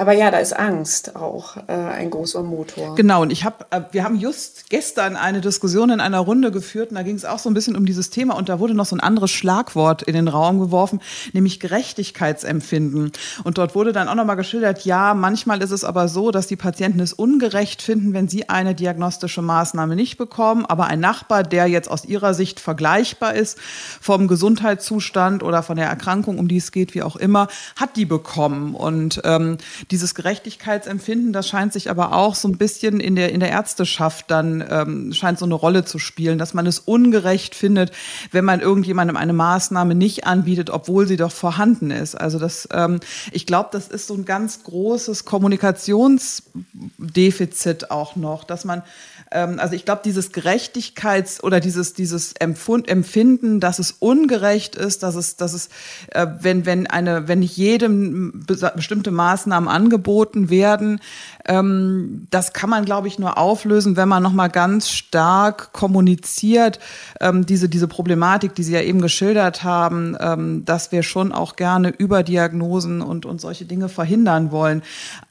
Aber 0.00 0.14
ja, 0.14 0.30
da 0.30 0.38
ist 0.38 0.58
Angst 0.58 1.14
auch 1.14 1.58
äh, 1.68 1.72
ein 1.72 2.08
großer 2.08 2.42
Motor. 2.42 2.94
Genau, 2.94 3.20
und 3.20 3.30
ich 3.30 3.44
habe, 3.44 3.66
äh, 3.68 3.82
wir 3.90 4.02
haben 4.02 4.16
just 4.16 4.70
gestern 4.70 5.14
eine 5.14 5.42
Diskussion 5.42 5.90
in 5.90 6.00
einer 6.00 6.20
Runde 6.20 6.50
geführt 6.50 6.88
und 6.88 6.94
da 6.94 7.02
ging 7.02 7.16
es 7.16 7.26
auch 7.26 7.38
so 7.38 7.50
ein 7.50 7.54
bisschen 7.54 7.76
um 7.76 7.84
dieses 7.84 8.08
Thema 8.08 8.34
und 8.34 8.48
da 8.48 8.60
wurde 8.60 8.72
noch 8.72 8.86
so 8.86 8.96
ein 8.96 9.00
anderes 9.00 9.30
Schlagwort 9.30 10.00
in 10.00 10.14
den 10.14 10.26
Raum 10.26 10.58
geworfen, 10.58 11.02
nämlich 11.34 11.60
Gerechtigkeitsempfinden. 11.60 13.12
Und 13.44 13.58
dort 13.58 13.74
wurde 13.74 13.92
dann 13.92 14.08
auch 14.08 14.14
nochmal 14.14 14.36
geschildert, 14.36 14.86
ja, 14.86 15.12
manchmal 15.12 15.60
ist 15.60 15.70
es 15.70 15.84
aber 15.84 16.08
so, 16.08 16.30
dass 16.30 16.46
die 16.46 16.56
Patienten 16.56 17.00
es 17.00 17.12
ungerecht 17.12 17.82
finden, 17.82 18.14
wenn 18.14 18.26
sie 18.26 18.48
eine 18.48 18.74
diagnostische 18.74 19.42
Maßnahme 19.42 19.96
nicht 19.96 20.16
bekommen, 20.16 20.64
aber 20.64 20.86
ein 20.86 21.00
Nachbar, 21.00 21.42
der 21.42 21.66
jetzt 21.66 21.90
aus 21.90 22.06
ihrer 22.06 22.32
Sicht 22.32 22.58
vergleichbar 22.58 23.34
ist 23.34 23.58
vom 24.00 24.28
Gesundheitszustand 24.28 25.42
oder 25.42 25.62
von 25.62 25.76
der 25.76 25.88
Erkrankung, 25.88 26.38
um 26.38 26.48
die 26.48 26.56
es 26.56 26.72
geht, 26.72 26.94
wie 26.94 27.02
auch 27.02 27.16
immer, 27.16 27.48
hat 27.76 27.98
die 27.98 28.06
bekommen. 28.06 28.74
Und 28.74 29.20
ähm, 29.24 29.58
dieses 29.90 30.14
Gerechtigkeitsempfinden, 30.14 31.32
das 31.32 31.48
scheint 31.48 31.72
sich 31.72 31.90
aber 31.90 32.14
auch 32.14 32.36
so 32.36 32.48
ein 32.48 32.58
bisschen 32.58 33.00
in 33.00 33.16
der, 33.16 33.32
in 33.32 33.40
der 33.40 33.48
Ärzteschaft 33.50 34.30
dann, 34.30 34.62
ähm, 34.68 35.12
scheint 35.12 35.38
so 35.38 35.44
eine 35.44 35.54
Rolle 35.54 35.84
zu 35.84 35.98
spielen, 35.98 36.38
dass 36.38 36.54
man 36.54 36.66
es 36.66 36.78
ungerecht 36.78 37.54
findet, 37.54 37.92
wenn 38.30 38.44
man 38.44 38.60
irgendjemandem 38.60 39.16
eine 39.16 39.32
Maßnahme 39.32 39.94
nicht 39.94 40.26
anbietet, 40.26 40.68
obwohl 40.70 41.08
sie 41.08 41.16
doch 41.16 41.32
vorhanden 41.32 41.90
ist. 41.90 42.14
Also 42.14 42.38
das, 42.38 42.68
ähm, 42.72 43.00
ich 43.32 43.46
glaube, 43.46 43.70
das 43.72 43.88
ist 43.88 44.06
so 44.06 44.14
ein 44.14 44.24
ganz 44.24 44.62
großes 44.62 45.24
Kommunikationsdefizit 45.24 47.90
auch 47.90 48.14
noch, 48.16 48.44
dass 48.44 48.64
man 48.64 48.82
ähm, 49.30 49.58
also 49.58 49.74
ich 49.74 49.84
glaube, 49.84 50.02
dieses 50.04 50.32
Gerechtigkeits- 50.32 51.42
oder 51.42 51.60
dieses, 51.60 51.94
dieses 51.94 52.32
Empfund, 52.32 52.88
Empfinden, 52.88 53.60
dass 53.60 53.78
es 53.78 53.92
ungerecht 53.92 54.74
ist, 54.74 55.02
dass 55.02 55.14
es, 55.14 55.36
dass 55.36 55.52
es, 55.52 55.68
äh, 56.08 56.26
wenn, 56.40 56.66
wenn 56.66 56.86
eine, 56.86 57.28
wenn 57.28 57.40
nicht 57.40 57.56
jedem 57.56 58.44
bestimmte 58.46 59.10
Maßnahmen 59.10 59.68
angeboten 59.70 60.50
werden, 60.50 61.00
ähm, 61.46 62.26
das 62.30 62.52
kann 62.52 62.70
man, 62.70 62.84
glaube 62.84 63.08
ich, 63.08 63.18
nur 63.18 63.38
auflösen, 63.38 63.96
wenn 63.96 64.08
man 64.08 64.22
nochmal 64.22 64.50
ganz 64.50 64.90
stark 64.90 65.72
kommuniziert, 65.72 66.78
ähm, 67.20 67.46
diese, 67.46 67.68
diese 67.68 67.88
Problematik, 67.88 68.54
die 68.54 68.62
Sie 68.62 68.72
ja 68.72 68.82
eben 68.82 69.00
geschildert 69.00 69.64
haben, 69.64 70.16
ähm, 70.20 70.64
dass 70.64 70.92
wir 70.92 71.02
schon 71.02 71.32
auch 71.32 71.56
gerne 71.56 71.90
Überdiagnosen 71.90 73.00
und, 73.00 73.26
und 73.26 73.40
solche 73.40 73.64
Dinge 73.64 73.88
verhindern 73.88 74.52
wollen. 74.52 74.82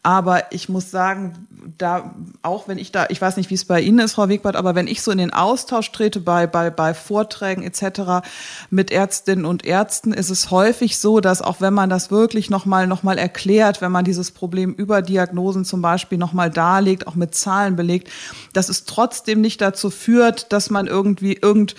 Aber 0.04 0.52
ich 0.52 0.70
muss 0.70 0.92
sagen, 0.92 1.48
da, 1.78 2.16
auch 2.42 2.68
wenn 2.68 2.78
ich 2.78 2.92
da, 2.92 3.08
ich 3.10 3.22
weiß 3.22 3.38
nicht, 3.38 3.50
wie 3.50 3.56
es 3.56 3.66
bei 3.66 3.82
Ihnen 3.82 4.00
ist, 4.00 4.14
Frau 4.14 4.30
Wegbart, 4.30 4.56
aber 4.56 4.76
wenn 4.76 4.88
ich 4.88 5.02
so 5.02 5.12
in 5.12 5.18
den 5.18 5.34
Austausch 5.34 5.92
trete 5.92 6.20
bei, 6.20 6.48
bei, 6.48 6.70
bei 6.70 6.94
Vorträgen 6.94 7.64
etc. 7.64 8.28
mit 8.70 8.92
Ärztinnen 8.92 9.46
und 9.46 9.66
Ärzten, 9.66 10.14
ist 10.14 10.30
es 10.30 10.52
häufig 10.52 10.98
so, 10.98 11.20
dass 11.20 11.42
auch 11.42 11.62
wenn 11.62 11.74
man 11.74 11.90
das 11.90 12.12
wirklich 12.12 12.50
nochmal 12.50 12.88
noch 12.88 13.04
mal 13.04 13.18
erklärt, 13.18 13.82
wenn 13.82 13.92
man 13.92 14.06
dieses 14.06 14.32
Problem 14.32 14.74
Überdiagnosen 14.74 15.66
zum 15.66 15.82
Beispiel 15.82 16.00
Beispiel 16.00 16.18
nochmal 16.18 16.50
darlegt, 16.50 17.08
auch 17.08 17.16
mit 17.16 17.36
Zahlen 17.36 17.76
belegt, 17.76 18.10
dass 18.54 18.70
es 18.70 18.86
trotzdem 18.86 19.42
nicht 19.42 19.60
dazu 19.60 19.90
führt, 19.90 20.52
dass 20.54 20.70
man 20.70 20.88
irgendwie 20.88 21.34
irgend 21.34 21.76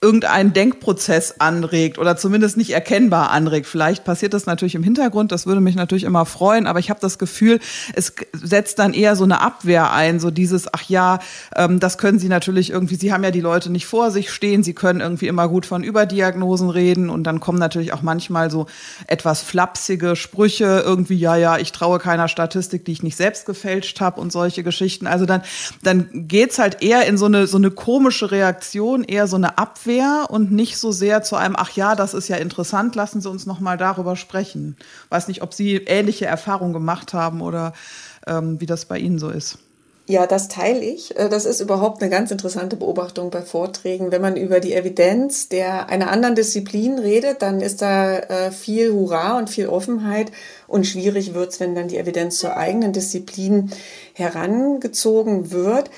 irgendeinen 0.00 0.52
Denkprozess 0.52 1.40
anregt 1.40 1.98
oder 1.98 2.16
zumindest 2.16 2.56
nicht 2.56 2.70
erkennbar 2.70 3.32
anregt. 3.32 3.66
Vielleicht 3.66 4.04
passiert 4.04 4.32
das 4.32 4.46
natürlich 4.46 4.76
im 4.76 4.84
Hintergrund, 4.84 5.32
das 5.32 5.44
würde 5.44 5.60
mich 5.60 5.74
natürlich 5.74 6.04
immer 6.04 6.24
freuen, 6.24 6.68
aber 6.68 6.78
ich 6.78 6.88
habe 6.88 7.00
das 7.00 7.18
Gefühl, 7.18 7.58
es 7.94 8.12
setzt 8.32 8.78
dann 8.78 8.94
eher 8.94 9.16
so 9.16 9.24
eine 9.24 9.40
Abwehr 9.40 9.92
ein, 9.92 10.20
so 10.20 10.30
dieses, 10.30 10.72
ach 10.72 10.84
ja, 10.88 11.18
ähm, 11.56 11.80
das 11.80 11.98
können 11.98 12.20
Sie 12.20 12.28
natürlich 12.28 12.70
irgendwie, 12.70 12.94
Sie 12.94 13.12
haben 13.12 13.24
ja 13.24 13.32
die 13.32 13.40
Leute 13.40 13.72
nicht 13.72 13.86
vor 13.86 14.12
sich 14.12 14.30
stehen, 14.30 14.62
Sie 14.62 14.72
können 14.72 15.00
irgendwie 15.00 15.26
immer 15.26 15.48
gut 15.48 15.66
von 15.66 15.82
Überdiagnosen 15.82 16.70
reden 16.70 17.10
und 17.10 17.24
dann 17.24 17.40
kommen 17.40 17.58
natürlich 17.58 17.92
auch 17.92 18.02
manchmal 18.02 18.52
so 18.52 18.66
etwas 19.08 19.42
flapsige 19.42 20.14
Sprüche, 20.14 20.80
irgendwie, 20.86 21.16
ja, 21.16 21.34
ja, 21.34 21.58
ich 21.58 21.72
traue 21.72 21.98
keiner 21.98 22.28
Statistik, 22.28 22.84
die 22.84 22.92
ich 22.92 23.02
nicht 23.02 23.16
selbst 23.16 23.46
gefälscht 23.46 24.00
habe 24.00 24.20
und 24.20 24.30
solche 24.30 24.62
Geschichten. 24.62 25.08
Also 25.08 25.26
dann, 25.26 25.42
dann 25.82 26.08
geht's 26.12 26.60
halt 26.60 26.84
eher 26.84 27.04
in 27.06 27.18
so 27.18 27.26
eine, 27.26 27.48
so 27.48 27.56
eine 27.56 27.72
komische 27.72 28.30
Reaktion, 28.30 29.02
eher 29.02 29.26
so 29.26 29.34
eine 29.34 29.58
Abwehr 29.58 29.87
Abwehr 29.88 30.26
und 30.28 30.52
nicht 30.52 30.76
so 30.76 30.92
sehr 30.92 31.22
zu 31.22 31.36
einem, 31.36 31.56
ach 31.56 31.70
ja, 31.70 31.94
das 31.94 32.12
ist 32.12 32.28
ja 32.28 32.36
interessant, 32.36 32.94
lassen 32.94 33.22
Sie 33.22 33.30
uns 33.30 33.46
noch 33.46 33.58
mal 33.58 33.78
darüber 33.78 34.16
sprechen. 34.16 34.76
Weiß 35.08 35.28
nicht, 35.28 35.42
ob 35.42 35.54
Sie 35.54 35.76
ähnliche 35.76 36.26
Erfahrungen 36.26 36.74
gemacht 36.74 37.14
haben 37.14 37.40
oder 37.40 37.72
ähm, 38.26 38.60
wie 38.60 38.66
das 38.66 38.84
bei 38.84 38.98
Ihnen 38.98 39.18
so 39.18 39.30
ist. 39.30 39.58
Ja, 40.06 40.26
das 40.26 40.48
teile 40.48 40.80
ich. 40.80 41.18
Äh, 41.18 41.28
das 41.28 41.44
ist 41.44 41.60
überhaupt 41.60 42.02
eine 42.02 42.10
ganz 42.10 42.30
interessante 42.30 42.76
Beobachtung 42.76 43.30
bei 43.30 43.42
Vorträgen. 43.42 44.10
Wenn 44.10 44.22
man 44.22 44.36
über 44.36 44.60
die 44.60 44.74
Evidenz 44.74 45.48
der 45.48 45.88
einer 45.88 46.10
anderen 46.10 46.34
Disziplin 46.34 46.98
redet, 46.98 47.42
dann 47.42 47.60
ist 47.60 47.82
da 47.82 48.18
äh, 48.18 48.50
viel 48.50 48.92
Hurra 48.92 49.38
und 49.38 49.50
viel 49.50 49.68
Offenheit. 49.68 50.32
Und 50.66 50.86
schwierig 50.86 51.34
wird 51.34 51.52
es, 51.52 51.60
wenn 51.60 51.74
dann 51.74 51.88
die 51.88 51.98
Evidenz 51.98 52.38
zur 52.38 52.56
eigenen 52.56 52.92
Disziplin 52.92 53.70
herangezogen 54.14 55.50
wird. 55.50 55.90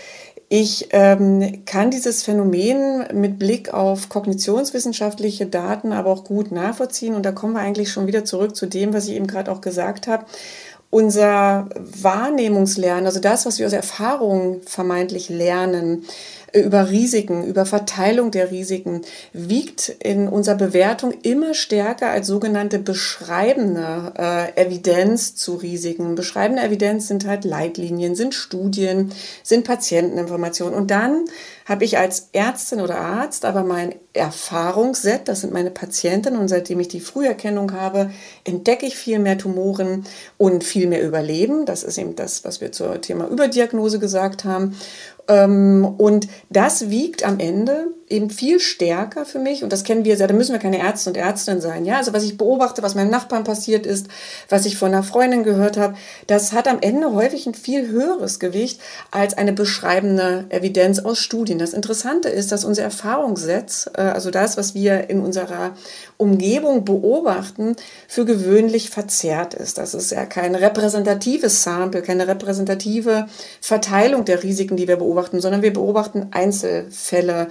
Ich 0.53 0.89
ähm, 0.91 1.65
kann 1.65 1.93
dieses 1.93 2.25
Phänomen 2.25 3.07
mit 3.15 3.39
Blick 3.39 3.73
auf 3.73 4.09
kognitionswissenschaftliche 4.09 5.47
Daten 5.47 5.93
aber 5.93 6.11
auch 6.11 6.25
gut 6.25 6.51
nachvollziehen. 6.51 7.15
Und 7.15 7.25
da 7.25 7.31
kommen 7.31 7.53
wir 7.53 7.61
eigentlich 7.61 7.93
schon 7.93 8.09
wieder 8.09 8.25
zurück 8.25 8.57
zu 8.57 8.67
dem, 8.67 8.93
was 8.93 9.07
ich 9.07 9.15
eben 9.15 9.29
gerade 9.29 9.53
auch 9.53 9.61
gesagt 9.61 10.09
habe. 10.09 10.27
Unser 10.91 11.69
Wahrnehmungslernen, 11.77 13.07
also 13.07 13.21
das, 13.21 13.47
was 13.47 13.61
wir 13.61 13.67
aus 13.69 13.73
Erfahrungen 13.73 14.61
vermeintlich 14.63 15.29
lernen, 15.29 16.05
über 16.55 16.91
Risiken, 16.91 17.45
über 17.45 17.67
Verteilung 17.67 18.31
der 18.31 18.51
Risiken, 18.51 19.03
wiegt 19.33 19.89
in 19.89 20.29
unserer 20.29 20.57
Bewertung 20.57 21.13
immer 21.23 21.55
stärker 21.55 22.11
als 22.11 22.27
sogenannte 22.27 22.79
beschreibende 22.79 24.13
äh, 24.17 24.61
Evidenz 24.61 25.35
zu 25.35 25.57
Risiken. 25.57 26.15
Beschreibende 26.15 26.63
Evidenz 26.63 27.09
sind 27.09 27.27
halt 27.27 27.45
Leitlinien, 27.45 28.15
sind 28.15 28.35
Studien, 28.35 29.13
sind 29.43 29.65
Patienteninformationen. 29.65 30.75
Und 30.75 30.91
dann 30.91 31.25
habe 31.71 31.85
ich 31.85 31.99
als 31.99 32.31
Ärztin 32.33 32.81
oder 32.81 32.99
Arzt 32.99 33.45
aber 33.45 33.63
mein 33.63 33.95
Erfahrungsset, 34.13 35.29
das 35.29 35.43
sind 35.43 35.53
meine 35.53 35.71
Patienten 35.71 36.37
und 36.37 36.49
seitdem 36.49 36.81
ich 36.81 36.89
die 36.89 36.99
Früherkennung 36.99 37.73
habe, 37.75 38.11
entdecke 38.43 38.87
ich 38.87 38.97
viel 38.97 39.21
mehr 39.21 39.39
Tumoren 39.39 40.05
und 40.37 40.65
viel 40.65 40.89
mehr 40.89 41.07
Überleben. 41.07 41.67
Das 41.67 41.85
ist 41.85 41.97
eben 41.97 42.17
das, 42.17 42.45
was 42.45 42.61
wir 42.61 42.73
zur 42.73 43.01
Thema 43.01 43.29
Überdiagnose 43.29 44.01
gesagt 44.01 44.45
haben. 44.45 44.77
Ähm, 45.29 45.85
und 45.97 46.27
das 46.49 46.91
wiegt 46.91 47.25
am 47.25 47.39
Ende 47.39 47.87
eben 48.11 48.29
viel 48.29 48.61
stärker 48.61 49.25
für 49.25 49.39
mich, 49.39 49.63
und 49.63 49.73
das 49.73 49.85
kennen 49.85 50.05
wir 50.05 50.17
sehr, 50.17 50.27
da 50.27 50.35
müssen 50.35 50.53
wir 50.53 50.59
keine 50.59 50.81
Ärzte 50.81 51.11
und 51.11 51.17
Ärztinnen 51.17 51.61
sein, 51.61 51.85
ja, 51.85 51.97
also 51.97 52.13
was 52.13 52.25
ich 52.25 52.37
beobachte, 52.37 52.83
was 52.83 52.95
meinem 52.95 53.11
Nachbarn 53.11 53.45
passiert 53.45 53.87
ist, 53.87 54.09
was 54.49 54.67
ich 54.67 54.77
von 54.77 54.89
einer 54.89 55.03
Freundin 55.03 55.45
gehört 55.45 55.77
habe, 55.77 55.95
das 56.27 56.53
hat 56.53 56.67
am 56.67 56.79
Ende 56.81 57.13
häufig 57.13 57.47
ein 57.47 57.55
viel 57.55 57.89
höheres 57.89 58.41
Gewicht 58.41 58.81
als 59.11 59.39
eine 59.39 59.53
beschreibende 59.53 60.47
Evidenz 60.49 60.99
aus 60.99 61.19
Studien. 61.19 61.59
Das 61.59 61.73
Interessante 61.73 62.29
ist, 62.29 62.51
dass 62.51 62.65
unser 62.65 62.83
Erfahrungssetz, 62.83 63.89
äh, 63.95 64.01
also 64.01 64.31
das, 64.31 64.57
was 64.57 64.75
wir 64.75 65.09
in 65.09 65.21
unserer 65.21 65.77
Umgebung 66.17 66.85
beobachten, 66.85 67.77
für 68.09 68.25
gewöhnlich 68.25 68.91
verzerrt 68.91 69.55
ist. 69.55 69.79
Das 69.79 69.95
ist 69.95 70.11
ja 70.11 70.27
kein 70.27 70.55
repräsentatives 70.55 71.63
Sample, 71.63 72.03
keine 72.03 72.27
repräsentative 72.27 73.27
Verteilung 73.61 74.25
der 74.25 74.43
Risiken, 74.43 74.77
die 74.77 74.89
wir 74.89 74.97
beobachten, 74.97 75.41
sondern 75.41 75.63
wir 75.63 75.73
beobachten 75.73 76.29
Einzelfälle, 76.33 77.49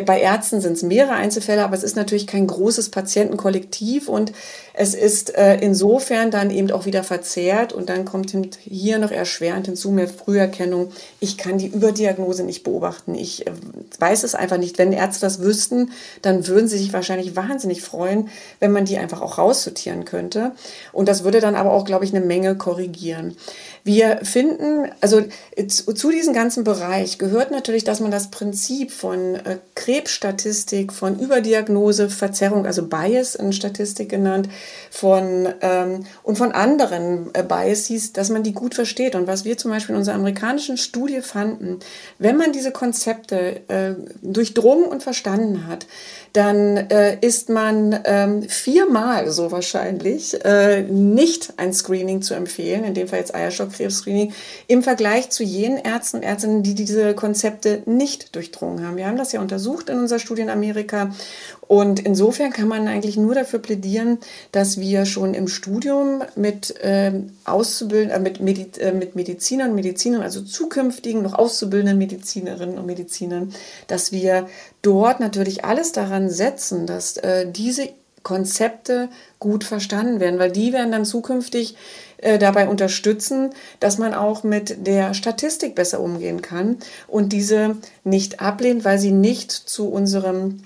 bei 0.00 0.20
Ärzten 0.20 0.60
sind 0.60 0.72
es 0.72 0.82
mehrere 0.82 1.12
Einzelfälle, 1.12 1.64
aber 1.64 1.76
es 1.76 1.82
ist 1.82 1.96
natürlich 1.96 2.26
kein 2.26 2.46
großes 2.46 2.88
Patientenkollektiv 2.88 4.08
und 4.08 4.32
es 4.74 4.94
ist 4.94 5.34
äh, 5.36 5.56
insofern 5.56 6.30
dann 6.30 6.50
eben 6.50 6.70
auch 6.70 6.86
wieder 6.86 7.04
verzerrt 7.04 7.74
und 7.74 7.90
dann 7.90 8.06
kommt 8.06 8.34
hier 8.62 8.98
noch 8.98 9.10
erschwerend 9.10 9.66
hinzu 9.66 9.90
mehr 9.90 10.08
Früherkennung. 10.08 10.92
Ich 11.20 11.36
kann 11.36 11.58
die 11.58 11.66
Überdiagnose 11.66 12.42
nicht 12.42 12.62
beobachten. 12.62 13.14
Ich 13.14 13.46
äh, 13.46 13.50
weiß 13.98 14.24
es 14.24 14.34
einfach 14.34 14.56
nicht. 14.56 14.78
Wenn 14.78 14.92
Ärzte 14.92 15.26
das 15.26 15.40
wüssten, 15.40 15.92
dann 16.22 16.46
würden 16.46 16.68
sie 16.68 16.78
sich 16.78 16.92
wahrscheinlich 16.94 17.36
wahnsinnig 17.36 17.82
freuen, 17.82 18.30
wenn 18.60 18.72
man 18.72 18.86
die 18.86 18.96
einfach 18.96 19.20
auch 19.20 19.36
raussortieren 19.36 20.06
könnte. 20.06 20.52
Und 20.92 21.06
das 21.08 21.22
würde 21.24 21.40
dann 21.40 21.54
aber 21.54 21.72
auch, 21.72 21.84
glaube 21.84 22.06
ich, 22.06 22.14
eine 22.14 22.24
Menge 22.24 22.56
korrigieren. 22.56 23.36
Wir 23.84 24.20
finden, 24.22 24.90
also 25.00 25.22
zu 25.66 26.10
diesem 26.10 26.32
ganzen 26.32 26.62
Bereich 26.62 27.18
gehört 27.18 27.50
natürlich, 27.50 27.82
dass 27.82 27.98
man 27.98 28.12
das 28.12 28.30
Prinzip 28.30 28.92
von 28.92 29.34
äh, 29.34 29.58
Krebsstatistik, 29.74 30.92
von 30.92 31.18
Überdiagnose, 31.18 32.08
Verzerrung, 32.08 32.64
also 32.64 32.86
Bias 32.86 33.34
in 33.34 33.52
Statistik 33.52 34.08
genannt, 34.08 34.48
von 34.90 35.48
ähm, 35.62 36.04
und 36.22 36.38
von 36.38 36.52
anderen 36.52 37.30
äh, 37.34 37.42
Biases, 37.42 38.12
dass 38.12 38.30
man 38.30 38.44
die 38.44 38.52
gut 38.52 38.76
versteht. 38.76 39.16
Und 39.16 39.26
was 39.26 39.44
wir 39.44 39.58
zum 39.58 39.72
Beispiel 39.72 39.94
in 39.94 39.98
unserer 39.98 40.14
amerikanischen 40.14 40.76
Studie 40.76 41.20
fanden, 41.20 41.80
wenn 42.20 42.36
man 42.36 42.52
diese 42.52 42.70
Konzepte 42.70 43.68
äh, 43.68 43.94
durchdrungen 44.22 44.84
und 44.84 45.02
verstanden 45.02 45.66
hat, 45.66 45.86
dann 46.32 46.76
äh, 46.76 47.18
ist 47.20 47.48
man 47.48 47.98
ähm, 48.04 48.42
viermal 48.42 49.30
so 49.30 49.50
wahrscheinlich 49.50 50.42
äh, 50.44 50.82
nicht 50.82 51.54
ein 51.56 51.74
Screening 51.74 52.22
zu 52.22 52.34
empfehlen, 52.34 52.84
in 52.84 52.94
dem 52.94 53.08
Fall 53.08 53.18
jetzt 53.18 53.34
Eierstockkrebs-Screening, 53.72 54.32
im 54.66 54.82
Vergleich 54.82 55.30
zu 55.30 55.42
jenen 55.42 55.78
Ärzten 55.78 56.18
und 56.18 56.22
Ärztinnen, 56.22 56.62
die 56.62 56.74
diese 56.74 57.14
Konzepte 57.14 57.82
nicht 57.86 58.34
durchdrungen 58.34 58.86
haben. 58.86 58.96
Wir 58.96 59.06
haben 59.06 59.16
das 59.16 59.32
ja 59.32 59.40
untersucht 59.40 59.88
in 59.88 59.98
unserer 59.98 60.18
Studie 60.18 60.42
in 60.42 60.50
Amerika 60.50 61.10
und 61.66 62.00
insofern 62.00 62.52
kann 62.52 62.68
man 62.68 62.86
eigentlich 62.88 63.16
nur 63.16 63.34
dafür 63.34 63.58
plädieren, 63.58 64.18
dass 64.52 64.78
wir 64.78 65.06
schon 65.06 65.34
im 65.34 65.48
Studium 65.48 66.22
mit 66.36 66.74
ähm, 66.82 67.32
Auszubildenden, 67.44 68.16
äh, 68.16 68.20
mit, 68.20 68.40
Medi 68.40 68.80
äh, 68.80 68.92
mit 68.92 69.16
Medizinern 69.16 69.70
und 69.70 69.76
Medizinern, 69.76 70.22
also 70.22 70.42
zukünftigen 70.42 71.22
noch 71.22 71.34
auszubildenden 71.34 71.98
Medizinerinnen 71.98 72.78
und 72.78 72.86
Medizinern, 72.86 73.54
dass 73.86 74.12
wir 74.12 74.48
dort 74.82 75.20
natürlich 75.20 75.64
alles 75.64 75.92
daran 75.92 76.28
setzen, 76.28 76.86
dass 76.86 77.16
äh, 77.18 77.50
diese 77.50 77.88
Konzepte 78.22 79.08
gut 79.38 79.64
verstanden 79.64 80.20
werden, 80.20 80.38
weil 80.38 80.52
die 80.52 80.72
werden 80.72 80.92
dann 80.92 81.04
zukünftig 81.04 81.76
äh, 82.18 82.38
dabei 82.38 82.68
unterstützen, 82.68 83.50
dass 83.80 83.98
man 83.98 84.14
auch 84.14 84.44
mit 84.44 84.86
der 84.86 85.14
Statistik 85.14 85.74
besser 85.74 86.00
umgehen 86.00 86.42
kann 86.42 86.78
und 87.08 87.32
diese 87.32 87.76
nicht 88.04 88.40
ablehnt, 88.40 88.84
weil 88.84 88.98
sie 88.98 89.12
nicht 89.12 89.50
zu 89.50 89.88
unserem 89.88 90.62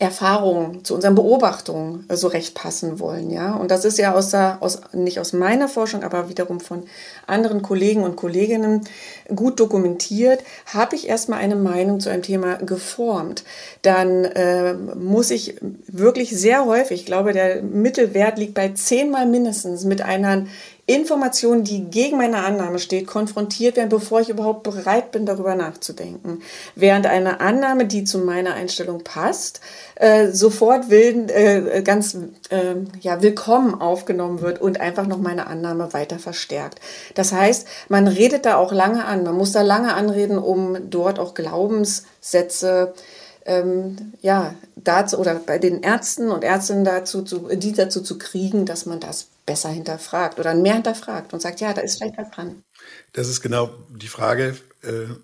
Erfahrungen, 0.00 0.82
zu 0.82 0.94
unseren 0.94 1.14
Beobachtungen 1.14 2.06
so 2.10 2.28
recht 2.28 2.54
passen 2.54 3.00
wollen, 3.00 3.28
ja. 3.28 3.52
Und 3.52 3.70
das 3.70 3.84
ist 3.84 3.98
ja 3.98 4.14
aus 4.14 4.30
der, 4.30 4.56
aus, 4.60 4.80
nicht 4.94 5.20
aus 5.20 5.34
meiner 5.34 5.68
Forschung, 5.68 6.02
aber 6.04 6.30
wiederum 6.30 6.58
von 6.58 6.84
anderen 7.26 7.60
Kollegen 7.60 8.02
und 8.02 8.16
Kolleginnen 8.16 8.88
gut 9.36 9.60
dokumentiert. 9.60 10.42
Habe 10.72 10.96
ich 10.96 11.06
erstmal 11.06 11.40
eine 11.40 11.54
Meinung 11.54 12.00
zu 12.00 12.08
einem 12.08 12.22
Thema 12.22 12.54
geformt, 12.56 13.44
dann 13.82 14.24
äh, 14.24 14.72
muss 14.72 15.30
ich 15.30 15.56
wirklich 15.86 16.30
sehr 16.30 16.64
häufig, 16.64 17.00
ich 17.00 17.06
glaube, 17.06 17.34
der 17.34 17.62
Mittelwert 17.62 18.38
liegt 18.38 18.54
bei 18.54 18.70
zehnmal 18.70 19.26
mindestens 19.26 19.84
mit 19.84 20.00
einer 20.00 20.46
Information, 20.94 21.62
die 21.62 21.84
gegen 21.84 22.18
meine 22.18 22.38
Annahme 22.38 22.80
steht, 22.80 23.06
konfrontiert 23.06 23.76
werden, 23.76 23.88
bevor 23.88 24.20
ich 24.20 24.28
überhaupt 24.28 24.64
bereit 24.64 25.12
bin, 25.12 25.24
darüber 25.24 25.54
nachzudenken. 25.54 26.42
Während 26.74 27.06
eine 27.06 27.40
Annahme, 27.40 27.86
die 27.86 28.02
zu 28.02 28.18
meiner 28.18 28.54
Einstellung 28.54 29.04
passt, 29.04 29.60
äh, 29.94 30.32
sofort 30.32 30.90
will, 30.90 31.30
äh, 31.30 31.82
ganz 31.82 32.14
äh, 32.48 32.74
ja, 33.00 33.22
willkommen 33.22 33.80
aufgenommen 33.80 34.40
wird 34.40 34.60
und 34.60 34.80
einfach 34.80 35.06
noch 35.06 35.18
meine 35.18 35.46
Annahme 35.46 35.92
weiter 35.92 36.18
verstärkt. 36.18 36.80
Das 37.14 37.32
heißt, 37.32 37.68
man 37.88 38.08
redet 38.08 38.44
da 38.44 38.56
auch 38.56 38.72
lange 38.72 39.04
an, 39.04 39.22
man 39.22 39.36
muss 39.36 39.52
da 39.52 39.62
lange 39.62 39.94
anreden, 39.94 40.38
um 40.38 40.90
dort 40.90 41.20
auch 41.20 41.34
Glaubenssätze 41.34 42.94
ähm, 43.46 44.12
ja, 44.22 44.54
dazu 44.84 45.18
oder 45.18 45.34
bei 45.34 45.58
den 45.58 45.82
Ärzten 45.82 46.30
und 46.30 46.44
Ärztinnen 46.44 46.84
dazu, 46.84 47.22
zu, 47.22 47.48
die 47.54 47.72
dazu 47.72 48.02
zu 48.02 48.18
kriegen, 48.18 48.66
dass 48.66 48.86
man 48.86 49.00
das 49.00 49.28
besser 49.46 49.68
hinterfragt 49.68 50.38
oder 50.38 50.54
mehr 50.54 50.74
hinterfragt 50.74 51.32
und 51.32 51.40
sagt, 51.40 51.60
ja, 51.60 51.72
da 51.72 51.80
ist 51.80 51.98
vielleicht 51.98 52.18
was 52.18 52.30
dran. 52.30 52.62
Das 53.12 53.28
ist 53.28 53.40
genau 53.40 53.70
die 53.88 54.08
Frage, 54.08 54.48
äh, 54.48 54.69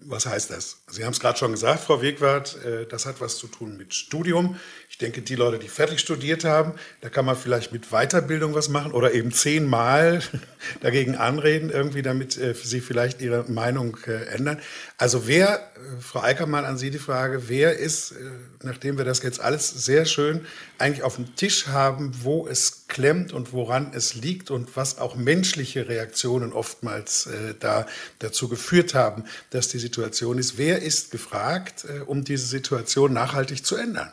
was 0.03 0.27
heißt 0.27 0.51
das? 0.51 0.83
Sie 0.87 1.03
haben 1.03 1.13
es 1.13 1.21
gerade 1.21 1.39
schon 1.39 1.51
gesagt, 1.51 1.81
Frau 1.81 2.03
Wegwart, 2.03 2.63
äh, 2.63 2.87
das 2.87 3.07
hat 3.07 3.23
was 3.23 3.39
zu 3.39 3.47
tun 3.47 3.79
mit 3.79 3.95
Studium. 3.95 4.57
Ich 4.91 4.99
denke, 4.99 5.23
die 5.23 5.35
Leute, 5.35 5.59
die 5.59 5.69
fertig 5.69 6.01
studiert 6.01 6.45
haben, 6.45 6.75
da 7.01 7.09
kann 7.09 7.25
man 7.25 7.37
vielleicht 7.37 7.73
mit 7.73 7.87
Weiterbildung 7.91 8.55
was 8.55 8.69
machen 8.69 8.93
oder 8.93 9.15
eben 9.15 9.33
zehnmal 9.33 10.21
dagegen 10.83 11.15
anreden, 11.15 11.71
irgendwie, 11.71 12.03
damit 12.03 12.37
äh, 12.37 12.55
sie 12.55 12.83
vielleicht 12.83 13.23
ihre 13.23 13.51
Meinung 13.51 13.97
ändern. 14.05 14.61
Also 14.99 15.27
wer, 15.27 15.71
Frau 16.01 16.21
Eickermann, 16.21 16.67
an 16.67 16.77
Sie 16.77 16.91
die 16.91 16.99
Frage, 16.99 17.49
wer 17.49 17.79
ist, 17.79 18.15
nachdem 18.63 18.99
wir 18.99 19.05
das 19.05 19.23
jetzt 19.23 19.41
alles 19.41 19.69
sehr 19.69 20.05
schön 20.05 20.45
eigentlich 20.79 21.03
auf 21.03 21.17
dem 21.17 21.35
Tisch 21.37 21.69
haben, 21.69 22.13
wo 22.23 22.47
es 22.47 22.87
klemmt 22.89 23.33
und 23.33 23.53
woran 23.53 23.93
es 23.95 24.15
liegt 24.15 24.51
und 24.51 24.77
was 24.77 24.99
auch 24.99 25.17
menschliche 25.17 25.89
Reaktionen 25.89 26.53
oftmals 26.53 27.29
da 27.61 27.87
dazu 28.19 28.49
geführt 28.49 28.95
haben, 28.95 29.25
dass 29.51 29.69
die 29.69 29.79
Situation 29.79 30.39
ist, 30.39 30.59
wer 30.59 30.83
ist 30.83 31.11
gefragt, 31.11 31.85
äh, 31.85 32.01
um 32.01 32.25
diese 32.25 32.47
Situation 32.47 33.13
nachhaltig 33.13 33.65
zu 33.65 33.77
ändern? 33.77 34.13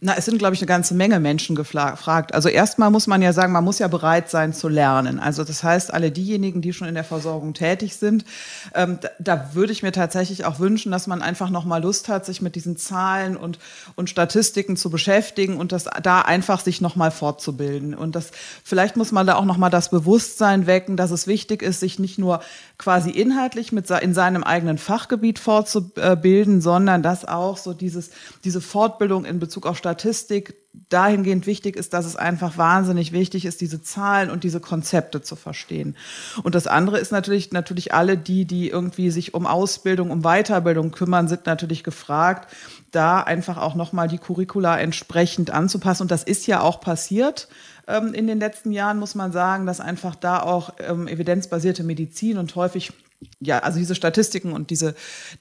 Na, 0.00 0.14
es 0.16 0.24
sind, 0.24 0.38
glaube 0.38 0.54
ich, 0.54 0.60
eine 0.60 0.66
ganze 0.66 0.94
Menge 0.94 1.20
Menschen 1.20 1.54
gefragt. 1.56 2.34
Also 2.34 2.48
erstmal 2.48 2.90
muss 2.90 3.06
man 3.06 3.22
ja 3.22 3.32
sagen, 3.32 3.52
man 3.52 3.64
muss 3.64 3.78
ja 3.78 3.88
bereit 3.88 4.30
sein 4.30 4.52
zu 4.52 4.68
lernen. 4.68 5.20
Also 5.20 5.44
das 5.44 5.62
heißt, 5.62 5.92
alle 5.92 6.10
diejenigen, 6.10 6.62
die 6.62 6.72
schon 6.72 6.88
in 6.88 6.94
der 6.94 7.04
Versorgung 7.04 7.54
tätig 7.54 7.96
sind, 7.96 8.24
ähm, 8.74 8.98
da, 9.00 9.08
da, 9.18 9.54
würde 9.54 9.72
ich 9.72 9.82
mir 9.82 9.92
tatsächlich 9.92 10.44
auch 10.44 10.58
wünschen, 10.58 10.90
dass 10.90 11.06
man 11.06 11.22
einfach 11.22 11.50
noch 11.50 11.64
mal 11.64 11.82
Lust 11.82 12.08
hat, 12.08 12.24
sich 12.24 12.40
mit 12.40 12.54
diesen 12.54 12.76
Zahlen 12.76 13.36
und, 13.36 13.58
und 13.94 14.10
Statistiken 14.10 14.76
zu 14.76 14.90
beschäftigen 14.90 15.58
und 15.58 15.72
das 15.72 15.84
da 16.02 16.20
einfach 16.22 16.60
sich 16.60 16.80
noch 16.80 16.96
mal 16.96 17.10
fortzubilden. 17.10 17.94
Und 17.94 18.16
das 18.16 18.30
vielleicht 18.64 18.96
muss 18.96 19.12
man 19.12 19.26
da 19.26 19.34
auch 19.34 19.44
noch 19.44 19.58
mal 19.58 19.70
das 19.70 19.90
Bewusstsein 19.90 20.66
wecken, 20.66 20.96
dass 20.96 21.10
es 21.10 21.26
wichtig 21.26 21.62
ist, 21.62 21.80
sich 21.80 21.98
nicht 21.98 22.18
nur 22.18 22.40
quasi 22.78 23.10
inhaltlich 23.10 23.70
mit 23.72 23.90
in 23.90 24.14
seinem 24.14 24.42
eigenen 24.42 24.78
Fachgebiet 24.78 25.38
fortzubilden, 25.38 26.60
sondern 26.60 27.02
dass 27.02 27.24
auch 27.24 27.58
so 27.58 27.74
dieses 27.74 28.10
diese 28.44 28.60
Fortbildung 28.60 29.24
in 29.24 29.38
Bezug 29.38 29.66
auf 29.66 29.78
Statistik 29.84 30.54
dahingehend 30.88 31.46
wichtig 31.46 31.76
ist, 31.76 31.92
dass 31.92 32.06
es 32.06 32.16
einfach 32.16 32.56
wahnsinnig 32.56 33.12
wichtig 33.12 33.44
ist, 33.44 33.60
diese 33.60 33.82
Zahlen 33.82 34.30
und 34.30 34.42
diese 34.42 34.58
Konzepte 34.58 35.20
zu 35.20 35.36
verstehen. 35.36 35.94
Und 36.42 36.54
das 36.54 36.66
andere 36.66 36.98
ist 36.98 37.12
natürlich, 37.12 37.52
natürlich 37.52 37.92
alle 37.92 38.16
die, 38.16 38.46
die 38.46 38.70
irgendwie 38.70 39.10
sich 39.10 39.34
um 39.34 39.46
Ausbildung, 39.46 40.10
um 40.10 40.22
Weiterbildung 40.22 40.90
kümmern, 40.90 41.28
sind 41.28 41.44
natürlich 41.44 41.84
gefragt, 41.84 42.50
da 42.92 43.20
einfach 43.20 43.58
auch 43.58 43.74
nochmal 43.74 44.08
die 44.08 44.16
Curricula 44.16 44.78
entsprechend 44.78 45.50
anzupassen. 45.50 46.04
Und 46.04 46.10
das 46.10 46.24
ist 46.24 46.46
ja 46.46 46.62
auch 46.62 46.80
passiert 46.80 47.48
ähm, 47.86 48.14
in 48.14 48.26
den 48.26 48.40
letzten 48.40 48.72
Jahren, 48.72 48.98
muss 48.98 49.14
man 49.14 49.32
sagen, 49.32 49.66
dass 49.66 49.80
einfach 49.80 50.14
da 50.14 50.42
auch 50.42 50.74
ähm, 50.78 51.08
evidenzbasierte 51.08 51.84
Medizin 51.84 52.38
und 52.38 52.54
häufig 52.56 52.92
ja, 53.40 53.60
also 53.60 53.78
diese 53.78 53.94
Statistiken 53.94 54.52
und 54.52 54.70
diese, 54.70 54.94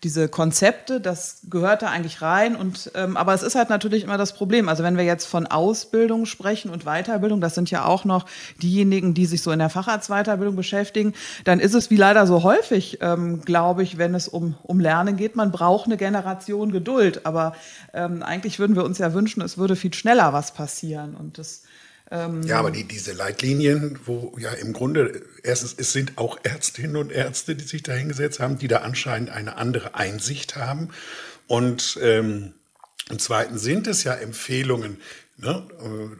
diese 0.03 0.27
Konzepte, 0.27 1.01
das 1.01 1.41
gehört 1.49 1.81
da 1.81 1.89
eigentlich 1.89 2.21
rein. 2.21 2.55
Und, 2.55 2.91
ähm, 2.95 3.17
aber 3.17 3.33
es 3.33 3.43
ist 3.43 3.55
halt 3.55 3.69
natürlich 3.69 4.03
immer 4.03 4.17
das 4.17 4.33
Problem. 4.33 4.69
Also 4.69 4.83
wenn 4.83 4.97
wir 4.97 5.03
jetzt 5.03 5.25
von 5.25 5.47
Ausbildung 5.47 6.25
sprechen 6.25 6.69
und 6.69 6.85
Weiterbildung, 6.85 7.41
das 7.41 7.55
sind 7.55 7.71
ja 7.71 7.85
auch 7.85 8.05
noch 8.05 8.25
diejenigen, 8.61 9.13
die 9.13 9.25
sich 9.25 9.41
so 9.41 9.51
in 9.51 9.59
der 9.59 9.69
Facharztweiterbildung 9.69 10.55
beschäftigen, 10.55 11.13
dann 11.43 11.59
ist 11.59 11.73
es 11.73 11.89
wie 11.89 11.97
leider 11.97 12.27
so 12.27 12.43
häufig, 12.43 12.99
ähm, 13.01 13.41
glaube 13.41 13.83
ich, 13.83 13.97
wenn 13.97 14.15
es 14.15 14.27
um, 14.27 14.55
um 14.63 14.79
Lernen 14.79 15.17
geht, 15.17 15.35
man 15.35 15.51
braucht 15.51 15.85
eine 15.85 15.97
Generation 15.97 16.71
Geduld. 16.71 17.25
Aber 17.25 17.53
ähm, 17.93 18.23
eigentlich 18.23 18.59
würden 18.59 18.75
wir 18.75 18.83
uns 18.83 18.97
ja 18.97 19.13
wünschen, 19.13 19.41
es 19.41 19.57
würde 19.57 19.75
viel 19.75 19.93
schneller 19.93 20.33
was 20.33 20.53
passieren. 20.53 21.15
Und 21.15 21.37
das 21.37 21.62
ähm, 22.13 22.43
ja, 22.43 22.59
aber 22.59 22.69
die, 22.69 22.83
diese 22.83 23.11
Leitlinien, 23.11 23.97
wo 24.05 24.35
ja 24.37 24.51
im 24.51 24.71
Grunde, 24.71 25.23
erstens, 25.41 25.73
es 25.75 25.93
sind 25.93 26.19
auch 26.19 26.37
Ärztinnen 26.43 26.95
und 26.95 27.11
Ärzte, 27.11 27.55
die 27.55 27.63
sich 27.63 27.81
da 27.81 27.93
hingesetzt 27.93 28.39
haben, 28.39 28.59
die 28.59 28.67
da 28.67 28.77
anscheinend 28.77 29.31
eine 29.31 29.57
andere 29.57 29.95
Einsicht 29.95 30.55
haben. 30.55 30.89
Und 31.47 31.97
ähm, 32.03 32.53
im 33.09 33.17
Zweiten 33.17 33.57
sind 33.57 33.87
es 33.87 34.03
ja 34.03 34.13
Empfehlungen. 34.13 34.97
Ne? 35.37 35.67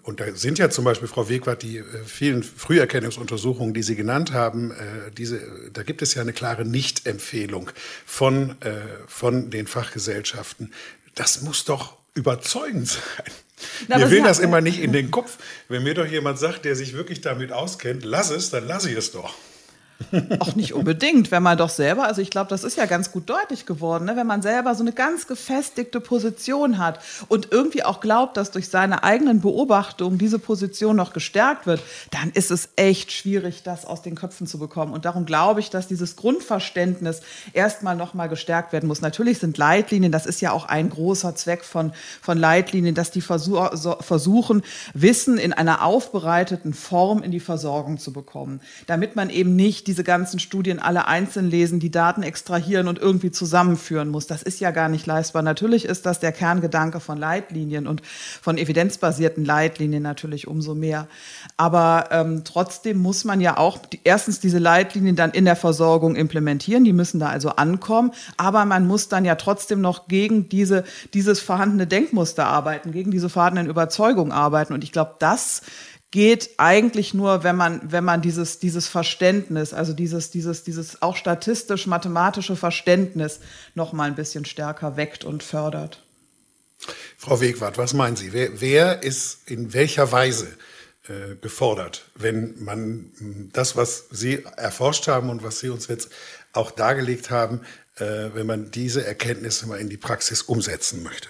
Und 0.02 0.20
da 0.20 0.34
sind 0.34 0.58
ja 0.58 0.72
zum 0.72 0.84
Beispiel, 0.84 1.08
Frau 1.08 1.30
Wegwart, 1.30 1.62
die 1.62 1.78
äh, 1.78 1.84
vielen 2.06 2.42
Früherkennungsuntersuchungen, 2.42 3.76
die 3.76 3.84
Sie 3.84 3.96
genannt 3.96 4.34
haben, 4.34 4.72
äh, 4.72 5.12
diese, 5.16 5.42
da 5.72 5.84
gibt 5.84 6.02
es 6.02 6.16
ja 6.16 6.24
eine 6.24 6.34
klare 6.34 6.66
Nicht-Empfehlung 6.66 7.70
von, 8.08 8.60
äh, 8.62 8.82
von 9.06 9.52
den 9.52 9.68
Fachgesellschaften. 9.68 10.74
Das 11.14 11.42
muss 11.42 11.66
doch 11.66 11.98
überzeugend 12.14 12.88
sein. 12.88 13.32
Na, 13.88 13.98
mir 13.98 14.12
will 14.12 14.24
das 14.24 14.40
immer 14.40 14.62
nicht 14.62 14.80
in 14.80 14.92
den 14.92 15.12
Kopf. 15.12 15.38
Wenn 15.70 15.84
mir 15.84 15.94
doch 15.94 16.06
jemand 16.06 16.40
sagt, 16.40 16.66
der 16.66 16.76
sich 16.76 16.94
wirklich 16.94 17.22
damit 17.22 17.52
auskennt, 17.52 18.04
lass 18.04 18.30
es, 18.30 18.50
dann 18.50 18.68
lasse 18.68 18.92
ich 18.92 18.98
es 18.98 19.12
doch. 19.12 19.34
Auch 20.40 20.56
nicht 20.56 20.74
unbedingt, 20.74 21.32
wenn 21.32 21.44
man 21.44 21.58
doch 21.58 21.70
selber, 21.70 22.06
also 22.06 22.22
ich 22.22 22.30
glaube, 22.30 22.50
das 22.50 22.64
ist 22.64 22.78
ja 22.78 22.86
ganz 22.86 23.12
gut 23.12 23.30
deutlich 23.30 23.66
geworden, 23.66 24.06
ne? 24.06 24.16
wenn 24.16 24.28
man 24.28 24.42
selber 24.42 24.76
so 24.76 24.82
eine 24.82 24.92
ganz 24.92 25.28
gefestigte 25.28 26.00
Position 26.00 26.78
hat 26.78 27.00
und 27.30 27.52
irgendwie 27.52 27.84
auch 27.84 28.00
glaubt, 28.00 28.38
dass 28.38 28.52
durch 28.52 28.70
seine 28.70 29.04
eigenen 29.04 29.42
Beobachtungen 29.42 30.18
diese 30.18 30.40
Position 30.40 30.96
noch 30.96 31.14
gestärkt 31.14 31.66
wird, 31.66 31.82
dann 32.12 32.32
ist 32.32 32.52
es 32.52 32.70
echt 32.76 33.12
schwierig, 33.12 33.64
das 33.64 33.86
aus 33.86 34.02
den 34.02 34.16
Köpfen 34.16 34.48
zu 34.48 34.60
bekommen. 34.60 34.94
Und 34.94 35.06
darum 35.06 35.26
glaube 35.26 35.60
ich, 35.60 35.70
dass 35.70 35.88
dieses 35.88 36.16
Grundverständnis 36.16 37.22
erstmal 37.54 37.96
nochmal 37.96 38.30
gestärkt 38.30 38.74
werden 38.74 38.88
muss. 38.88 39.02
Natürlich 39.02 39.40
sind 39.40 39.58
Leitlinien, 39.58 40.12
das 40.12 40.26
ist 40.26 40.42
ja 40.42 40.52
auch 40.52 40.66
ein 40.66 40.90
großer 40.90 41.36
Zweck 41.36 41.64
von, 41.64 41.94
von 42.22 42.38
Leitlinien, 42.38 42.96
dass 42.96 43.12
die 43.12 43.22
versuch, 43.22 43.70
so, 43.74 43.96
versuchen, 44.00 44.64
Wissen 44.94 45.38
in 45.38 45.54
einer 45.54 45.84
aufbereiteten 45.84 46.74
Form 46.74 47.24
in 47.24 47.32
die 47.32 47.40
Versorgung 47.40 47.98
zu 47.98 48.14
bekommen, 48.14 48.62
damit 48.88 49.16
man 49.16 49.30
eben 49.30 49.56
nicht 49.56 49.83
die 49.84 49.94
diese 49.94 50.04
ganzen 50.04 50.40
Studien 50.40 50.80
alle 50.80 51.08
einzeln 51.08 51.52
lesen, 51.52 51.80
die 51.80 51.92
Daten 51.92 52.24
extrahieren 52.24 52.88
und 52.88 52.98
irgendwie 52.98 53.30
zusammenführen 53.30 54.10
muss. 54.10 54.26
Das 54.26 54.42
ist 54.42 54.60
ja 54.60 54.72
gar 54.72 54.90
nicht 54.90 55.06
leistbar. 55.06 55.44
Natürlich 55.44 55.86
ist 55.86 56.08
das 56.08 56.20
der 56.20 56.32
Kerngedanke 56.32 57.00
von 57.00 57.20
Leitlinien 57.20 57.86
und 57.86 58.02
von 58.42 58.58
evidenzbasierten 58.58 59.46
Leitlinien 59.46 60.02
natürlich 60.02 60.48
umso 60.48 60.74
mehr. 60.74 61.08
Aber 61.58 62.10
ähm, 62.10 62.42
trotzdem 62.44 62.98
muss 62.98 63.24
man 63.24 63.40
ja 63.40 63.58
auch 63.58 63.78
die, 63.78 64.00
erstens 64.04 64.40
diese 64.40 64.58
Leitlinien 64.58 65.16
dann 65.16 65.30
in 65.30 65.46
der 65.46 65.56
Versorgung 65.56 66.16
implementieren. 66.16 66.84
Die 66.84 66.92
müssen 66.92 67.20
da 67.20 67.28
also 67.28 67.50
ankommen. 67.50 68.14
Aber 68.36 68.66
man 68.66 68.88
muss 68.88 69.10
dann 69.10 69.26
ja 69.26 69.36
trotzdem 69.36 69.80
noch 69.80 70.08
gegen 70.08 70.50
diese, 70.50 70.86
dieses 71.14 71.40
vorhandene 71.40 71.86
Denkmuster 71.86 72.48
arbeiten, 72.48 72.92
gegen 72.92 73.12
diese 73.12 73.30
vorhandenen 73.30 73.70
Überzeugungen 73.70 74.32
arbeiten. 74.32 74.74
Und 74.74 74.84
ich 74.84 74.92
glaube, 74.92 75.18
das 75.20 75.62
geht 76.14 76.52
eigentlich 76.58 77.16
nur, 77.16 77.44
wenn 77.44 77.56
man, 77.56 77.92
wenn 77.92 78.04
man 78.04 78.22
dieses, 78.22 78.60
dieses 78.60 78.88
Verständnis, 78.88 79.74
also 79.74 79.94
dieses, 79.94 80.30
dieses, 80.30 80.64
dieses 80.64 81.02
auch 81.02 81.16
statistisch-mathematische 81.16 82.56
Verständnis 82.56 83.40
noch 83.74 83.94
mal 83.94 84.04
ein 84.04 84.14
bisschen 84.14 84.46
stärker 84.46 84.96
weckt 84.96 85.24
und 85.24 85.42
fördert. 85.42 86.04
Frau 87.18 87.42
Wegwart, 87.42 87.80
was 87.80 87.96
meinen 87.96 88.16
Sie? 88.16 88.32
Wer, 88.32 88.62
wer 88.62 89.02
ist 89.02 89.40
in 89.48 89.74
welcher 89.74 90.12
Weise 90.12 90.50
äh, 91.08 91.34
gefordert, 91.42 92.06
wenn 92.14 92.64
man 92.64 93.50
das, 93.52 93.76
was 93.76 94.06
Sie 94.12 94.44
erforscht 94.56 95.08
haben 95.08 95.32
und 95.32 95.42
was 95.42 95.62
Sie 95.62 95.70
uns 95.70 95.88
jetzt 95.88 96.10
auch 96.52 96.70
dargelegt 96.70 97.32
haben, 97.32 97.62
äh, 97.96 98.30
wenn 98.36 98.46
man 98.46 98.70
diese 98.70 99.04
Erkenntnisse 99.04 99.66
mal 99.66 99.80
in 99.80 99.90
die 99.90 99.98
Praxis 99.98 100.44
umsetzen 100.44 101.02
möchte? 101.02 101.30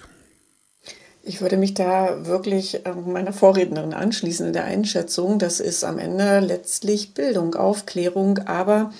Ich 1.26 1.40
würde 1.40 1.56
mich 1.56 1.72
da 1.72 2.26
wirklich 2.26 2.82
meiner 3.06 3.32
Vorrednerin 3.32 3.94
anschließen 3.94 4.48
in 4.48 4.52
der 4.52 4.64
Einschätzung. 4.64 5.38
Das 5.38 5.58
ist 5.58 5.82
am 5.82 5.98
Ende 5.98 6.40
letztlich 6.40 7.14
Bildung, 7.14 7.54
Aufklärung, 7.54 8.38
aber 8.40 8.92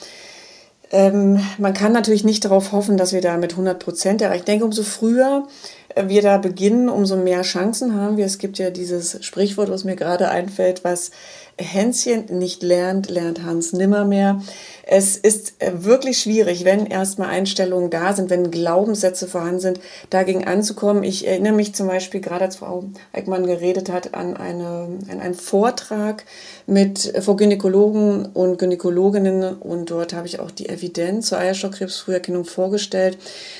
ähm, 0.90 1.40
man 1.58 1.74
kann 1.74 1.92
natürlich 1.92 2.24
nicht 2.24 2.44
darauf 2.44 2.72
hoffen, 2.72 2.96
dass 2.96 3.12
wir 3.12 3.20
da 3.20 3.36
mit 3.36 3.52
100 3.52 3.78
Prozent 3.78 4.22
erreichen. 4.22 4.40
Ich 4.40 4.44
denke, 4.44 4.64
umso 4.64 4.84
früher 4.84 5.46
äh, 5.94 6.08
wir 6.08 6.22
da 6.22 6.38
beginnen, 6.38 6.88
umso 6.88 7.16
mehr 7.16 7.42
Chancen 7.42 7.94
haben 7.94 8.16
wir. 8.16 8.24
Es 8.24 8.38
gibt 8.38 8.58
ja 8.58 8.70
dieses 8.70 9.24
Sprichwort, 9.24 9.70
was 9.70 9.84
mir 9.84 9.96
gerade 9.96 10.30
einfällt, 10.30 10.84
was 10.84 11.10
Hänschen 11.56 12.24
nicht 12.30 12.62
lernt, 12.62 13.10
lernt 13.10 13.44
Hans 13.44 13.72
nimmermehr. 13.72 14.40
Es 14.86 15.16
ist 15.16 15.54
äh, 15.60 15.84
wirklich 15.84 16.18
schwierig, 16.18 16.64
wenn 16.64 16.86
erstmal 16.86 17.28
Einstellungen 17.28 17.90
da 17.90 18.12
sind, 18.12 18.28
wenn 18.28 18.50
Glaubenssätze 18.50 19.26
vorhanden 19.26 19.60
sind, 19.60 19.80
dagegen 20.10 20.46
anzukommen. 20.46 21.04
Ich 21.04 21.26
erinnere 21.26 21.52
mich 21.52 21.74
zum 21.74 21.86
Beispiel 21.86 22.20
gerade, 22.20 22.44
als 22.44 22.56
Frau 22.56 22.84
Eickmann 23.12 23.46
geredet 23.46 23.90
hat, 23.90 24.14
an, 24.14 24.36
eine, 24.36 24.88
an 25.10 25.20
einen 25.20 25.34
Vortrag 25.34 26.24
mit 26.66 27.14
äh, 27.14 27.22
vor 27.22 27.36
Gynäkologen 27.36 28.26
und 28.26 28.58
Gynäkologinnen 28.58 29.54
und 29.54 29.90
dort 29.90 30.12
habe 30.12 30.26
ich 30.26 30.40
auch 30.40 30.50
die 30.50 30.68
Evidenz 30.68 31.28
zur 31.28 31.38
Eierstockkrebsfrüherkennung 31.38 32.44
vorgestellt. 32.44 33.16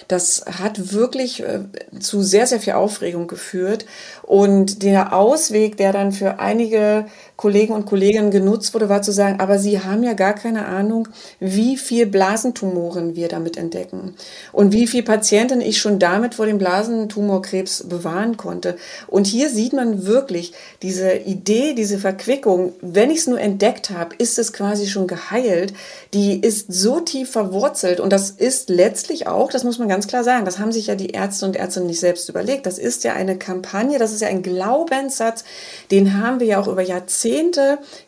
Das 0.09 0.45
hat 0.59 0.93
wirklich 0.93 1.43
äh, 1.43 1.61
zu 2.01 2.23
sehr, 2.23 2.47
sehr 2.47 2.61
viel 2.61 2.75
Aufregung 2.75 3.29
geführt. 3.29 3.87
Und 4.23 4.83
der 4.83 5.15
Ausweg, 5.15 5.77
der 5.77 5.93
dann 5.93 6.13
für 6.13 6.39
einige 6.39 7.07
Kollegen 7.37 7.75
und 7.75 7.87
Kolleginnen 7.87 8.31
genutzt 8.31 8.75
wurde, 8.75 8.89
war 8.89 9.03
zu 9.03 9.11
sagen, 9.11 9.41
aber 9.41 9.59
sie 9.59 9.81
haben 9.81 10.05
ja 10.05 10.13
gar 10.13 10.35
keine 10.35 10.67
Ahnung, 10.67 11.09
wie 11.41 11.77
viel 11.77 12.07
Blasentumoren 12.07 13.17
wir 13.17 13.27
damit 13.27 13.57
entdecken 13.57 14.15
und 14.53 14.73
wie 14.73 14.87
viele 14.87 15.03
Patienten 15.03 15.61
ich 15.61 15.79
schon 15.79 15.99
damit 15.99 16.37
vor 16.37 16.47
dem 16.47 16.59
Blasentumorkrebs 16.59 17.89
bewahren 17.89 18.37
konnte. 18.37 18.77
Und 19.09 19.27
hier 19.27 19.51
sieht 19.51 19.73
man 19.73 20.07
wirklich 20.07 20.53
diese 20.83 21.13
Idee, 21.13 21.75
diese 21.75 21.99
Verquickung, 21.99 22.73
wenn 22.81 23.11
ich 23.11 23.19
es 23.19 23.27
nur 23.27 23.41
entdeckt 23.41 23.91
habe, 23.91 24.15
ist 24.17 24.39
es 24.39 24.53
quasi 24.53 24.87
schon 24.87 25.09
geheilt, 25.09 25.75
die 26.15 26.41
ist 26.41 26.73
so 26.73 27.01
tief 27.01 27.33
verwurzelt 27.33 27.99
und 27.99 28.13
das 28.13 28.31
ist 28.31 28.69
letztlich 28.69 29.27
auch, 29.27 29.51
das 29.51 29.65
muss 29.65 29.81
man 29.81 29.89
ganz 29.89 30.07
klar 30.07 30.23
sagen, 30.23 30.45
das 30.45 30.61
haben 30.61 30.71
sich 30.71 30.87
ja 30.87 30.95
die 30.95 31.11
Ärzte 31.11 31.47
und 31.47 31.57
Ärzte 31.57 31.81
nicht 31.81 31.99
selbst 31.99 32.29
überlegt, 32.29 32.65
das 32.65 32.79
ist 32.79 33.03
ja 33.03 33.15
eine 33.15 33.37
Kampagne, 33.37 33.99
das 33.99 34.13
ist 34.13 34.21
ja 34.21 34.29
ein 34.29 34.43
Glaubenssatz, 34.43 35.45
den 35.91 36.17
haben 36.23 36.39
wir 36.39 36.47
ja 36.47 36.61
auch 36.61 36.69
über 36.69 36.83
Jahrzehnte 36.83 37.24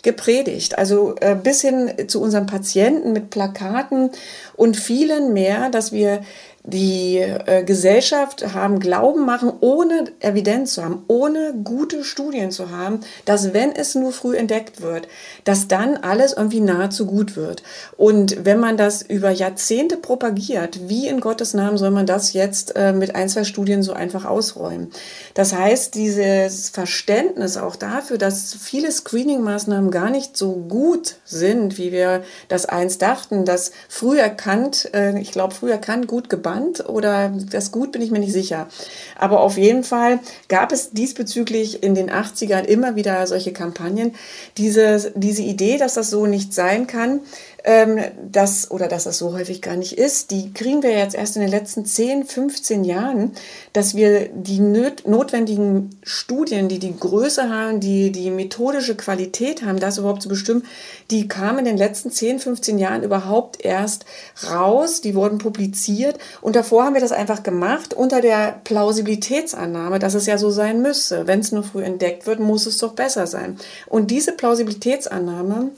gepredigt. 0.02 0.78
Also 0.78 1.14
äh, 1.20 1.34
bis 1.34 1.62
hin 1.62 1.90
zu 2.08 2.20
unseren 2.20 2.46
Patienten 2.46 3.12
mit 3.12 3.30
Plakaten 3.30 4.10
und 4.54 4.76
vielen 4.76 5.32
mehr, 5.32 5.70
dass 5.70 5.92
wir 5.92 6.22
die 6.66 7.18
äh, 7.18 7.62
Gesellschaft 7.62 8.52
haben 8.54 8.80
Glauben 8.80 9.24
machen, 9.24 9.52
ohne 9.60 10.06
Evidenz 10.18 10.74
zu 10.74 10.84
haben, 10.84 11.04
ohne 11.06 11.54
gute 11.62 12.02
Studien 12.02 12.50
zu 12.50 12.70
haben, 12.70 13.00
dass 13.24 13.54
wenn 13.54 13.70
es 13.70 13.94
nur 13.94 14.12
früh 14.12 14.36
entdeckt 14.36 14.82
wird, 14.82 15.06
dass 15.44 15.68
dann 15.68 15.96
alles 15.96 16.32
irgendwie 16.32 16.60
nahezu 16.60 17.06
gut 17.06 17.36
wird. 17.36 17.62
Und 17.96 18.44
wenn 18.44 18.58
man 18.58 18.76
das 18.76 19.02
über 19.02 19.30
Jahrzehnte 19.30 19.96
propagiert, 19.96 20.88
wie 20.88 21.06
in 21.06 21.20
Gottes 21.20 21.54
Namen 21.54 21.78
soll 21.78 21.92
man 21.92 22.06
das 22.06 22.32
jetzt 22.32 22.74
äh, 22.74 22.92
mit 22.92 23.14
ein, 23.14 23.28
zwei 23.28 23.44
Studien 23.44 23.84
so 23.84 23.92
einfach 23.92 24.24
ausräumen? 24.24 24.90
Das 25.34 25.52
heißt, 25.52 25.94
dieses 25.94 26.68
Verständnis 26.70 27.56
auch 27.56 27.76
dafür, 27.76 28.18
dass 28.18 28.56
viele 28.60 28.90
Screening-Maßnahmen 28.90 29.92
gar 29.92 30.10
nicht 30.10 30.36
so 30.36 30.52
gut 30.68 31.16
sind, 31.24 31.78
wie 31.78 31.92
wir 31.92 32.24
das 32.48 32.66
einst 32.66 33.02
dachten, 33.02 33.44
dass 33.44 33.70
früh 33.88 34.18
erkannt, 34.18 34.90
äh, 34.94 35.16
ich 35.20 35.30
glaube, 35.30 35.54
früh 35.54 35.70
erkannt, 35.70 36.08
gut 36.08 36.28
gebannt, 36.28 36.55
Land 36.56 36.88
oder 36.88 37.32
das 37.50 37.70
Gut 37.70 37.92
bin 37.92 38.02
ich 38.02 38.10
mir 38.10 38.18
nicht 38.18 38.32
sicher. 38.32 38.68
Aber 39.16 39.40
auf 39.40 39.56
jeden 39.56 39.84
Fall 39.84 40.20
gab 40.48 40.72
es 40.72 40.90
diesbezüglich 40.90 41.82
in 41.82 41.94
den 41.94 42.10
80ern 42.10 42.64
immer 42.64 42.96
wieder 42.96 43.26
solche 43.26 43.52
Kampagnen. 43.52 44.14
Diese, 44.56 45.12
diese 45.14 45.42
Idee, 45.42 45.78
dass 45.78 45.94
das 45.94 46.10
so 46.10 46.26
nicht 46.26 46.54
sein 46.54 46.86
kann, 46.86 47.20
ähm, 47.66 47.98
dass, 48.30 48.70
oder 48.70 48.86
dass 48.86 49.04
das 49.04 49.18
so 49.18 49.32
häufig 49.32 49.60
gar 49.60 49.74
nicht 49.74 49.98
ist, 49.98 50.30
die 50.30 50.54
kriegen 50.54 50.84
wir 50.84 50.92
jetzt 50.92 51.16
erst 51.16 51.34
in 51.34 51.42
den 51.42 51.50
letzten 51.50 51.84
10, 51.84 52.24
15 52.24 52.84
Jahren, 52.84 53.32
dass 53.72 53.96
wir 53.96 54.28
die 54.28 54.60
notwendigen 54.60 55.98
Studien, 56.04 56.68
die 56.68 56.78
die 56.78 56.96
Größe 56.96 57.50
haben, 57.50 57.80
die 57.80 58.12
die 58.12 58.30
methodische 58.30 58.94
Qualität 58.94 59.64
haben, 59.64 59.80
das 59.80 59.98
überhaupt 59.98 60.22
zu 60.22 60.28
bestimmen, 60.28 60.64
die 61.10 61.26
kamen 61.26 61.58
in 61.58 61.64
den 61.64 61.76
letzten 61.76 62.12
10, 62.12 62.38
15 62.38 62.78
Jahren 62.78 63.02
überhaupt 63.02 63.64
erst 63.64 64.04
raus, 64.48 65.00
die 65.00 65.16
wurden 65.16 65.38
publiziert 65.38 66.18
und 66.42 66.54
davor 66.54 66.84
haben 66.84 66.94
wir 66.94 67.00
das 67.00 67.10
einfach 67.10 67.42
gemacht 67.42 67.94
unter 67.94 68.20
der 68.20 68.60
Plausibilitätsannahme, 68.62 69.98
dass 69.98 70.14
es 70.14 70.26
ja 70.26 70.38
so 70.38 70.50
sein 70.50 70.82
müsse. 70.82 71.26
Wenn 71.26 71.40
es 71.40 71.50
nur 71.50 71.64
früh 71.64 71.82
entdeckt 71.82 72.28
wird, 72.28 72.38
muss 72.38 72.66
es 72.66 72.78
doch 72.78 72.92
besser 72.92 73.26
sein. 73.26 73.58
Und 73.88 74.12
diese 74.12 74.32
Plausibilitätsannahme, 74.32 75.72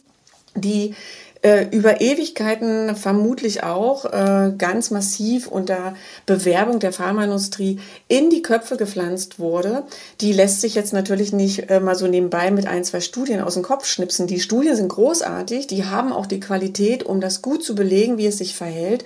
die 0.54 0.94
äh, 1.42 1.66
über 1.70 2.00
Ewigkeiten 2.00 2.96
vermutlich 2.96 3.62
auch 3.62 4.04
äh, 4.06 4.52
ganz 4.58 4.90
massiv 4.90 5.46
unter 5.46 5.94
Bewerbung 6.26 6.80
der 6.80 6.92
Pharmaindustrie 6.92 7.78
in 8.08 8.30
die 8.30 8.42
Köpfe 8.42 8.76
gepflanzt 8.76 9.38
wurde. 9.38 9.84
Die 10.20 10.32
lässt 10.32 10.60
sich 10.60 10.74
jetzt 10.74 10.92
natürlich 10.92 11.32
nicht 11.32 11.70
äh, 11.70 11.80
mal 11.80 11.94
so 11.94 12.06
nebenbei 12.06 12.50
mit 12.50 12.66
ein, 12.66 12.84
zwei 12.84 13.00
Studien 13.00 13.40
aus 13.40 13.54
dem 13.54 13.62
Kopf 13.62 13.86
schnipsen. 13.86 14.26
Die 14.26 14.40
Studien 14.40 14.74
sind 14.74 14.88
großartig, 14.88 15.66
die 15.68 15.84
haben 15.84 16.12
auch 16.12 16.26
die 16.26 16.40
Qualität, 16.40 17.04
um 17.04 17.20
das 17.20 17.40
gut 17.40 17.62
zu 17.62 17.74
belegen, 17.74 18.18
wie 18.18 18.26
es 18.26 18.38
sich 18.38 18.56
verhält. 18.56 19.04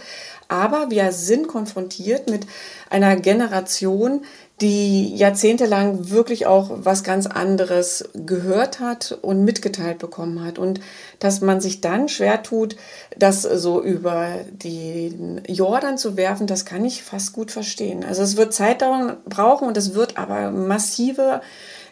Aber 0.48 0.90
wir 0.90 1.12
sind 1.12 1.48
konfrontiert 1.48 2.28
mit 2.28 2.46
einer 2.90 3.16
Generation, 3.16 4.26
die 4.60 5.14
jahrzehntelang 5.16 6.10
wirklich 6.10 6.46
auch 6.46 6.70
was 6.72 7.02
ganz 7.02 7.26
anderes 7.26 8.08
gehört 8.14 8.78
hat 8.78 9.18
und 9.22 9.44
mitgeteilt 9.44 9.98
bekommen 9.98 10.44
hat. 10.44 10.58
Und 10.58 10.80
dass 11.18 11.40
man 11.40 11.60
sich 11.60 11.80
dann 11.80 12.08
schwer 12.08 12.42
tut, 12.42 12.76
das 13.18 13.42
so 13.42 13.82
über 13.82 14.36
den 14.50 15.42
Jordan 15.48 15.98
zu 15.98 16.16
werfen, 16.16 16.46
das 16.46 16.64
kann 16.64 16.84
ich 16.84 17.02
fast 17.02 17.32
gut 17.32 17.50
verstehen. 17.50 18.04
Also 18.04 18.22
es 18.22 18.36
wird 18.36 18.54
Zeit 18.54 18.82
dauern, 18.82 19.16
brauchen 19.24 19.66
und 19.66 19.76
es 19.76 19.94
wird 19.94 20.16
aber 20.16 20.50
massive 20.52 21.40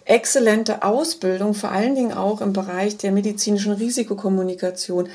exzellente 0.05 0.83
Ausbildung, 0.83 1.55
vor 1.55 1.71
allen 1.71 1.95
Dingen 1.95 2.13
auch 2.13 2.41
im 2.41 2.53
Bereich 2.53 2.97
der 2.97 3.13
medizinischen 3.13 3.73
Risikokommunikation 3.73 5.09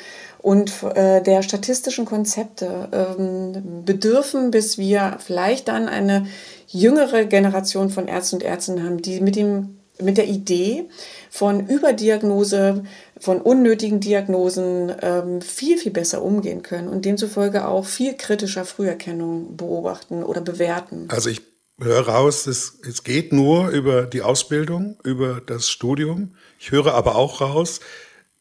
und 0.46 0.72
äh, 0.93 1.22
der 1.22 1.41
statistischen 1.41 2.06
Konzepte 2.06 2.88
ähm, 2.91 3.84
bedürfen, 3.84 4.52
bis 4.52 4.78
wir 4.78 5.18
vielleicht 5.20 5.68
dann 5.68 5.89
eine 5.89 6.28
jüngere 6.68 7.26
Generation 7.26 7.89
von 7.89 8.07
Ärzten 8.07 8.38
und 8.38 8.43
Ärzten 8.43 8.84
haben, 8.84 9.01
die 9.01 9.22
mit 9.22 9.36
dem 9.36 9.78
mit 10.01 10.18
der 10.18 10.28
Idee 10.28 10.89
von 11.30 11.68
Überdiagnose, 11.68 12.84
von 13.20 13.41
unnötigen 13.41 13.99
Diagnosen 13.99 14.93
ähm, 15.01 15.41
viel, 15.41 15.78
viel 15.78 15.91
besser 15.91 16.22
umgehen 16.22 16.63
können 16.63 16.88
und 16.88 17.05
demzufolge 17.05 17.68
auch 17.68 17.86
viel 17.86 18.16
kritischer 18.16 18.66
Früherkennung 18.66 19.55
beobachten 19.55 20.24
oder 20.24 20.41
bewerten. 20.41 21.07
Also 21.09 21.30
ich 21.30 21.41
höre 21.80 22.07
raus, 22.07 22.47
es, 22.47 22.80
es 22.88 23.03
geht 23.03 23.34
nur 23.34 23.70
über 23.70 24.03
die 24.03 24.22
Ausbildung, 24.22 24.97
über 25.03 25.41
das 25.45 25.70
Studium. 25.70 26.36
Ich 26.59 26.72
höre 26.72 26.93
aber 26.93 27.16
auch 27.16 27.41
raus, 27.41 27.80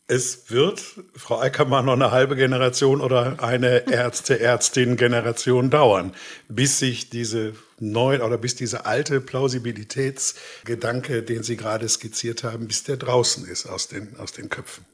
es 0.07 0.51
wird, 0.51 0.83
Frau 1.17 1.41
Eickermann, 1.41 1.87
noch 1.87 1.95
eine 1.95 2.11
halbe 2.11 2.37
Generation 2.37 3.01
oder 3.01 3.43
eine 3.43 3.91
Ärzte-Ärztin-Generation 3.91 5.71
dauern, 5.71 6.15
bis 6.49 6.79
sich 6.79 7.09
diese 7.09 7.55
neue 7.79 8.23
oder 8.23 8.37
bis 8.37 8.55
dieser 8.55 8.87
alte 8.87 9.21
Plausibilitätsgedanke, 9.21 11.23
den 11.23 11.43
Sie 11.43 11.57
gerade 11.57 11.89
skizziert 11.89 12.45
haben, 12.45 12.69
bis 12.69 12.85
der 12.85 12.99
draußen 12.99 13.47
ist 13.47 13.67
aus 13.67 13.89
den, 13.89 14.17
aus 14.19 14.33
den 14.33 14.51
Köpfen. 14.51 14.85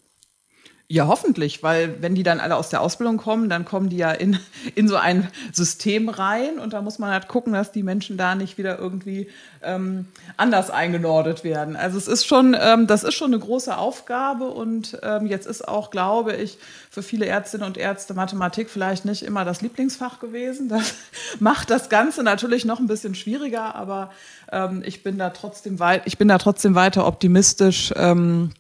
Ja, 0.93 1.07
hoffentlich, 1.07 1.62
weil 1.62 2.03
wenn 2.03 2.16
die 2.16 2.24
dann 2.24 2.41
alle 2.41 2.57
aus 2.57 2.68
der 2.68 2.80
Ausbildung 2.80 3.16
kommen, 3.16 3.49
dann 3.49 3.64
kommen 3.64 3.91
die 3.91 3.97
ja 3.97 4.11
in, 4.11 4.41
in 4.74 4.88
so 4.88 4.97
ein 4.97 5.28
System 5.53 6.09
rein 6.09 6.59
und 6.59 6.72
da 6.72 6.82
muss 6.82 6.99
man 6.99 7.12
halt 7.12 7.28
gucken, 7.28 7.53
dass 7.53 7.70
die 7.70 7.84
Menschen 7.84 8.16
da 8.16 8.34
nicht 8.34 8.59
wieder 8.59 8.76
irgendwie 8.76 9.28
ähm, 9.62 10.09
anders 10.36 10.68
eingenordet 10.68 11.45
werden. 11.45 11.76
Also 11.76 11.97
es 11.97 12.09
ist 12.09 12.26
schon, 12.26 12.57
ähm, 12.61 12.88
das 12.88 13.05
ist 13.05 13.14
schon 13.14 13.32
eine 13.32 13.38
große 13.38 13.78
Aufgabe 13.78 14.47
und 14.49 14.99
ähm, 15.05 15.28
jetzt 15.28 15.47
ist 15.47 15.68
auch, 15.68 15.93
glaube 15.93 16.34
ich, 16.34 16.59
für 16.91 17.05
viele 17.05 17.26
Ärztinnen 17.26 17.68
und 17.68 17.78
Ärzte 17.78 18.14
Mathematik 18.14 18.68
vielleicht 18.68 19.05
nicht 19.05 19.22
immer 19.22 19.45
das 19.45 19.62
Lieblingsfach 19.62 20.18
gewesen. 20.18 20.68
Das 20.68 20.95
macht 21.38 21.70
das 21.70 21.88
Ganze 21.88 22.24
natürlich 22.24 22.64
noch 22.64 22.80
ein 22.80 22.88
bisschen 22.88 23.14
schwieriger, 23.14 23.76
aber 23.76 24.11
ähm, 24.51 24.82
ich 24.84 25.05
bin 25.05 25.18
da 25.18 25.30
trotzdem 25.30 25.78
weit, 25.78 26.03
ich 26.07 26.18
bin 26.18 26.26
da 26.26 26.38
trotzdem 26.38 26.74
weiter 26.74 27.07
optimistisch. 27.07 27.95
Ähm, 27.95 28.51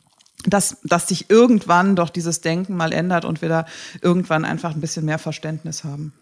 dass, 0.46 0.76
dass 0.84 1.08
sich 1.08 1.30
irgendwann 1.30 1.96
doch 1.96 2.10
dieses 2.10 2.40
Denken 2.40 2.76
mal 2.76 2.92
ändert 2.92 3.24
und 3.24 3.42
wir 3.42 3.48
da 3.48 3.66
irgendwann 4.02 4.44
einfach 4.44 4.74
ein 4.74 4.80
bisschen 4.80 5.04
mehr 5.04 5.18
Verständnis 5.18 5.84
haben. 5.84 6.12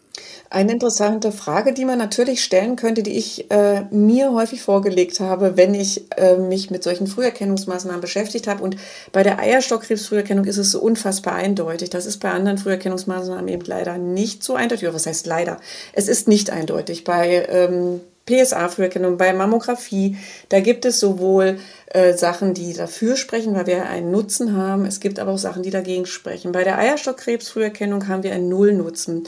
Eine 0.51 0.73
interessante 0.73 1.31
Frage, 1.31 1.73
die 1.73 1.85
man 1.85 1.99
natürlich 1.99 2.43
stellen 2.43 2.77
könnte, 2.77 3.03
die 3.03 3.17
ich 3.19 3.51
äh, 3.51 3.83
mir 3.91 4.33
häufig 4.33 4.63
vorgelegt 4.63 5.21
habe, 5.21 5.57
wenn 5.57 5.75
ich 5.75 6.07
äh, 6.17 6.37
mich 6.37 6.71
mit 6.71 6.83
solchen 6.83 7.07
Früherkennungsmaßnahmen 7.07 8.01
beschäftigt 8.01 8.47
habe. 8.47 8.63
Und 8.63 8.77
bei 9.13 9.23
der 9.23 9.39
Eierstockkrebsfrüherkennung 9.39 10.45
ist 10.47 10.57
es 10.57 10.71
so 10.71 10.81
unfassbar 10.81 11.35
eindeutig. 11.35 11.91
Das 11.91 12.07
ist 12.07 12.19
bei 12.19 12.31
anderen 12.31 12.59
Früherkennungsmaßnahmen 12.59 13.49
eben 13.49 13.65
leider 13.67 13.99
nicht 13.99 14.43
so 14.43 14.55
eindeutig. 14.55 14.85
Oder 14.85 14.95
was 14.95 15.07
heißt 15.07 15.27
leider? 15.27 15.59
Es 15.93 16.09
ist 16.09 16.29
nicht 16.29 16.51
eindeutig. 16.51 17.05
Bei 17.05 17.47
ähm, 17.49 18.01
PSA-Früherkennung, 18.29 19.17
bei 19.17 19.33
Mammographie, 19.33 20.17
da 20.51 20.61
gibt 20.61 20.85
es 20.85 21.01
sowohl 21.01 21.59
äh, 21.87 22.13
Sachen, 22.15 22.53
die 22.53 22.75
dafür 22.75 23.17
sprechen, 23.17 23.55
weil 23.55 23.67
wir 23.67 23.87
einen 23.87 24.11
Nutzen 24.11 24.55
haben. 24.55 24.85
Es 24.85 25.01
gibt 25.01 25.19
aber 25.19 25.33
auch 25.33 25.39
Sachen, 25.39 25.63
die 25.63 25.71
dagegen 25.71 26.05
sprechen. 26.05 26.53
Bei 26.53 26.63
der 26.63 26.79
Eierstockkrebsfrüherkennung 26.79 28.09
haben 28.09 28.23
wir 28.23 28.33
einen 28.33 28.49
Nullnutzen. 28.49 29.25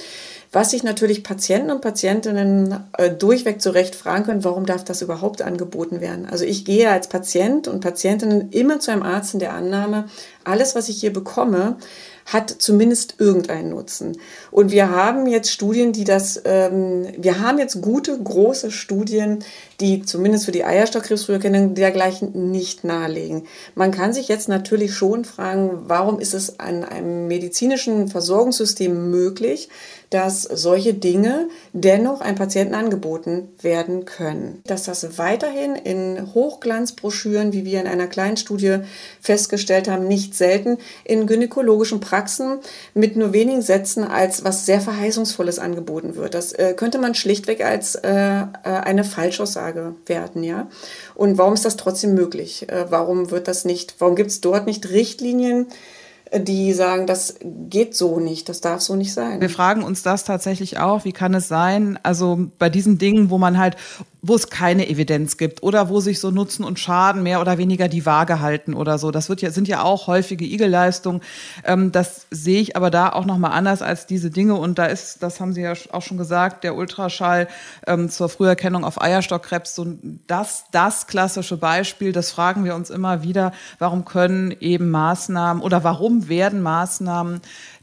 Was 0.53 0.73
sich 0.73 0.83
natürlich 0.83 1.23
Patienten 1.23 1.71
und 1.71 1.81
Patientinnen 1.81 2.85
äh, 2.99 3.11
durchweg 3.11 3.63
zurecht 3.63 3.95
fragen 3.95 4.25
können, 4.25 4.45
warum 4.45 4.67
darf 4.67 4.85
das 4.85 5.01
überhaupt 5.01 5.43
angeboten 5.43 6.01
werden? 6.01 6.27
Also 6.31 6.45
ich 6.45 6.65
gehe 6.65 6.91
als 6.91 7.09
Patient 7.09 7.67
und 7.69 7.81
Patientinnen 7.81 8.51
immer 8.51 8.81
zu 8.81 8.91
einem 8.91 9.03
Arzt 9.03 9.33
in 9.33 9.41
der 9.41 9.55
Annahme, 9.55 10.09
alles, 10.45 10.75
was 10.75 10.89
ich 10.89 11.01
hier 11.01 11.13
bekomme, 11.13 11.77
hat 12.33 12.51
zumindest 12.51 13.17
irgendeinen 13.19 13.71
Nutzen. 13.71 14.17
Und 14.51 14.71
wir 14.71 14.91
haben 14.91 15.27
jetzt 15.27 15.51
Studien, 15.51 15.93
die 15.93 16.05
das, 16.05 16.41
ähm, 16.45 17.09
wir 17.17 17.41
haben 17.41 17.59
jetzt 17.59 17.83
gute, 17.83 18.17
große 18.19 18.71
Studien, 18.71 19.41
die 19.81 20.03
zumindest 20.03 20.45
für 20.45 20.53
die 20.53 20.65
Eierstockkrebsfrüherkennung 20.65 21.75
dergleichen 21.75 22.51
nicht 22.51 22.85
nahelegen. 22.85 23.47
Man 23.75 23.91
kann 23.91 24.13
sich 24.13 24.29
jetzt 24.29 24.49
natürlich 24.49 24.95
schon 24.95 25.25
fragen, 25.25 25.71
warum 25.87 26.21
ist 26.21 26.35
es 26.35 26.61
an 26.61 26.85
einem 26.85 27.27
medizinischen 27.27 28.09
Versorgungssystem 28.09 29.11
möglich, 29.11 29.69
dass 30.11 30.43
solche 30.43 30.93
Dinge 30.93 31.49
dennoch 31.73 32.21
einem 32.21 32.37
Patienten 32.37 32.75
angeboten 32.75 33.49
werden 33.63 34.05
können. 34.05 34.61
Dass 34.67 34.83
das 34.83 35.19
weiterhin 35.19 35.77
in 35.77 36.35
Hochglanzbroschüren, 36.35 37.53
wie 37.53 37.65
wir 37.65 37.81
in 37.81 37.87
einer 37.87 38.09
kleinen 38.09 38.37
Studie 38.37 38.79
festgestellt 39.21 39.89
haben, 39.89 40.09
nicht 40.09 40.35
selten 40.35 40.79
in 41.05 41.29
gynäkologischen 41.29 42.01
Praxen 42.01 42.59
mit 42.93 43.17
nur 43.17 43.33
wenigen 43.33 43.63
Sätzen 43.63 44.03
als 44.03 44.43
was 44.43 44.67
sehr 44.67 44.81
Verheißungsvolles 44.81 45.61
angeboten 45.61 46.17
wird. 46.17 46.35
Das 46.35 46.53
äh, 46.53 46.75
könnte 46.77 46.99
man 46.99 47.15
schlichtweg 47.15 47.65
als 47.65 47.95
äh, 47.95 48.11
äh 48.11 48.47
eine 48.65 49.05
Falschaussage 49.05 49.70
werten, 50.07 50.43
ja. 50.43 50.69
Und 51.15 51.39
warum 51.39 51.55
ist 51.55 51.65
das 51.65 51.77
trotzdem 51.77 52.15
möglich? 52.15 52.69
Äh, 52.69 52.87
warum 52.91 53.31
wird 53.31 53.49
das 53.49 53.65
nicht, 53.65 53.97
warum 53.99 54.17
gibt 54.17 54.31
es 54.31 54.41
dort 54.41 54.67
nicht 54.67 54.91
Richtlinien, 54.91 55.67
die 56.33 56.73
sagen, 56.73 57.07
das 57.07 57.37
geht 57.43 57.97
so 57.97 58.21
nicht, 58.21 58.49
das 58.49 58.61
darf 58.61 58.81
so 58.81 58.95
nicht 58.95 59.13
sein. 59.13 59.41
Wir 59.41 59.51
fragen 59.51 59.83
uns 59.83 60.03
das 60.03 60.25
tatsächlich 60.25 60.79
auch, 60.79 61.05
wie 61.05 61.13
kann 61.13 61.35
es 61.35 61.49
sein, 61.49 61.99
also 62.03 62.47
bei 62.59 62.69
diesen 62.69 62.99
Dingen, 62.99 63.31
wo 63.31 63.39
man 63.39 63.59
halt 63.59 63.77
wo 64.23 64.35
es 64.35 64.51
keine 64.51 64.89
Evidenz 64.89 65.37
gibt 65.37 65.63
oder 65.63 65.89
wo 65.89 66.01
sich 66.01 66.21
so 66.21 66.31
Nutzen 66.31 66.65
und 66.65 66.79
Schaden 66.79 67.23
mehr 67.23 67.41
oder 67.41 67.59
weniger 67.59 67.89
die 67.89 68.05
Waage 68.05 68.41
halten 68.41 68.75
oder 68.75 68.99
so. 68.99 69.11
Das 69.11 69.29
wird 69.29 69.41
ja, 69.43 69.51
sind 69.51 69.69
ja 69.69 69.83
auch 69.83 70.07
häufige 70.07 70.45
Igelleistungen. 70.45 71.23
Ähm, 71.65 71.91
das 71.93 72.27
sehe 72.31 72.61
ich 72.61 72.77
aber 72.77 72.91
da 72.91 73.11
auch 73.11 73.25
nochmal 73.25 73.53
anders 73.53 73.83
als 73.83 74.07
diese 74.07 74.31
Dinge. 74.31 74.55
Und 74.55 74.79
da 74.79 74.87
ist, 74.87 75.23
das 75.23 75.41
haben 75.41 75.53
Sie 75.53 75.63
ja 75.63 75.73
auch 75.93 76.03
schon 76.03 76.19
gesagt, 76.19 76.65
der 76.65 76.77
Ultraschall 76.77 77.49
ähm, 77.87 78.11
zur 78.11 78.29
Früherkennung 78.29 78.85
auf 78.85 79.01
Eierstockkrebs, 79.01 79.75
so 79.75 79.87
das, 80.27 80.65
das 80.71 81.07
klassische 81.07 81.57
Beispiel. 81.57 82.13
Das 82.13 82.31
fragen 82.31 82.65
wir 82.65 82.75
uns 82.75 82.91
immer 82.91 83.23
wieder. 83.23 83.53
Warum 83.79 84.05
können 84.05 84.55
eben 84.61 84.91
Maßnahmen 84.91 85.63
oder 85.63 85.83
warum 85.85 86.29
werden 86.29 86.63
Maßnahmen 86.63 87.41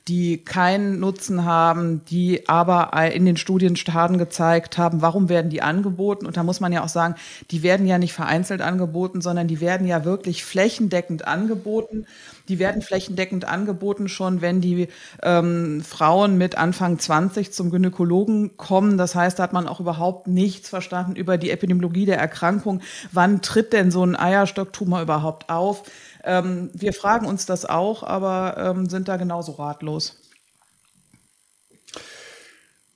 die 0.08 0.38
keinen 0.38 1.00
Nutzen 1.00 1.44
haben, 1.44 2.06
die 2.06 2.48
aber 2.48 2.92
in 3.12 3.26
den 3.26 3.36
Studien 3.36 3.76
Schaden 3.76 4.18
gezeigt 4.18 4.78
haben. 4.78 5.02
Warum 5.02 5.28
werden 5.28 5.50
die 5.50 5.62
angeboten? 5.62 6.26
Und 6.26 6.38
da 6.38 6.44
muss 6.44 6.60
man 6.60 6.72
ja 6.72 6.84
auch 6.84 6.90
sagen, 6.90 7.16
die 7.52 7.62
werden 7.64 7.86
ja 7.86 7.98
nicht 7.98 8.14
vereinzelt 8.14 8.62
angeboten, 8.62 9.22
sondern 9.22 9.48
die 9.48 9.60
werden 9.60 9.86
ja 9.86 10.06
wirklich 10.06 10.46
flächendeckend 10.46 11.28
angeboten. 11.28 12.06
Die 12.48 12.60
werden 12.60 12.82
flächendeckend 12.82 13.46
angeboten 13.46 14.08
schon, 14.08 14.42
wenn 14.42 14.62
die 14.62 14.88
ähm, 15.22 15.82
Frauen 15.82 16.38
mit 16.38 16.58
Anfang 16.58 16.98
20 16.98 17.52
zum 17.52 17.70
Gynäkologen 17.70 18.56
kommen. 18.56 18.98
Das 18.98 19.16
heißt, 19.16 19.40
da 19.40 19.44
hat 19.44 19.54
man 19.54 19.68
auch 19.68 19.82
überhaupt 19.82 20.28
nichts 20.28 20.70
verstanden 20.70 21.18
über 21.18 21.38
die 21.38 21.52
Epidemiologie 21.52 22.06
der 22.06 22.18
Erkrankung. 22.18 22.82
Wann 23.12 23.42
tritt 23.42 23.74
denn 23.74 23.92
so 23.92 24.04
ein 24.04 24.16
Eierstocktumor 24.16 25.02
überhaupt 25.02 25.50
auf? 25.50 25.84
Ähm, 26.24 26.70
wir 26.74 26.94
fragen 26.94 27.26
uns 27.26 27.46
das 27.46 27.66
auch, 27.66 28.04
aber 28.04 28.56
ähm, 28.58 28.90
sind 28.90 29.08
da 29.08 29.18
genauso 29.18 29.54
ratlos. 29.54 30.18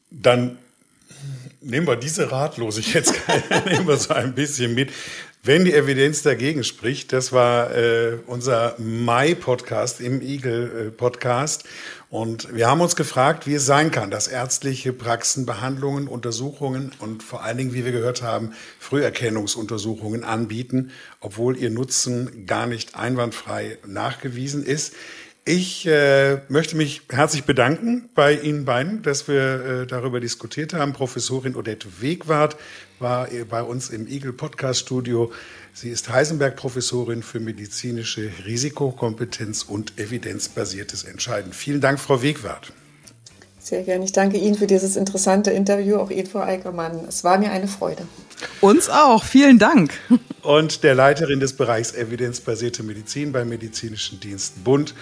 Dann 0.09 0.57
nehmen 1.61 1.87
wir 1.87 1.95
diese 1.95 2.31
Ratlosigkeit 2.31 3.65
nehmen 3.65 3.87
wir 3.87 3.97
so 3.97 4.13
ein 4.13 4.33
bisschen 4.33 4.73
mit. 4.73 4.91
Wenn 5.43 5.65
die 5.65 5.73
Evidenz 5.73 6.21
dagegen 6.21 6.63
spricht, 6.63 7.13
das 7.13 7.31
war 7.31 7.75
äh, 7.75 8.19
unser 8.27 8.75
Mai-Podcast 8.77 9.99
im 9.99 10.21
Eagle-Podcast. 10.21 11.63
Und 12.11 12.53
wir 12.53 12.67
haben 12.67 12.81
uns 12.81 12.97
gefragt, 12.97 13.47
wie 13.47 13.53
es 13.53 13.65
sein 13.65 13.89
kann, 13.89 14.11
dass 14.11 14.27
ärztliche 14.27 14.91
Praxen 14.91 15.45
Behandlungen, 15.45 16.09
Untersuchungen 16.09 16.91
und 16.99 17.23
vor 17.23 17.41
allen 17.41 17.57
Dingen, 17.57 17.73
wie 17.73 17.85
wir 17.85 17.93
gehört 17.93 18.21
haben, 18.21 18.51
Früherkennungsuntersuchungen 18.79 20.25
anbieten, 20.25 20.91
obwohl 21.21 21.55
ihr 21.55 21.69
Nutzen 21.69 22.45
gar 22.45 22.67
nicht 22.67 22.95
einwandfrei 22.95 23.77
nachgewiesen 23.87 24.65
ist. 24.65 24.93
Ich 25.43 25.87
äh, 25.87 26.37
möchte 26.49 26.77
mich 26.77 27.01
herzlich 27.09 27.45
bedanken 27.45 28.09
bei 28.13 28.35
Ihnen 28.35 28.63
beiden, 28.63 29.01
dass 29.01 29.27
wir 29.27 29.65
äh, 29.81 29.87
darüber 29.87 30.19
diskutiert 30.19 30.75
haben. 30.75 30.93
Professorin 30.93 31.55
Odette 31.55 31.87
Wegwart 31.99 32.57
war 32.99 33.27
bei 33.49 33.63
uns 33.63 33.89
im 33.89 34.07
Eagle 34.07 34.33
Podcast 34.33 34.81
Studio. 34.81 35.31
Sie 35.73 35.89
ist 35.89 36.09
Heisenberg-Professorin 36.09 37.23
für 37.23 37.39
medizinische 37.39 38.29
Risikokompetenz 38.45 39.63
und 39.63 39.97
evidenzbasiertes 39.97 41.05
Entscheiden. 41.05 41.53
Vielen 41.53 41.81
Dank, 41.81 41.99
Frau 41.99 42.21
Wegwart. 42.21 42.71
Sehr 43.57 43.83
gerne. 43.83 44.05
Ich 44.05 44.11
danke 44.11 44.37
Ihnen 44.37 44.55
für 44.55 44.67
dieses 44.67 44.95
interessante 44.95 45.51
Interview, 45.51 45.97
auch 45.97 46.09
Ihnen, 46.09 46.27
Frau 46.27 46.41
Eickermann. 46.41 47.05
Es 47.07 47.23
war 47.23 47.37
mir 47.37 47.51
eine 47.51 47.67
Freude. 47.67 48.07
Uns 48.59 48.89
auch. 48.89 49.23
Vielen 49.23 49.59
Dank. 49.59 49.93
Und 50.41 50.83
der 50.83 50.95
Leiterin 50.95 51.39
des 51.39 51.53
Bereichs 51.53 51.93
evidenzbasierte 51.93 52.81
Medizin 52.81 53.31
beim 53.31 53.49
Medizinischen 53.49 54.19
Dienst 54.19 54.63
Bund, 54.63 54.95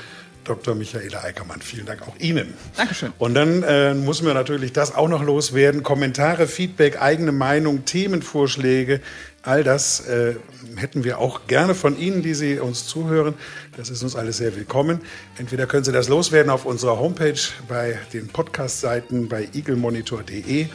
Dr. 0.49 0.73
Michaela 0.73 1.23
Eickermann. 1.23 1.61
Vielen 1.61 1.85
Dank 1.85 2.01
auch 2.07 2.15
Ihnen. 2.17 2.53
Dankeschön. 2.75 3.13
Und 3.19 3.35
dann 3.35 3.61
äh, 3.61 3.93
müssen 3.93 4.25
wir 4.25 4.33
natürlich 4.33 4.73
das 4.73 4.95
auch 4.95 5.07
noch 5.07 5.23
loswerden. 5.23 5.83
Kommentare, 5.83 6.47
Feedback, 6.47 6.99
eigene 7.01 7.31
Meinung, 7.31 7.85
Themenvorschläge, 7.85 8.99
all 9.43 9.63
das 9.63 10.07
äh, 10.07 10.35
hätten 10.75 11.03
wir 11.03 11.19
auch 11.19 11.47
gerne 11.47 11.75
von 11.75 11.97
Ihnen, 11.97 12.23
die 12.23 12.33
Sie 12.33 12.59
uns 12.59 12.87
zuhören. 12.87 13.35
Das 13.77 13.89
ist 13.89 14.01
uns 14.01 14.15
alles 14.15 14.37
sehr 14.37 14.55
willkommen. 14.55 15.01
Entweder 15.37 15.67
können 15.67 15.83
Sie 15.83 15.91
das 15.91 16.09
loswerden 16.09 16.49
auf 16.51 16.65
unserer 16.65 16.99
Homepage, 16.99 17.39
bei 17.67 17.99
den 18.11 18.27
Podcast-Seiten, 18.27 19.29
bei 19.29 19.47
eaglemonitor.de 19.53 20.67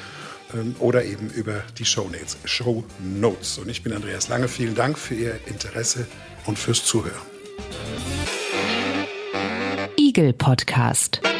ähm, 0.55 0.77
oder 0.79 1.05
eben 1.05 1.31
über 1.31 1.63
die 1.79 1.85
Show 1.85 2.09
Notes. 2.09 2.37
Show 2.45 2.85
Notes. 3.01 3.59
Und 3.59 3.69
ich 3.69 3.83
bin 3.83 3.93
Andreas 3.93 4.29
Lange. 4.29 4.47
Vielen 4.47 4.75
Dank 4.77 4.99
für 4.99 5.15
Ihr 5.15 5.35
Interesse 5.47 6.07
und 6.47 6.59
fürs 6.59 6.85
Zuhören. 6.85 7.23
Spiegel 10.15 10.33
Podcast. 10.33 11.34